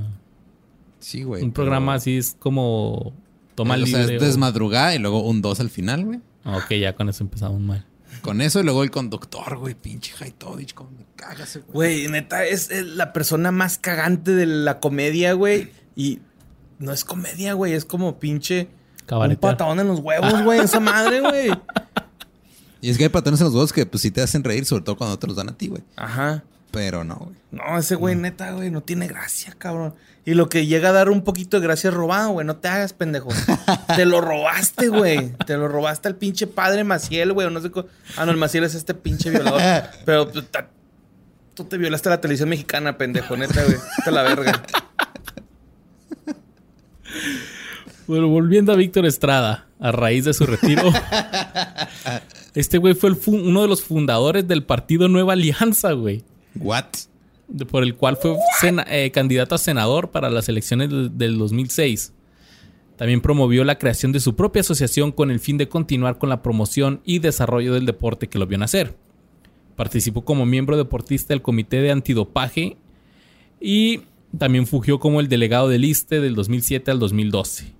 [0.99, 1.41] Sí, güey.
[1.43, 3.13] un programa pero- así es como
[3.55, 6.19] toma o sea, es o- desmadrugada y luego un 2 al final, güey.
[6.43, 7.85] Ah, ok, ya con eso empezamos mal.
[8.21, 9.73] Con eso y luego el conductor, güey.
[9.73, 12.01] Pinche Haitovich, cómo me caga ese güey.
[12.03, 15.69] Güey, neta, es, es la persona más cagante de la comedia, güey.
[15.95, 16.19] Y
[16.77, 17.73] no es comedia, güey.
[17.73, 18.67] Es como pinche.
[19.11, 19.53] Un Cabaretear.
[19.57, 20.59] patadón en los huevos, güey.
[20.61, 21.51] Esa madre, güey.
[22.79, 24.83] Y es que hay patrones en los huevos que pues sí te hacen reír, sobre
[24.83, 25.83] todo cuando te los dan a ti, güey.
[25.97, 26.43] Ajá.
[26.71, 27.35] Pero no, güey.
[27.51, 29.93] No, ese güey, neta, güey, no tiene gracia, cabrón.
[30.23, 32.47] Y lo que llega a dar un poquito de gracia es robado, güey.
[32.47, 33.29] No te hagas, pendejo.
[33.95, 35.33] te lo robaste, güey.
[35.45, 37.47] Te lo robaste al pinche padre Maciel, güey.
[37.47, 39.61] o No sé co- Ah, no, el Maciel es este pinche violador.
[40.05, 40.69] Pero ta-
[41.53, 43.77] tú te violaste a la televisión mexicana, pendejo, neta, güey.
[44.05, 44.63] Te la verga.
[48.11, 50.83] Bueno, volviendo a Víctor Estrada, a raíz de su retiro.
[52.55, 56.21] este güey fue el uno de los fundadores del partido Nueva Alianza, güey.
[56.59, 56.87] What?
[57.69, 58.35] Por el cual fue
[58.89, 62.11] eh, candidato a senador para las elecciones del, del 2006.
[62.97, 66.41] También promovió la creación de su propia asociación con el fin de continuar con la
[66.41, 68.93] promoción y desarrollo del deporte que lo vio nacer.
[69.77, 72.75] Participó como miembro deportista del Comité de Antidopaje
[73.61, 74.01] y
[74.37, 77.79] también fungió como el delegado del ISTE del 2007 al 2012.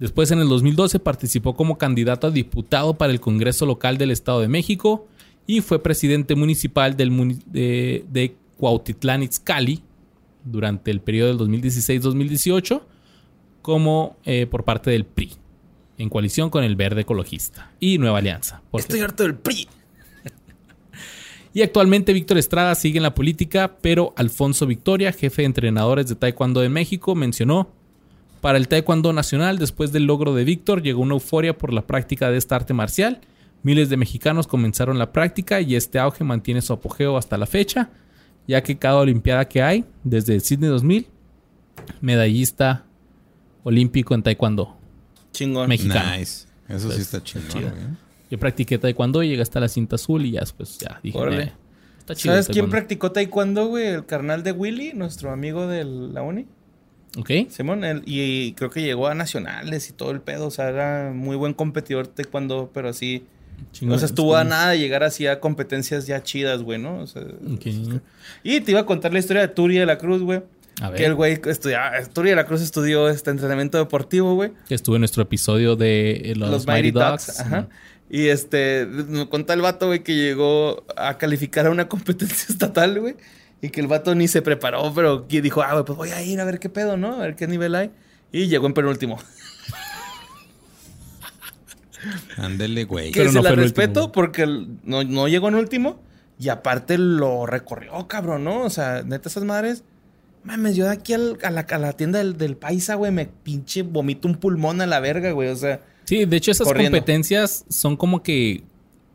[0.00, 4.40] Después, en el 2012, participó como candidato a diputado para el Congreso Local del Estado
[4.40, 5.06] de México
[5.46, 9.82] y fue presidente municipal del muni- de, de Cuautitlán Izcalli
[10.44, 12.80] durante el periodo del 2016-2018
[13.60, 15.32] como eh, por parte del PRI,
[15.98, 18.62] en coalición con el Verde Ecologista y Nueva Alianza.
[18.72, 19.68] Estoy harto del PRI.
[21.52, 26.14] y actualmente Víctor Estrada sigue en la política, pero Alfonso Victoria, jefe de entrenadores de
[26.14, 27.70] Taekwondo de México, mencionó,
[28.40, 32.30] para el Taekwondo nacional, después del logro de Víctor, llegó una euforia por la práctica
[32.30, 33.20] de esta arte marcial.
[33.62, 37.90] Miles de mexicanos comenzaron la práctica y este auge mantiene su apogeo hasta la fecha,
[38.48, 41.06] ya que cada olimpiada que hay, desde Sydney 2000,
[42.00, 42.84] medallista
[43.64, 44.76] olímpico en Taekwondo
[45.32, 45.68] Chingón.
[45.68, 46.16] mexicano.
[46.16, 46.46] Nice.
[46.68, 47.70] Eso sí está chingón, chido.
[47.70, 47.82] güey.
[48.30, 51.42] Yo practiqué Taekwondo y llegué hasta la cinta azul y ya después ya dije, Órale.
[51.42, 51.52] "Eh,
[51.98, 52.70] está chido ¿Sabes quién taekwondo".
[52.70, 53.86] practicó taekwondo, güey?
[53.88, 56.46] El carnal de Willy, nuestro amigo de la uni.
[57.18, 57.30] Ok.
[57.48, 60.46] Simón, él- y creo que llegó a nacionales y todo el pedo.
[60.46, 63.24] O sea, era muy buen competidor taekwondo, pero así.
[63.72, 63.96] Chingón.
[63.96, 66.98] o sea, estuvo a nada de llegar así a competencias ya chidas, güey, ¿no?
[67.00, 67.22] O sea,
[68.42, 70.42] y te iba a contar la historia de Turi de la Cruz, güey.
[70.80, 71.92] A Que el ver, güey estudiaba.
[72.06, 74.52] Turi de la Cruz estudió este entrenamiento deportivo, güey.
[74.66, 77.26] que estuvo en nuestro episodio de eh, los, Los, Mighty, Mighty Ducks.
[77.26, 77.40] Ducks.
[77.40, 77.68] Ajá.
[78.08, 82.98] Y este, me contó el vato, güey, que llegó a calificar a una competencia estatal,
[82.98, 83.16] güey.
[83.62, 86.22] Y que el vato ni se preparó, pero que dijo, ah, güey, pues voy a
[86.22, 87.14] ir a ver qué pedo, ¿no?
[87.14, 87.90] A ver qué nivel hay.
[88.32, 89.18] Y llegó en penúltimo.
[92.38, 93.10] Ándele, güey.
[93.12, 94.12] Que Pero se no la fue el respeto último.
[94.12, 96.00] porque el- no, no llegó en último.
[96.38, 98.62] Y aparte lo recorrió, cabrón, ¿no?
[98.62, 99.84] O sea, neta, esas madres.
[100.42, 103.26] Mames, yo de aquí al- a, la, a la tienda del, del paisa, güey, me
[103.26, 105.50] pinche vomito un pulmón a la verga, güey.
[105.50, 106.96] O sea, Sí, de hecho esas Corriendo.
[106.96, 108.64] competencias son como que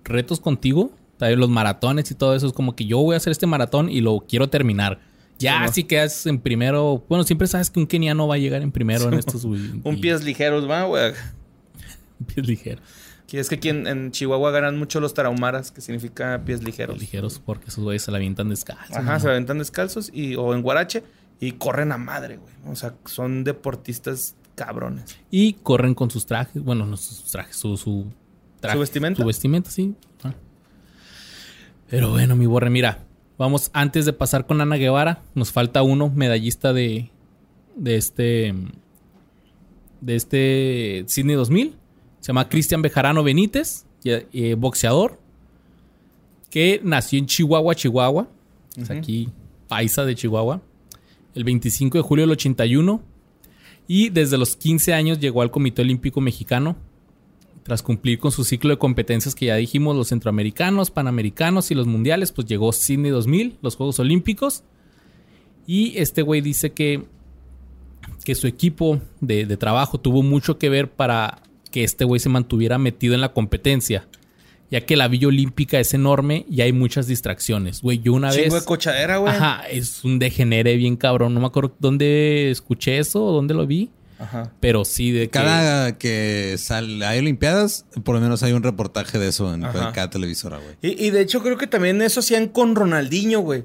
[0.03, 0.91] retos contigo.
[1.19, 1.37] ¿Sabes?
[1.37, 2.47] Los maratones y todo eso.
[2.47, 4.99] Es como que yo voy a hacer este maratón y lo quiero terminar.
[5.37, 5.71] Ya Sí, ¿no?
[5.73, 7.03] si quedas en primero.
[7.09, 9.43] Bueno, siempre sabes que un keniano va a llegar en primero en estos.
[9.43, 11.13] Un y- pies ligeros, va, güey.
[12.33, 12.81] pies ligeros.
[13.27, 16.99] Que es que aquí en, en Chihuahua ganan mucho los tarahumaras, que significa pies ligeros.
[16.99, 18.95] Ligeros porque esos güeyes se la avientan descalzos.
[18.95, 19.19] Ajá, ¿no?
[19.19, 21.03] se aventan descalzos y, o en guarache
[21.39, 22.53] y corren a madre, güey.
[22.71, 25.17] O sea, son deportistas cabrones.
[25.31, 26.63] Y corren con sus trajes.
[26.63, 28.05] Bueno, no sus trajes, su, su
[28.59, 28.75] traje.
[28.75, 29.21] ¿Su vestimenta?
[29.21, 29.95] Su vestimenta, sí.
[30.23, 30.33] Ah.
[31.89, 33.05] Pero bueno, mi borre, mira.
[33.37, 37.11] Vamos, antes de pasar con Ana Guevara, nos falta uno, medallista de,
[37.75, 38.53] de este.
[40.01, 41.75] De este Sydney 2000.
[42.19, 45.19] Se llama Cristian Bejarano Benítez, eh, boxeador,
[46.49, 48.27] que nació en Chihuahua, Chihuahua.
[48.77, 49.29] Es aquí,
[49.67, 50.61] paisa de Chihuahua.
[51.35, 53.01] El 25 de julio del 81.
[53.87, 56.75] Y desde los 15 años llegó al Comité Olímpico Mexicano.
[57.65, 61.87] Tras cumplir con su ciclo de competencias que ya dijimos, los centroamericanos, panamericanos y los
[61.87, 64.63] mundiales, pues llegó Sydney 2000, los Juegos Olímpicos.
[65.65, 67.05] Y este güey dice que,
[68.23, 72.29] que su equipo de, de trabajo tuvo mucho que ver para que este güey se
[72.29, 74.07] mantuviera metido en la competencia.
[74.69, 77.81] Ya que la Villa Olímpica es enorme y hay muchas distracciones.
[77.81, 78.61] Güey, yo una Chingo vez...
[78.61, 79.33] de cochadera, güey.
[79.33, 81.33] Ajá, es un degenere bien cabrón.
[81.33, 83.89] No me acuerdo dónde escuché eso o dónde lo vi.
[84.19, 84.51] Ajá.
[84.59, 85.29] Pero sí, de que.
[85.31, 89.91] Cada que sale, hay Olimpiadas, por lo menos hay un reportaje de eso en, Ajá.
[89.93, 90.75] cada televisora, güey.
[90.81, 93.63] Y, y de hecho creo que también eso hacían con Ronaldinho, güey.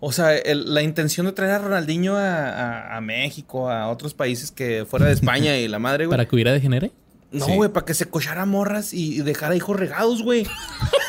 [0.00, 4.14] O sea, el- la intención de traer a Ronaldinho a, a- a México, a otros
[4.14, 6.16] países que fuera de España y la madre, güey.
[6.16, 6.90] Para que hubiera degenere.
[7.30, 7.52] No, Sí.
[7.54, 10.46] güey, para que se cochara morras y, y dejara hijos regados, güey.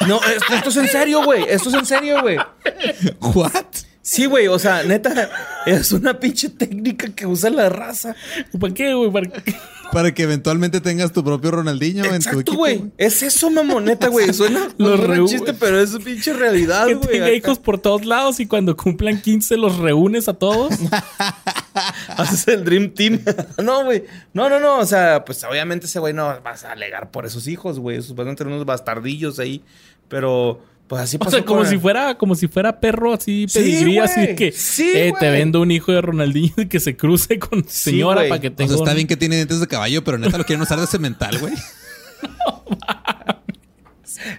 [0.07, 1.43] No, esto, esto es en serio, güey.
[1.49, 2.38] Esto es en serio, güey.
[3.19, 3.65] ¿What?
[4.05, 5.30] Sí, güey, o sea, neta,
[5.65, 8.13] es una pinche técnica que usa la raza.
[8.59, 9.09] ¿Para qué, güey?
[9.09, 9.55] ¿Para qué?
[9.93, 12.57] Para que eventualmente tengas tu propio Ronaldinho en tu Exacto, equipo.
[12.57, 12.91] güey.
[12.97, 14.34] Es eso, mamón, neta, güey.
[14.34, 17.09] Suena, Los reu- chiste, pero es pinche realidad, Que güey.
[17.11, 20.73] tenga Acá hijos por todos lados y cuando cumplan 15 los reúnes a todos.
[22.17, 23.19] Haces el Dream Team.
[23.63, 24.03] no, güey.
[24.34, 24.80] No, no, no.
[24.80, 27.99] O sea, pues obviamente ese güey no vas a alegar por esos hijos, güey.
[28.15, 29.63] Van a tener unos bastardillos ahí.
[30.09, 30.59] Pero,
[30.95, 33.95] pues así O sea, como con- si fuera, como si fuera perro así, Sí, pedigrí,
[33.95, 33.99] güey.
[33.99, 37.64] así que Sí, eh, te vendo un hijo de Ronaldinho y que se cruce con
[37.68, 38.70] Sí, señora para que O tenga.
[38.74, 41.38] sea, está bien que tiene dientes de caballo, pero neta lo quieren usar de cemental,
[41.40, 41.53] güey.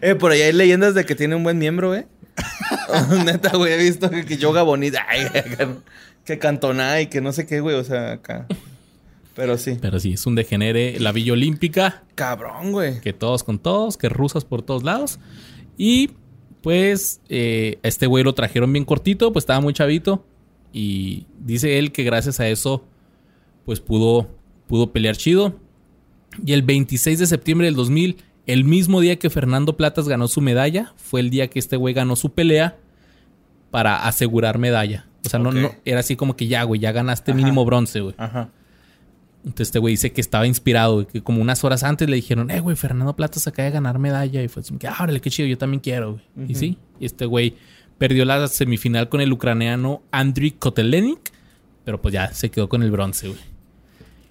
[0.00, 2.06] Eh, por ahí hay leyendas de que tiene un buen miembro, ¿eh?
[3.24, 5.04] Neta, güey, he visto que, que yoga bonita.
[5.08, 5.68] Ay, que-
[6.24, 7.76] que cantona y que no sé qué, güey.
[7.76, 8.46] O sea, acá.
[9.34, 9.76] Pero sí.
[9.80, 10.98] Pero sí, es un degenere.
[11.00, 12.02] La Villa Olímpica.
[12.14, 13.00] Cabrón, güey.
[13.00, 15.18] que todos con todos, que rusas por todos lados.
[15.76, 16.10] Y
[16.64, 20.24] pues eh, a este güey lo trajeron bien cortito, pues estaba muy chavito.
[20.72, 22.82] Y dice él que gracias a eso,
[23.66, 24.30] pues pudo,
[24.66, 25.60] pudo pelear chido.
[26.44, 28.16] Y el 26 de septiembre del 2000,
[28.46, 31.92] el mismo día que Fernando Platas ganó su medalla, fue el día que este güey
[31.92, 32.78] ganó su pelea
[33.70, 35.06] para asegurar medalla.
[35.26, 37.36] O sea, no, no, era así como que ya, güey, ya ganaste Ajá.
[37.36, 38.14] mínimo bronce, güey.
[38.16, 38.48] Ajá.
[39.44, 42.60] Entonces este güey dice que estaba inspirado, que como unas horas antes le dijeron, eh,
[42.60, 44.42] güey, Fernando Plata se acaba de ganar medalla.
[44.42, 46.50] Y fue así, que, ah, órale, qué chido, yo también quiero, güey.
[46.50, 47.54] Y sí, y este güey
[47.98, 51.30] perdió la semifinal con el ucraniano Andriy Kotelenik,
[51.84, 53.40] pero pues ya se quedó con el bronce, güey.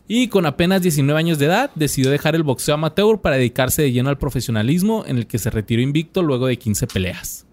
[0.08, 3.92] Y con apenas 19 años de edad, decidió dejar el boxeo amateur para dedicarse de
[3.92, 7.46] lleno al profesionalismo, en el que se retiró invicto luego de 15 peleas.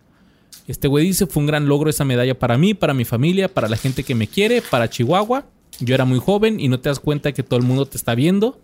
[0.67, 3.69] Este güey dice, fue un gran logro esa medalla para mí, para mi familia, para
[3.69, 5.47] la gente que me quiere, para Chihuahua.
[5.81, 8.15] Yo era muy joven y no te das cuenta que todo el mundo te está
[8.15, 8.61] viendo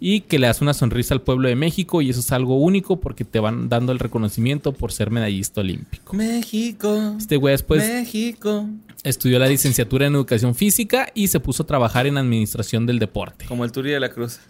[0.00, 3.00] y que le das una sonrisa al pueblo de México y eso es algo único
[3.00, 6.14] porque te van dando el reconocimiento por ser medallista olímpico.
[6.14, 7.14] México.
[7.18, 8.66] Este güey después México.
[9.02, 13.46] estudió la licenciatura en educación física y se puso a trabajar en administración del deporte.
[13.46, 14.40] Como el Turi de la Cruz.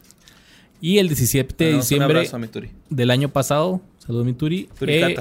[0.81, 2.71] Y el 17 de diciembre abrazo a mi Turi.
[2.89, 5.17] del año pasado, saludos mi Turi, eh,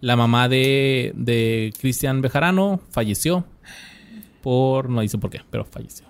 [0.00, 3.44] la mamá de, de Cristian Bejarano falleció
[4.44, 6.06] por, no dice por qué, pero falleció.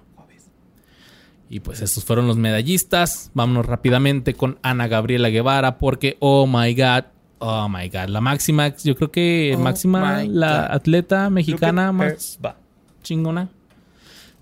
[1.51, 3.31] Y pues esos fueron los medallistas.
[3.35, 7.05] Vámonos rápidamente con Ana Gabriela Guevara porque, oh my God,
[7.39, 10.75] oh my God, la máxima, yo creo que Oh máxima, la God.
[10.77, 12.55] atleta mexicana más butt.
[13.03, 13.51] chingona.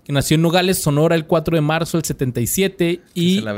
[0.03, 3.53] Que nació en Nogales, Sonora, el 4 de marzo del 77 y Se la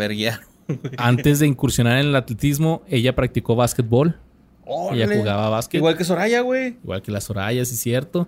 [0.98, 4.18] antes de incursionar en el atletismo, ella practicó básquetbol.
[4.66, 5.18] Ella Órale.
[5.18, 5.80] jugaba básquet.
[5.80, 6.78] Igual que Soraya, güey.
[6.84, 8.28] Igual que las Sorayas, es cierto.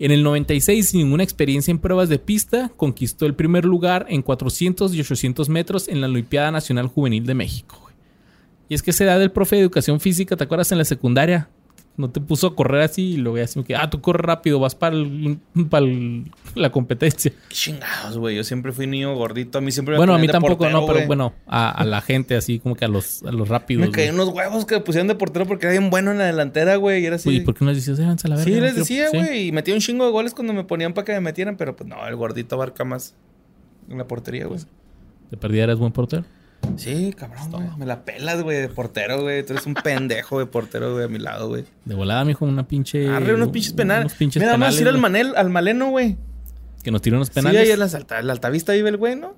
[0.00, 4.22] En el 96, sin ninguna experiencia en pruebas de pista, conquistó el primer lugar en
[4.22, 7.90] 400 y 800 metros en la Olimpiada Nacional Juvenil de México.
[8.68, 11.48] Y es que esa edad del profe de educación física, ¿te acuerdas en la secundaria?
[11.98, 14.60] No te puso a correr así y luego ya así que, ah, tú corres rápido,
[14.60, 14.96] vas para
[16.54, 17.32] la competencia.
[17.48, 18.36] Qué chingados, güey.
[18.36, 19.58] Yo siempre fui niño gordito.
[19.58, 22.00] A mí siempre me Bueno, a mí tampoco, portero, no, pero bueno, a, a la
[22.00, 23.84] gente así como que a los, a los rápidos.
[23.84, 26.76] Me caían unos huevos que pusieron de portero porque era bien bueno en la delantera,
[26.76, 27.02] güey.
[27.02, 27.28] Y era así.
[27.30, 28.44] Uy, ¿por qué no les "Eh, a la verga?
[28.44, 29.16] Sí, no les quiero-" decía, Sí.
[29.18, 29.48] güey.
[29.48, 31.56] Y metía un chingo de goles cuando me ponían para que me metieran.
[31.56, 33.16] Pero pues no, el gordito abarca más
[33.90, 34.60] en la portería, güey.
[35.32, 36.24] De perdida eres buen portero.
[36.76, 37.66] Sí, cabrón, güey.
[37.76, 39.44] Me la pelas, güey, de portero, güey.
[39.44, 41.64] Tú eres un pendejo de portero, güey, a mi lado, güey.
[41.84, 43.08] De volada, mijo, una pinche.
[43.08, 44.04] Arre, unos pinches penales.
[44.06, 44.98] Unos pinches Mira, vamos a penales, ir al.
[44.98, 46.16] Manel, al Maleno, güey.
[46.82, 47.62] Que nos tiró unos Sí, penales.
[47.62, 49.34] ahí en la, alta, la altavista vive el güey, ¿no?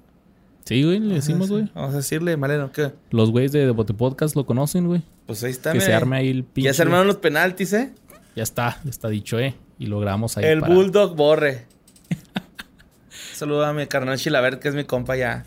[0.64, 1.70] Sí, güey, le decimos, güey.
[1.74, 2.92] Vamos a decirle, Maleno, ¿qué?
[3.10, 5.02] Los güeyes de Bote Podcast lo conocen, güey.
[5.26, 6.66] Pues ahí está, Que se arme ahí el pinche.
[6.68, 7.92] Ya se armaron los penaltis, ¿eh?
[8.36, 9.55] Ya está, ya está dicho, eh.
[9.78, 10.44] Y logramos ahí.
[10.44, 11.66] el para- Bulldog Borre.
[13.34, 15.44] Saludo a mi carnal Chilaver, que es mi compa ya.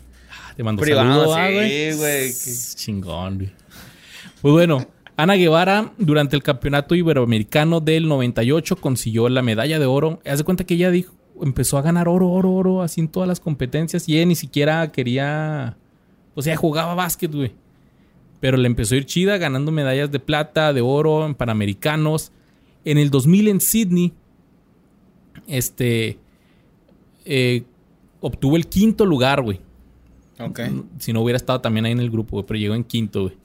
[0.56, 2.32] Te mando Privado, saludos, ah, sí, güey.
[2.76, 3.50] Chingón, güey.
[4.40, 4.86] Pues bueno,
[5.16, 10.20] Ana Guevara, durante el campeonato iberoamericano del 98, consiguió la medalla de oro.
[10.24, 13.28] Haz de cuenta que ella dijo, empezó a ganar oro, oro, oro, así en todas
[13.28, 14.08] las competencias.
[14.08, 15.76] Y ella ni siquiera quería.
[16.34, 17.52] O sea, jugaba básquet, güey.
[18.40, 22.32] Pero le empezó a ir chida, ganando medallas de plata, de oro en panamericanos.
[22.84, 24.12] En el 2000 en Sydney,
[25.46, 26.18] este.
[27.24, 27.62] eh,
[28.20, 29.60] obtuvo el quinto lugar, güey.
[30.98, 33.36] Si no hubiera estado también ahí en el grupo, güey, pero llegó en quinto, güey.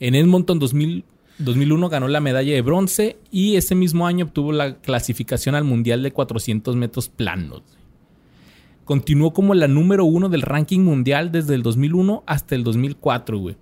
[0.00, 1.04] En Edmonton 2000,
[1.38, 6.02] 2001 ganó la medalla de bronce y ese mismo año obtuvo la clasificación al Mundial
[6.02, 7.62] de 400 metros planos.
[8.84, 13.56] Continuó como la número uno del ranking mundial desde el 2001 hasta el 2004, güey.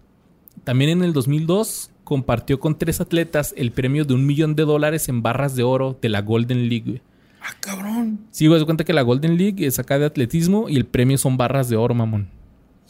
[0.65, 5.09] También en el 2002 compartió con tres atletas el premio de un millón de dólares
[5.09, 7.03] en barras de oro de la Golden League, güey.
[7.41, 8.21] Ah, cabrón.
[8.31, 11.17] Sí, güey, se cuenta que la Golden League es acá de atletismo y el premio
[11.19, 12.29] son barras de oro, mamón.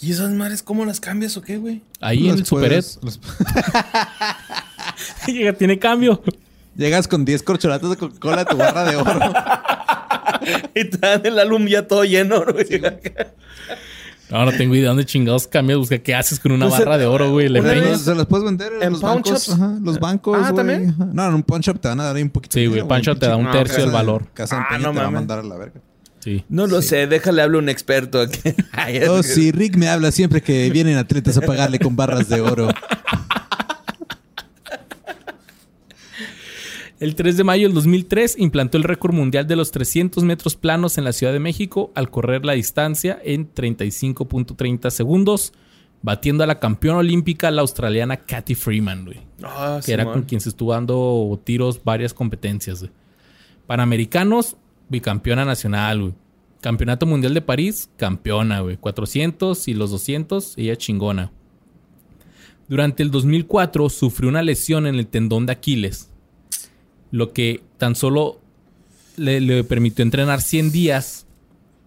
[0.01, 1.83] ¿Y esas madres cómo las cambias o qué, güey?
[2.01, 3.19] Ahí en el Super puedes- los-
[5.27, 6.23] Llega, tiene cambio.
[6.77, 9.19] Llegas con 10 corcholatas de Coca-Cola a tu barra de oro.
[10.75, 12.67] Y te dan el álbum ya todo lleno, güey.
[14.31, 15.79] No, no tengo idea dónde chingados cambias.
[15.79, 17.49] Busca qué haces con una Pues, barra de oro, güey.
[17.49, 17.85] Le empeñas.
[17.91, 19.31] vez- se las puedes vender en, ¿En los bancos.
[19.47, 19.51] shops?
[19.51, 20.57] Ajá, los bancos, Ah, güey.
[20.57, 20.91] ¿también?
[20.91, 21.09] Ajá.
[21.13, 22.55] No, en un pawn shop te van a dar ahí un poquito.
[22.55, 22.87] Sí, de güey.
[22.87, 23.21] Pancho güey.
[23.21, 24.27] te da un tercio del valor.
[24.35, 25.13] Casa Ah, no te va a mames.
[25.13, 25.81] mandar a la verga.
[26.25, 26.43] Sí.
[26.49, 28.39] No lo sé, déjale hablo a un experto aquí.
[29.11, 32.41] Oh, que- sí, Rick me habla siempre que vienen atletas a pagarle con barras de
[32.41, 32.69] oro.
[37.01, 40.97] El 3 de mayo del 2003 implantó el récord mundial de los 300 metros planos
[40.97, 45.53] en la Ciudad de México al correr la distancia en 35.30 segundos,
[46.03, 49.19] batiendo a la campeona olímpica, la australiana Kathy Freeman, güey.
[49.43, 52.81] Ah, que era con quien se estuvo dando tiros varias competencias.
[52.81, 52.93] güey.
[53.67, 54.57] Panamericanos,
[54.95, 56.15] bicampeona nacional, güey.
[56.61, 58.77] Campeonato Mundial de París, campeona, güey.
[58.79, 61.31] 400 y los 200, ella chingona.
[62.69, 66.11] Durante el 2004 sufrió una lesión en el tendón de Aquiles,
[67.11, 68.41] lo que tan solo
[69.17, 71.27] le, le permitió entrenar 100 días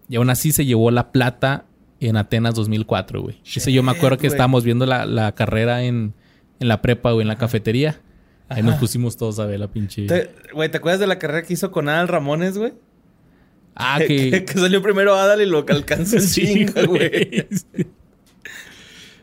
[0.08, 1.66] y aún así se llevó la plata
[2.00, 3.40] en Atenas 2004, güey.
[3.44, 4.34] Ese yo me acuerdo que güey.
[4.36, 6.14] estábamos viendo la, la carrera en,
[6.60, 8.00] en la prepa o en la cafetería.
[8.48, 10.06] Ahí nos pusimos todos a ver la pinche...
[10.06, 12.72] Te- Güey, ¿te acuerdas de la carrera que hizo con Adal Ramones, güey?
[13.78, 14.30] Ah, que...
[14.30, 14.44] que...
[14.44, 17.46] que salió primero Adal y lo que alcanzó en Sí, chinga, güey.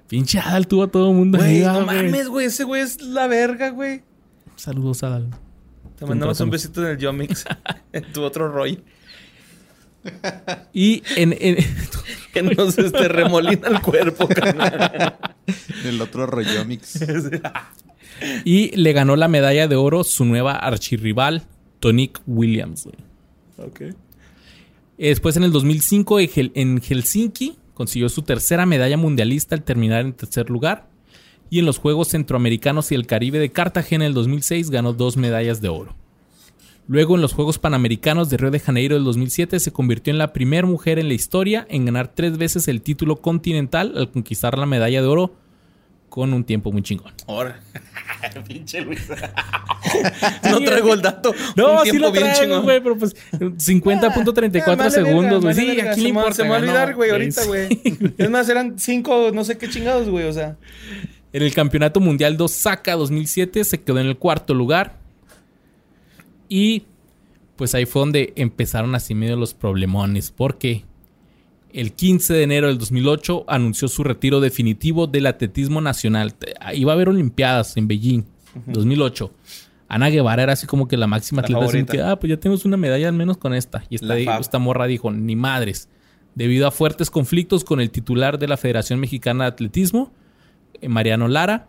[0.07, 1.37] Pinche Adal tuvo a todo el mundo.
[1.37, 2.03] Güey, ahí, no güey.
[2.03, 2.45] mames, güey.
[2.47, 4.01] Ese güey es la verga, güey.
[4.55, 5.29] Saludos, Adal.
[5.97, 7.45] Te mandamos un besito en el Yomix.
[7.93, 8.77] en tu otro rollo.
[10.73, 11.57] Y en, en-
[12.33, 15.15] Que nos este, remolina el cuerpo, carnal.
[15.85, 16.99] El otro rollo mix.
[18.43, 21.43] y le ganó la medalla de oro su nueva archirrival,
[21.79, 22.83] Tonic Williams.
[22.85, 22.97] güey.
[23.57, 23.95] ok.
[24.97, 29.63] Eh, Después, en el 2005, en Hel- en Helsinki, consiguió su tercera medalla mundialista al
[29.63, 30.89] terminar en tercer lugar.
[31.49, 35.15] Y en los Juegos Centroamericanos y el Caribe de Cartagena en el 2006 ganó dos
[35.17, 35.95] medallas de oro.
[36.87, 40.33] Luego, en los Juegos Panamericanos de Río de Janeiro del 2007, se convirtió en la
[40.33, 44.65] primera mujer en la historia en ganar tres veces el título continental al conquistar la
[44.67, 45.33] medalla de oro
[46.15, 47.13] con un tiempo muy chingón.
[47.27, 47.59] Ahora.
[48.47, 49.05] Pinche Luis.
[50.49, 51.33] no traigo el dato.
[51.55, 52.63] No, Un sí lo bien traigo, chingón.
[52.63, 55.53] güey, pero pues 50.34 Ah, segundos, güey.
[55.53, 56.31] Sí, aquí se importa.
[56.33, 57.47] Se me va a olvidar, güey, ahorita, Sí.
[57.47, 57.79] güey.
[58.17, 60.25] Es más, eran cinco, no sé qué chingados, güey.
[60.25, 60.55] O sea,
[61.33, 64.97] En el Campeonato Mundial de Osaka 2007 se quedó en el cuarto lugar.
[66.47, 66.83] Y
[67.57, 70.31] pues ahí fue donde empezaron así medio los problemones.
[70.31, 70.85] Porque
[71.75, 76.33] el 15 de enero del 2008 anunció su retiro definitivo del atletismo nacional.
[76.73, 78.23] Iba a haber Olimpiadas en Beijing,
[78.67, 79.29] 2008.
[79.89, 81.91] Ana Guevara era así como que la máxima La atleta.
[81.91, 83.83] que, ah, pues ya tenemos una medalla al menos con esta.
[83.89, 85.89] Y esta, esta morra dijo, ni madres.
[86.33, 90.13] Debido a fuertes conflictos con el titular de la Federación Mexicana de Atletismo,
[90.81, 91.67] eh, Mariano Lara,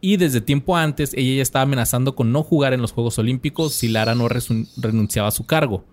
[0.00, 3.72] Y desde tiempo antes, ella ya estaba amenazando con no jugar en los Juegos Olímpicos
[3.72, 5.84] si Lara no renunciaba a su cargo,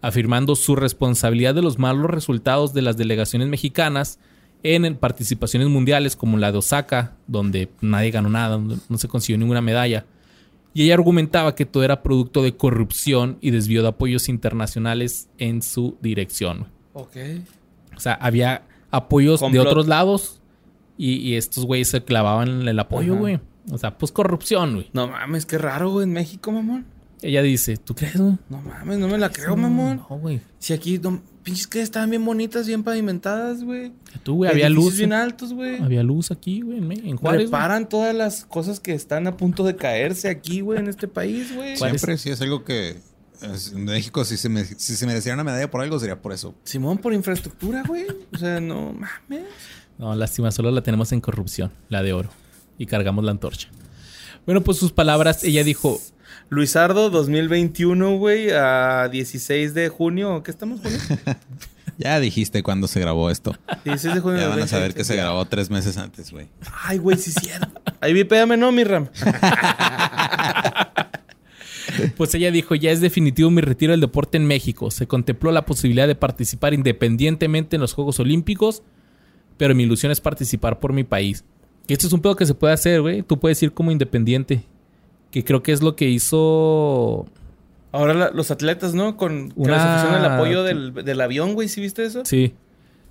[0.00, 4.18] afirmando su responsabilidad de los malos resultados de las delegaciones mexicanas
[4.62, 9.60] en participaciones mundiales como la de Osaka, donde nadie ganó nada, no se consiguió ninguna
[9.60, 10.04] medalla.
[10.74, 15.62] Y ella argumentaba que todo era producto de corrupción y desvío de apoyos internacionales en
[15.62, 16.66] su dirección.
[16.92, 17.16] Ok.
[17.96, 20.40] O sea, había apoyos de otros lados
[20.96, 23.40] y, y estos güeyes se clavaban en el apoyo, güey.
[23.70, 24.90] O sea, pues corrupción, güey.
[24.92, 26.86] No mames, qué raro, güey, en México, mamón.
[27.20, 28.38] Ella dice, ¿tú crees, güey?
[28.48, 30.04] No mames, no me la creo, mamón.
[30.08, 30.40] No, güey.
[30.58, 33.92] Si aquí, no, pinches que estaban bien bonitas, bien pavimentadas, güey.
[34.22, 34.96] Tú, güey, había luz.
[34.98, 35.82] bien altos, güey.
[35.82, 37.20] Había luz aquí, güey, en, Juárez.
[37.20, 37.44] güey.
[37.46, 41.54] Reparan todas las cosas que están a punto de caerse aquí, güey, en este país,
[41.54, 41.76] güey.
[41.76, 42.96] Siempre, si es algo que
[43.72, 46.54] en México, si se, me, si se mereciera una medalla por algo, sería por eso.
[46.64, 48.06] Simón, por infraestructura, güey.
[48.32, 49.46] O sea, no mames.
[49.98, 52.30] No, lástima, solo la tenemos en corrupción, la de oro.
[52.78, 53.68] Y cargamos la antorcha.
[54.46, 56.00] Bueno, pues sus palabras, ella dijo,
[56.50, 60.42] Luisardo 2021, güey, a 16 de junio.
[60.42, 60.98] ¿Qué estamos, junio?
[62.00, 63.56] Ya dijiste cuándo se grabó esto.
[63.84, 64.38] 16 de junio.
[64.38, 65.06] Ya van a saber que 2026.
[65.08, 66.46] se grabó tres meses antes, güey.
[66.84, 67.80] Ay, güey, sí es cierto.
[68.00, 69.08] Ahí vi, pégame, ¿no, mi Ram?
[72.16, 74.90] Pues ella dijo, ya es definitivo mi retiro del deporte en México.
[74.92, 78.82] Se contempló la posibilidad de participar independientemente en los Juegos Olímpicos,
[79.56, 81.44] pero mi ilusión es participar por mi país.
[81.88, 83.22] Y esto es un pedo que se puede hacer, güey.
[83.22, 84.64] Tú puedes ir como independiente.
[85.30, 87.26] Que creo que es lo que hizo...
[87.92, 89.16] Ahora la- los atletas, ¿no?
[89.16, 91.68] Con que Una- les ofrecieron el apoyo del, del avión, güey.
[91.68, 92.24] ¿Sí viste eso?
[92.24, 92.54] Sí.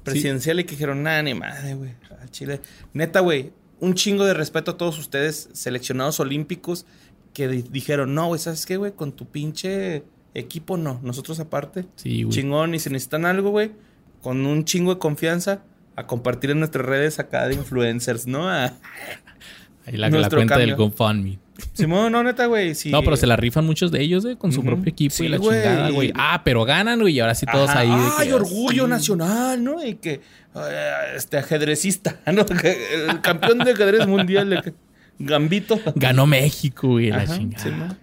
[0.03, 1.91] Presidencial y que dijeron, nada, ni madre, güey.
[2.21, 2.61] Al Chile.
[2.93, 3.51] Neta, güey.
[3.79, 6.85] Un chingo de respeto a todos ustedes, seleccionados olímpicos,
[7.33, 8.91] que di- dijeron, no, güey, ¿sabes qué, güey?
[8.93, 10.03] Con tu pinche
[10.33, 10.99] equipo, no.
[11.03, 11.85] Nosotros aparte.
[11.95, 12.35] Sí, güey.
[12.35, 12.73] Chingón.
[12.75, 13.71] Y si necesitan algo, güey,
[14.21, 15.63] con un chingo de confianza,
[15.95, 18.47] a compartir en nuestras redes acá de influencers, ¿no?
[18.49, 18.73] A-
[19.85, 20.77] Ahí la, cuenta del cambio.
[20.77, 21.39] GoFundMe.
[21.73, 22.75] Simón, no, neta, güey.
[22.75, 22.89] sí.
[22.91, 25.27] No, pero se la rifan muchos de ellos, eh, con su propio equipo y Sí,
[25.27, 25.61] la güey.
[25.61, 26.11] chingada, güey.
[26.15, 27.79] Ah, pero ganan, güey, y ahora sí todos Ajá.
[27.79, 27.89] ahí.
[28.17, 28.89] ¡Ay, orgullo sí.
[28.89, 29.83] nacional, ¿no?
[29.85, 30.21] Y que
[30.55, 32.45] eh, este ajedrecista, ¿no?
[32.63, 34.63] El campeón de ajedrez mundial,
[35.19, 35.79] Gambito.
[35.95, 37.97] Ganó México, güey, la Ajá, chingada.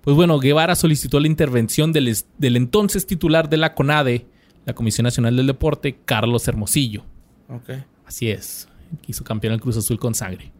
[0.00, 4.26] Pues bueno, Guevara solicitó la intervención del, es- del entonces titular de la CONADE,
[4.64, 7.04] la Comisión Nacional del Deporte, Carlos Hermosillo.
[7.48, 7.70] Ok.
[8.04, 8.68] Así es,
[9.02, 10.52] que hizo campeón el Cruz Azul con sangre.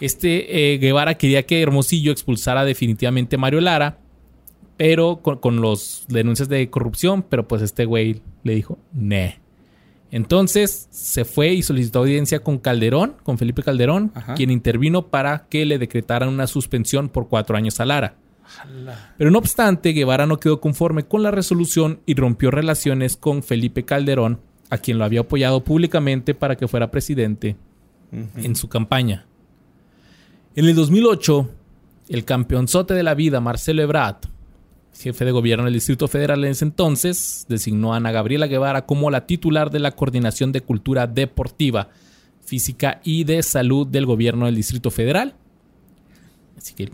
[0.00, 3.98] Este eh, Guevara quería que Hermosillo expulsara definitivamente a Mario Lara,
[4.76, 9.40] pero con, con los denuncias de corrupción, pero pues este güey le dijo, ne.
[10.10, 14.34] Entonces se fue y solicitó audiencia con Calderón, con Felipe Calderón, Ajá.
[14.34, 18.16] quien intervino para que le decretaran una suspensión por cuatro años a Lara.
[19.18, 23.84] Pero no obstante, Guevara no quedó conforme con la resolución y rompió relaciones con Felipe
[23.84, 24.40] Calderón,
[24.70, 27.56] a quien lo había apoyado públicamente para que fuera presidente
[28.12, 29.26] en su campaña.
[30.56, 31.50] En el 2008,
[32.08, 34.16] el campeonzote de la vida, Marcelo Ebrard,
[34.98, 39.10] jefe de gobierno del Distrito Federal en ese entonces, designó a Ana Gabriela Guevara como
[39.10, 41.90] la titular de la Coordinación de Cultura Deportiva,
[42.42, 45.34] Física y de Salud del gobierno del Distrito Federal.
[46.56, 46.90] Así que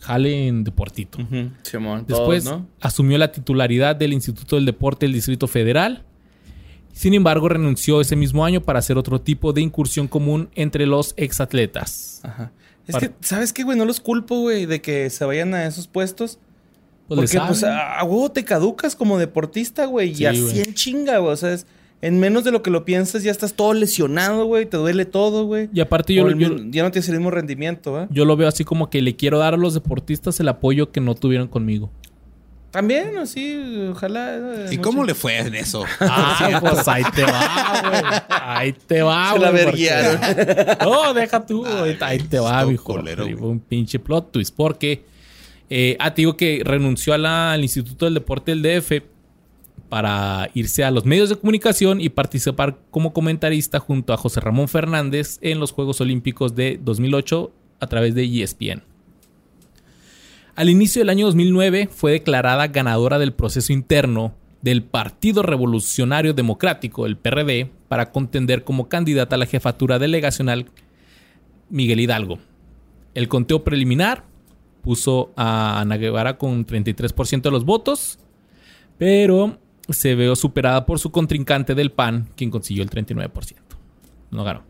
[0.00, 1.16] jale en deportito.
[1.62, 2.66] Simón, Después todos, ¿no?
[2.78, 6.04] asumió la titularidad del Instituto del Deporte del Distrito Federal.
[6.92, 11.14] Sin embargo, renunció ese mismo año para hacer otro tipo de incursión común entre los
[11.16, 12.20] exatletas.
[12.22, 12.52] Ajá.
[12.88, 13.78] Es Para- que, ¿sabes qué, güey?
[13.78, 16.38] No los culpo, güey, de que se vayan a esos puestos.
[17.06, 20.14] Pues Porque, pues, a, a huevo te caducas como deportista, güey.
[20.14, 21.32] Sí, y así en chinga, güey.
[21.32, 21.66] O sea, es-
[22.00, 24.66] en menos de lo que lo piensas, ya estás todo lesionado, güey.
[24.66, 25.68] Te duele todo, güey.
[25.72, 28.08] y aparte yo, el yo- ya no tienes el mismo rendimiento, ¿va?
[28.10, 31.00] yo lo veo así como que le quiero dar a los deportistas el apoyo que
[31.00, 31.90] no tuvieron conmigo.
[32.70, 34.36] También, así, ojalá.
[34.36, 35.84] eh, ¿Y mucho- cómo le fue en eso?
[36.00, 38.02] Ah, pues ahí te va, güey.
[38.28, 40.78] Ahí te va, Se la güey, porque- verguiaron.
[40.80, 41.64] No, deja tú.
[41.64, 41.96] güey.
[42.00, 42.78] ahí te va, güey.
[43.34, 44.54] un pinche plot twist.
[44.54, 45.02] Porque,
[45.70, 49.02] eh, ah, te digo que renunció a la- al Instituto del Deporte del DF
[49.88, 54.68] para irse a los medios de comunicación y participar como comentarista junto a José Ramón
[54.68, 57.50] Fernández en los Juegos Olímpicos de 2008
[57.80, 58.82] a través de ESPN.
[60.58, 67.06] Al inicio del año 2009 fue declarada ganadora del proceso interno del Partido Revolucionario Democrático,
[67.06, 70.66] el PRD, para contender como candidata a la jefatura delegacional
[71.70, 72.40] Miguel Hidalgo.
[73.14, 74.24] El conteo preliminar
[74.82, 78.18] puso a Ana Guevara con 33% de los votos,
[78.98, 83.54] pero se vio superada por su contrincante del PAN, quien consiguió el 39%.
[84.32, 84.64] No ganó.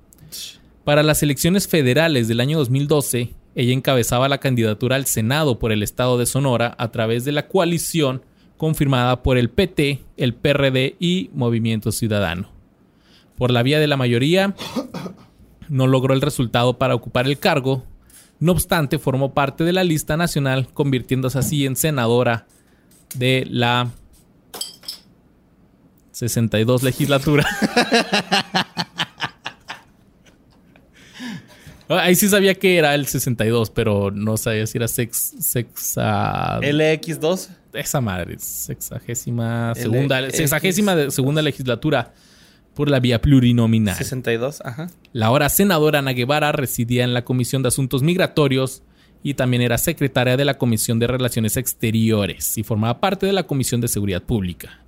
[0.85, 5.82] Para las elecciones federales del año 2012, ella encabezaba la candidatura al Senado por el
[5.82, 8.22] estado de Sonora a través de la coalición
[8.56, 12.52] confirmada por el PT, el PRD y Movimiento Ciudadano.
[13.36, 14.55] Por la vía de la mayoría,
[15.68, 17.82] no logró el resultado para ocupar el cargo,
[18.39, 22.47] No obstante, formó parte de la lista nacional, convirtiéndose así en senadora
[23.16, 23.90] de la
[26.12, 27.44] 62 legislatura.
[31.89, 36.59] Ah, Ahí sí sabía que era el 62, pero no sabía si era sex, sexa,
[36.60, 37.48] LX2.
[37.73, 42.12] esa madre, sexagésima segunda, sexagésima de- segunda legislatura
[42.74, 43.97] por la vía plurinominal.
[43.97, 44.89] 62, ajá.
[45.12, 48.82] La ahora senadora Ana Guevara residía en la Comisión de Asuntos Migratorios
[49.23, 53.44] y también era secretaria de la Comisión de Relaciones Exteriores y formaba parte de la
[53.47, 54.81] Comisión de Seguridad Pública.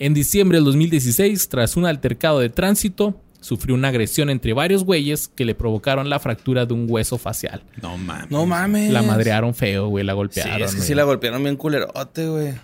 [0.00, 5.28] En diciembre del 2016, tras un altercado de tránsito, sufrió una agresión entre varios güeyes
[5.28, 7.62] que le provocaron la fractura de un hueso facial.
[7.82, 8.30] No mames.
[8.30, 8.92] No mames.
[8.92, 10.62] La madrearon feo, güey, la Sí, golpearon.
[10.62, 12.54] es que sí la golpearon bien culerote, güey.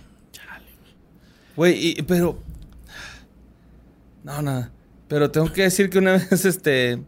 [1.57, 2.39] Güey, y- pero.
[4.25, 4.71] No, nada.
[5.09, 7.03] Pero tengo que decir que una vez, este.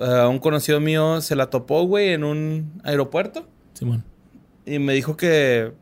[0.00, 3.46] a un conocido mío se la topó, güey, en un aeropuerto.
[3.74, 4.04] Simón.
[4.64, 5.72] Y me dijo que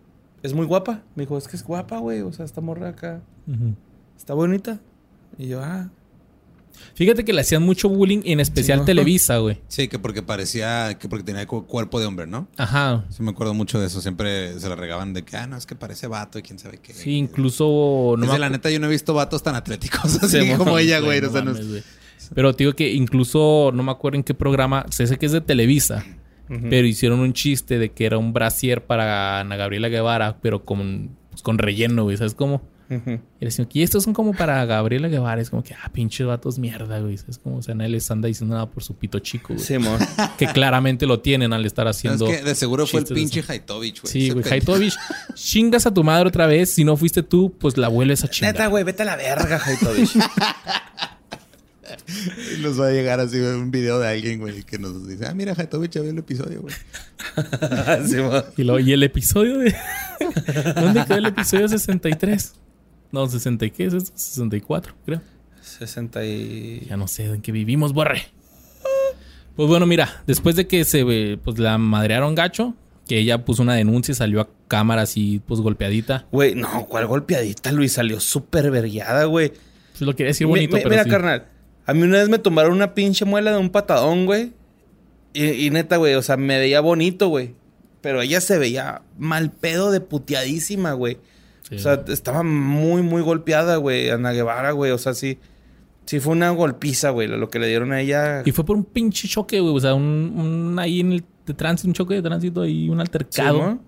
[0.43, 1.03] es muy guapa.
[1.15, 2.23] Me dijo, es que es guapa, güey.
[2.23, 3.21] O sea, esta morra acá.
[4.17, 4.81] Está bonita.
[5.37, 5.91] Y yo, ah.
[6.95, 8.85] Fíjate que le hacían mucho bullying, en especial.
[8.85, 9.59] Televisa, güey.
[9.69, 12.49] Sí, que porque parecía, que porque tenía cu- cuerpo de hombre, ¿no?
[12.57, 13.05] Ajá.
[13.11, 14.01] Sí me acuerdo mucho de eso.
[14.01, 16.79] Siempre se la regaban de que, ah, no, es que parece vato y quién sabe
[16.79, 16.93] qué.
[16.95, 18.15] Sí, incluso...
[18.19, 21.19] No me la neta, yo no he visto vatos tan atléticos así como ella, güey.
[21.25, 21.83] o sea, no mames, güey.
[22.35, 25.33] Pero te digo que incluso no me acuerdo en qué programa, sé sé que es
[25.33, 26.05] de Televisa,
[26.49, 31.11] pero hicieron un chiste de que era un brasier para Ana Gabriela Guevara, pero con,
[31.31, 32.63] pues, con relleno, güey, ¿sabes cómo?
[32.91, 36.59] Y decían que estos son como para Gabriela Guevara, es como que, ah, pinches vatos
[36.59, 37.59] mierda, güey, ¿sabes cómo?
[37.59, 39.65] O sea, nadie les anda diciendo nada por su pito chico, güey.
[39.65, 39.99] Simón.
[40.39, 42.27] Que claramente lo tienen al estar haciendo.
[42.29, 43.45] Es que de seguro fue el pinche.
[43.47, 44.13] Haitovich, güey.
[44.13, 44.45] Sí, güey.
[44.51, 44.95] Haitovich,
[45.35, 46.71] chingas a tu madre otra vez.
[46.73, 48.55] Si no fuiste tú, pues la vuelves a chingar.
[48.55, 50.13] Neta, güey, vete a la verga, Haitovich.
[52.57, 55.35] Y nos va a llegar así un video de alguien, güey, que nos dice, ah,
[55.35, 56.75] mira, Haitovich ya vio el episodio, güey.
[58.09, 58.45] Simón.
[58.57, 59.75] Y, lo- y el episodio de.
[60.75, 62.55] ¿Dónde quedó el episodio 63?
[63.13, 64.13] No, 60 y qué es esto?
[64.15, 65.21] 64, creo.
[65.63, 66.87] 60 y...
[66.89, 68.23] Ya no sé en qué vivimos, borre.
[69.57, 72.75] Pues bueno, mira, después de que se pues la madrearon gacho,
[73.09, 76.27] que ella puso una denuncia y salió a cámara así, pues golpeadita.
[76.31, 77.95] Güey, no, ¿cuál golpeadita, Luis?
[77.95, 79.53] Salió súper vergueada, güey.
[79.93, 81.11] Pues lo quería decir bonito, pero Mira, sí.
[81.11, 81.49] carnal.
[81.87, 84.53] A mí una vez me tumbaron una pinche muela de un patadón, güey.
[85.33, 87.55] Y, y neta, güey, o sea, me veía bonito, güey.
[88.01, 91.19] Pero ella se veía mal pedo de puteadísima, güey.
[91.69, 91.77] Sí.
[91.77, 94.91] O sea, estaba muy, muy golpeada, güey, Ana Guevara, güey.
[94.93, 95.39] O sea, sí.
[96.07, 98.43] Sí fue una golpiza, güey, lo que le dieron a ella.
[98.47, 99.75] Y fue por un pinche choque, güey.
[99.75, 100.03] O sea, un,
[100.73, 103.59] un- ahí en el de tránsito, un choque de tránsito y un altercado.
[103.59, 103.83] ¿no?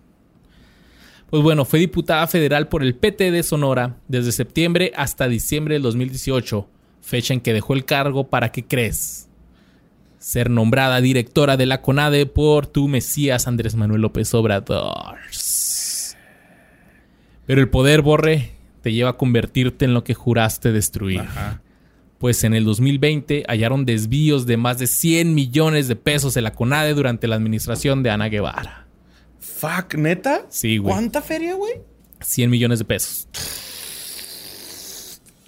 [1.31, 5.82] Pues bueno, fue diputada federal por el PT de Sonora desde septiembre hasta diciembre del
[5.82, 6.69] 2018,
[7.01, 9.28] fecha en que dejó el cargo para que crees
[10.19, 15.16] ser nombrada directora de la CONADE por tu Mesías Andrés Manuel López Obrador.
[17.51, 21.18] Pero el poder, Borre, te lleva a convertirte en lo que juraste destruir.
[21.18, 21.60] Ajá.
[22.18, 26.52] Pues en el 2020 hallaron desvíos de más de 100 millones de pesos en la
[26.52, 28.86] CONADE durante la administración de Ana Guevara.
[29.40, 30.47] Fuck, ¿neta?
[30.48, 30.94] Sí, güey.
[30.94, 31.72] ¿Cuánta feria, güey?
[32.20, 33.27] 100 millones de pesos.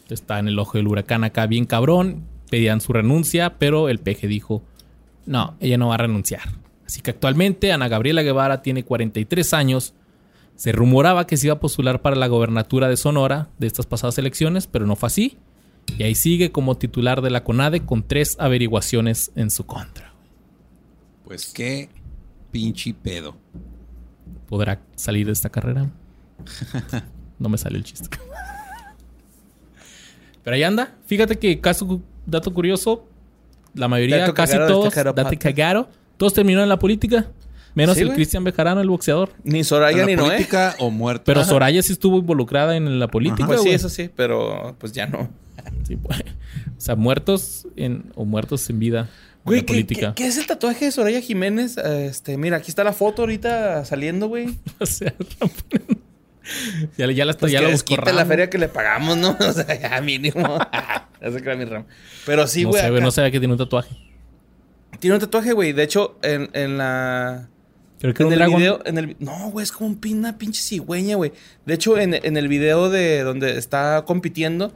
[0.09, 2.27] Está en el ojo del huracán acá bien cabrón.
[2.51, 4.65] Pedían su renuncia, pero el peje dijo,
[5.25, 6.49] no, ella no va a renunciar.
[6.85, 9.95] Así que actualmente Ana Gabriela Guevara tiene 43 años.
[10.63, 14.17] Se rumoraba que se iba a postular para la gobernatura de Sonora de estas pasadas
[14.19, 15.39] elecciones, pero no fue así.
[15.99, 20.15] Y ahí sigue como titular de la CONADE con tres averiguaciones en su contra.
[21.25, 21.89] Pues qué
[22.53, 23.37] pinche pedo.
[24.47, 25.91] ¿Podrá salir de esta carrera?
[27.41, 28.09] No me salió el chiste.
[30.45, 30.95] Pero ahí anda.
[31.07, 33.09] Fíjate que caso, dato curioso,
[33.75, 37.33] la mayoría, Dato casi todos, este cagado date cagaro, todos terminaron en la política.
[37.75, 38.13] Menos Sí, el.
[38.13, 39.31] Cristian Bejarano, el boxeador.
[39.45, 40.31] Ni Soraya ¿En ni Noé.
[40.31, 41.25] política o muerto?
[41.27, 41.49] Pero Ajá.
[41.51, 45.31] Soraya sí estuvo involucrada en la política, Pues sí, eso sí, pero pues ya no.
[45.87, 46.21] Sí, pues.
[46.21, 50.15] O sea, muertos en, o muertos en vida en Güey, la ¿qué, política.
[50.15, 51.77] qué- qué es el tatuaje de Soraya Jiménez?
[51.79, 54.49] Este, mira, aquí está la foto ahorita saliendo, güey.
[54.79, 55.15] O sea,
[56.97, 59.17] ya, ya la, Pues ya que la les buscó quite la feria que le pagamos,
[59.17, 59.37] ¿no?
[59.41, 60.59] O sea, ya mínimo.
[61.21, 61.87] ya se crea mi ramo.
[62.27, 62.83] Pero sí, no, güey.
[62.83, 63.97] sé, güey, acá- no sabía que tiene un tatuaje.
[64.99, 65.73] Tiene un tatuaje, güey.
[65.73, 67.49] De hecho, en, en la...
[68.03, 68.59] Creo que En un el dragón.
[68.59, 71.33] video, en el, no, güey, es como un una pinche cigüeña, güey.
[71.65, 74.73] De hecho, en, en el video de donde está compitiendo,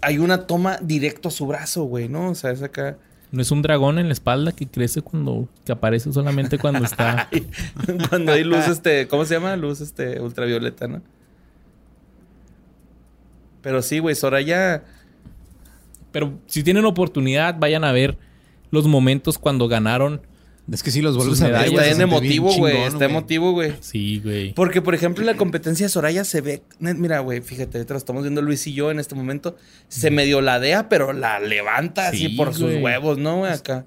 [0.00, 2.30] hay una toma directo a su brazo, güey, ¿no?
[2.30, 2.96] O sea, es acá.
[3.32, 5.48] No es un dragón en la espalda que crece cuando...
[5.64, 7.28] Que aparece solamente cuando está...
[8.08, 9.56] Cuando hay luz, este, ¿cómo se llama?
[9.56, 11.02] Luz, este, ultravioleta, ¿no?
[13.62, 14.84] Pero sí, güey, Soraya.
[16.12, 18.16] Pero si tienen oportunidad, vayan a ver
[18.70, 20.20] los momentos cuando ganaron
[20.72, 21.66] Es que sí los vuelves a ver.
[21.66, 22.76] Está siente emotivo, güey.
[22.84, 23.74] Está emotivo, güey.
[23.80, 24.54] Sí, güey.
[24.54, 26.62] Porque, por ejemplo, en la competencia de Soraya se ve.
[26.78, 29.56] Mira, güey, fíjate, ahorita lo estamos viendo Luis y yo en este momento.
[29.88, 33.52] Se medio ladea, pero la levanta así Sí, por sus huevos, ¿no, güey?
[33.52, 33.84] Acá.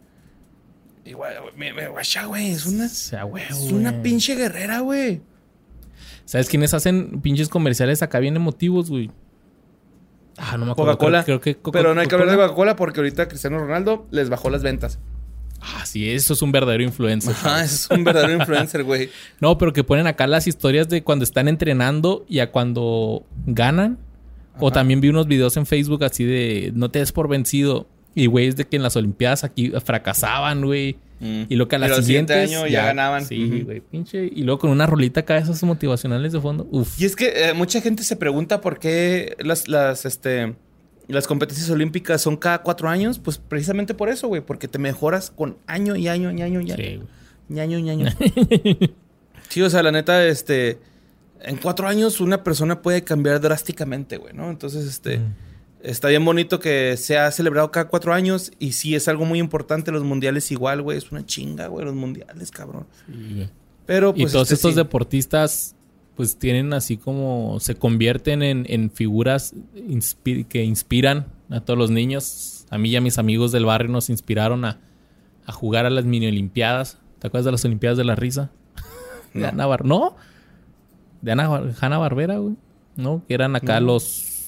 [1.03, 2.51] Y, güey, güey, me- me- guacha, güey.
[2.51, 5.21] Es una, O sea, güey, es una pinche guerrera, güey.
[6.25, 9.09] ¿Sabes quiénes hacen pinches comerciales acá bien emotivos, güey?
[10.37, 10.91] Ah, no me acuerdo.
[10.91, 11.23] Coca-Cola.
[11.23, 12.35] Creo, creo que Coca- pero no hay que hablar de.
[12.35, 14.99] Coca-Cola porque ahorita Cristiano Ronaldo les bajó las ventas.
[15.61, 17.33] Ah, sí, eso es un verdadero influencer.
[17.33, 19.09] Ajá, es un verdadero influencer, güey.
[19.39, 23.97] No, pero que ponen acá las historias de cuando están entrenando y a cuando ganan.
[24.59, 27.87] O también vi unos videos en Facebook así de no te des por vencido.
[28.15, 30.97] Y güey, es de que en las Olimpiadas aquí fracasaban, güey.
[31.19, 33.25] Y lo que a las siguientes año ya ganaban.
[33.25, 34.25] Sí, güey, pinche.
[34.25, 36.67] Y luego con una rolita acá esas motivacionales de fondo.
[36.71, 36.99] Uf.
[36.99, 40.55] Y es que eh, mucha gente se pregunta por qué las, las, este,
[41.13, 43.19] las competencias olímpicas son cada cuatro años.
[43.19, 44.41] Pues precisamente por eso, güey.
[44.41, 46.75] Porque te mejoras con año y año y año y año.
[46.75, 47.01] Sí.
[47.49, 48.07] Y año y año.
[49.49, 50.79] sí, o sea, la neta, este...
[51.39, 54.49] En cuatro años una persona puede cambiar drásticamente, güey, ¿no?
[54.49, 55.19] Entonces, este...
[55.19, 55.35] Mm.
[55.83, 58.51] Está bien bonito que sea celebrado cada cuatro años.
[58.59, 59.91] Y sí, es algo muy importante.
[59.91, 60.97] Los mundiales igual, güey.
[60.97, 61.85] Es una chinga, güey.
[61.85, 62.87] Los mundiales, cabrón.
[63.05, 63.47] Sí.
[63.85, 64.33] Pero, y pues...
[64.33, 64.77] todos este, estos sí.
[64.77, 65.75] deportistas,
[66.17, 67.59] pues tienen así como.
[67.61, 72.65] Se convierten en, en figuras inspi- que inspiran a todos los niños.
[72.69, 74.79] A mí y a mis amigos del barrio nos inspiraron a,
[75.45, 76.97] a jugar a las mini olimpiadas.
[77.19, 78.51] ¿Te acuerdas de las olimpiadas de la risa?
[79.33, 79.45] De.
[79.45, 80.15] Ana Bar ¿No?
[81.21, 82.55] De Ana Hanna Barbera, güey.
[82.97, 83.23] ¿No?
[83.27, 84.03] Que eran acá los.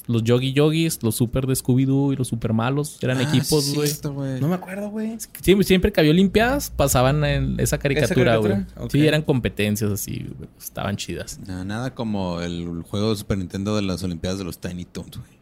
[0.06, 2.98] Los yogi yogis, los super de Scooby-Doo y los super malos.
[3.00, 4.40] Eran Ah, equipos, güey.
[4.40, 5.16] No me acuerdo, güey.
[5.42, 8.54] Siempre, siempre que había Olimpiadas, pasaban en esa caricatura, güey.
[8.90, 10.48] Sí, eran competencias así, güey.
[10.58, 11.38] Estaban chidas.
[11.46, 15.16] No, nada como el juego de Super Nintendo de las Olimpiadas de los Tiny Toons,
[15.18, 15.40] güey.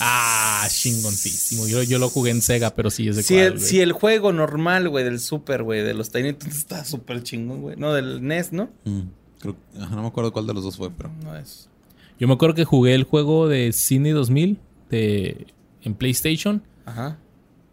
[0.00, 1.66] Ah, chingoncísimo.
[1.66, 3.92] Yo, yo lo jugué en Sega, pero sí es de Si cuál, el, si el
[3.92, 7.76] juego normal, güey, del Super, güey, de los Tiny Toons está súper chingón, güey.
[7.76, 8.68] No, del NES, ¿no?
[8.84, 9.00] Mm,
[9.40, 11.10] creo, no me acuerdo cuál de los dos fue, pero.
[11.24, 11.68] No es.
[12.18, 14.58] Yo me acuerdo que jugué el juego de Cine 2000
[14.90, 15.46] de,
[15.82, 16.62] en PlayStation.
[16.84, 17.18] Ajá.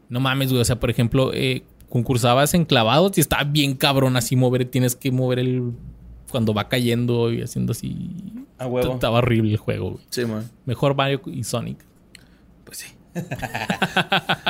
[0.10, 0.62] No mames, güey.
[0.62, 4.66] O sea, por ejemplo, eh, concursabas en clavados y estaba bien cabrón así mover.
[4.66, 5.72] Tienes que mover el...
[6.30, 8.12] Cuando va cayendo y haciendo así...
[8.58, 8.94] A huevo.
[8.94, 10.04] Estaba horrible el juego, güey.
[10.10, 10.50] Sí, man.
[10.66, 11.78] Mejor Mario y Sonic.
[12.66, 12.88] Pues sí.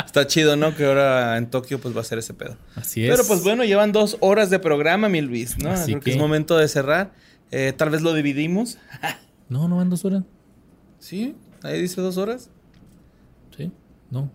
[0.05, 0.75] Está chido, ¿no?
[0.75, 2.57] Que ahora en Tokio pues va a ser ese pedo.
[2.75, 3.11] Así es.
[3.11, 5.69] Pero pues bueno, llevan dos horas de programa, mi Luis, ¿no?
[5.71, 6.05] Así Creo que...
[6.05, 7.13] que- es momento de cerrar.
[7.51, 8.77] Eh, tal vez lo dividimos.
[9.49, 10.23] No, no van dos horas.
[10.99, 11.35] ¿Sí?
[11.63, 12.49] Ahí dice dos horas.
[13.55, 13.71] Sí.
[14.09, 14.31] No.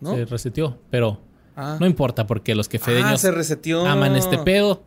[0.00, 0.14] ¿No?
[0.14, 0.78] Se reseteó.
[0.90, 1.20] Pero
[1.54, 1.76] Ah.
[1.78, 3.86] no importa porque los Ah, quefedeños se reseteó.
[3.86, 4.82] aman este pedo.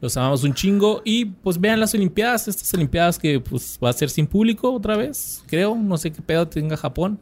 [0.00, 1.02] Los amamos un chingo.
[1.04, 2.48] Y pues vean las Olimpiadas.
[2.48, 5.42] Estas Olimpiadas que pues va a ser sin público otra vez.
[5.46, 5.74] Creo.
[5.74, 7.20] No sé qué pedo tenga Japón.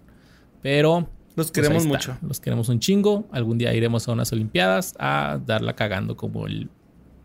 [0.63, 1.09] Pero...
[1.37, 2.17] Los pues, queremos mucho.
[2.23, 3.27] Los queremos un chingo.
[3.31, 6.71] Algún día iremos a unas Olimpiadas a darla cagando como el,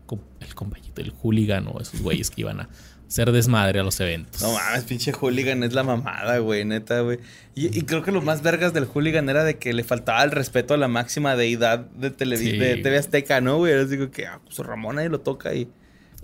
[0.04, 2.68] como el compañito, el hooligan o esos güeyes que iban a
[3.12, 4.40] hacer desmadre a los eventos.
[4.40, 7.18] No mames, pinche hooligan es la mamada, güey, neta, güey.
[7.54, 10.30] Y, y creo que lo más vergas del hooligan era de que le faltaba el
[10.30, 12.56] respeto a la máxima deidad de, televi- Sí.
[12.56, 13.72] de TV Azteca, ¿no, güey?
[13.74, 15.68] Era así como que, ah, pues Ramón ahí lo toca y...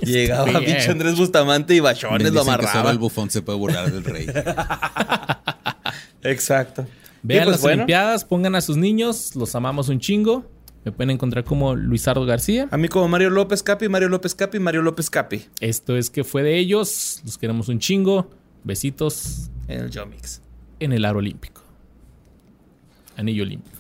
[0.01, 0.65] Llegaba bien.
[0.65, 2.91] pinche Andrés Bustamante y Bachones lo dicen que solo amarraba.
[2.93, 4.27] el bufón se puede burlar del rey.
[6.23, 6.87] Exacto.
[7.23, 10.47] Vean pues, las bueno, Olimpiadas, pongan a sus niños, los amamos un chingo.
[10.85, 12.69] Me pueden encontrar como Luisardo García.
[12.71, 15.45] A mí como Mario López Capi, Mario López Capi, Mario López Capi.
[15.61, 17.21] Esto es que fue de ellos.
[17.25, 18.31] Los queremos un chingo.
[18.65, 19.51] Besitos.
[19.67, 20.41] En el Jomix.
[20.81, 21.63] En el aro olímpico.
[23.17, 23.79] Anillo olímpico.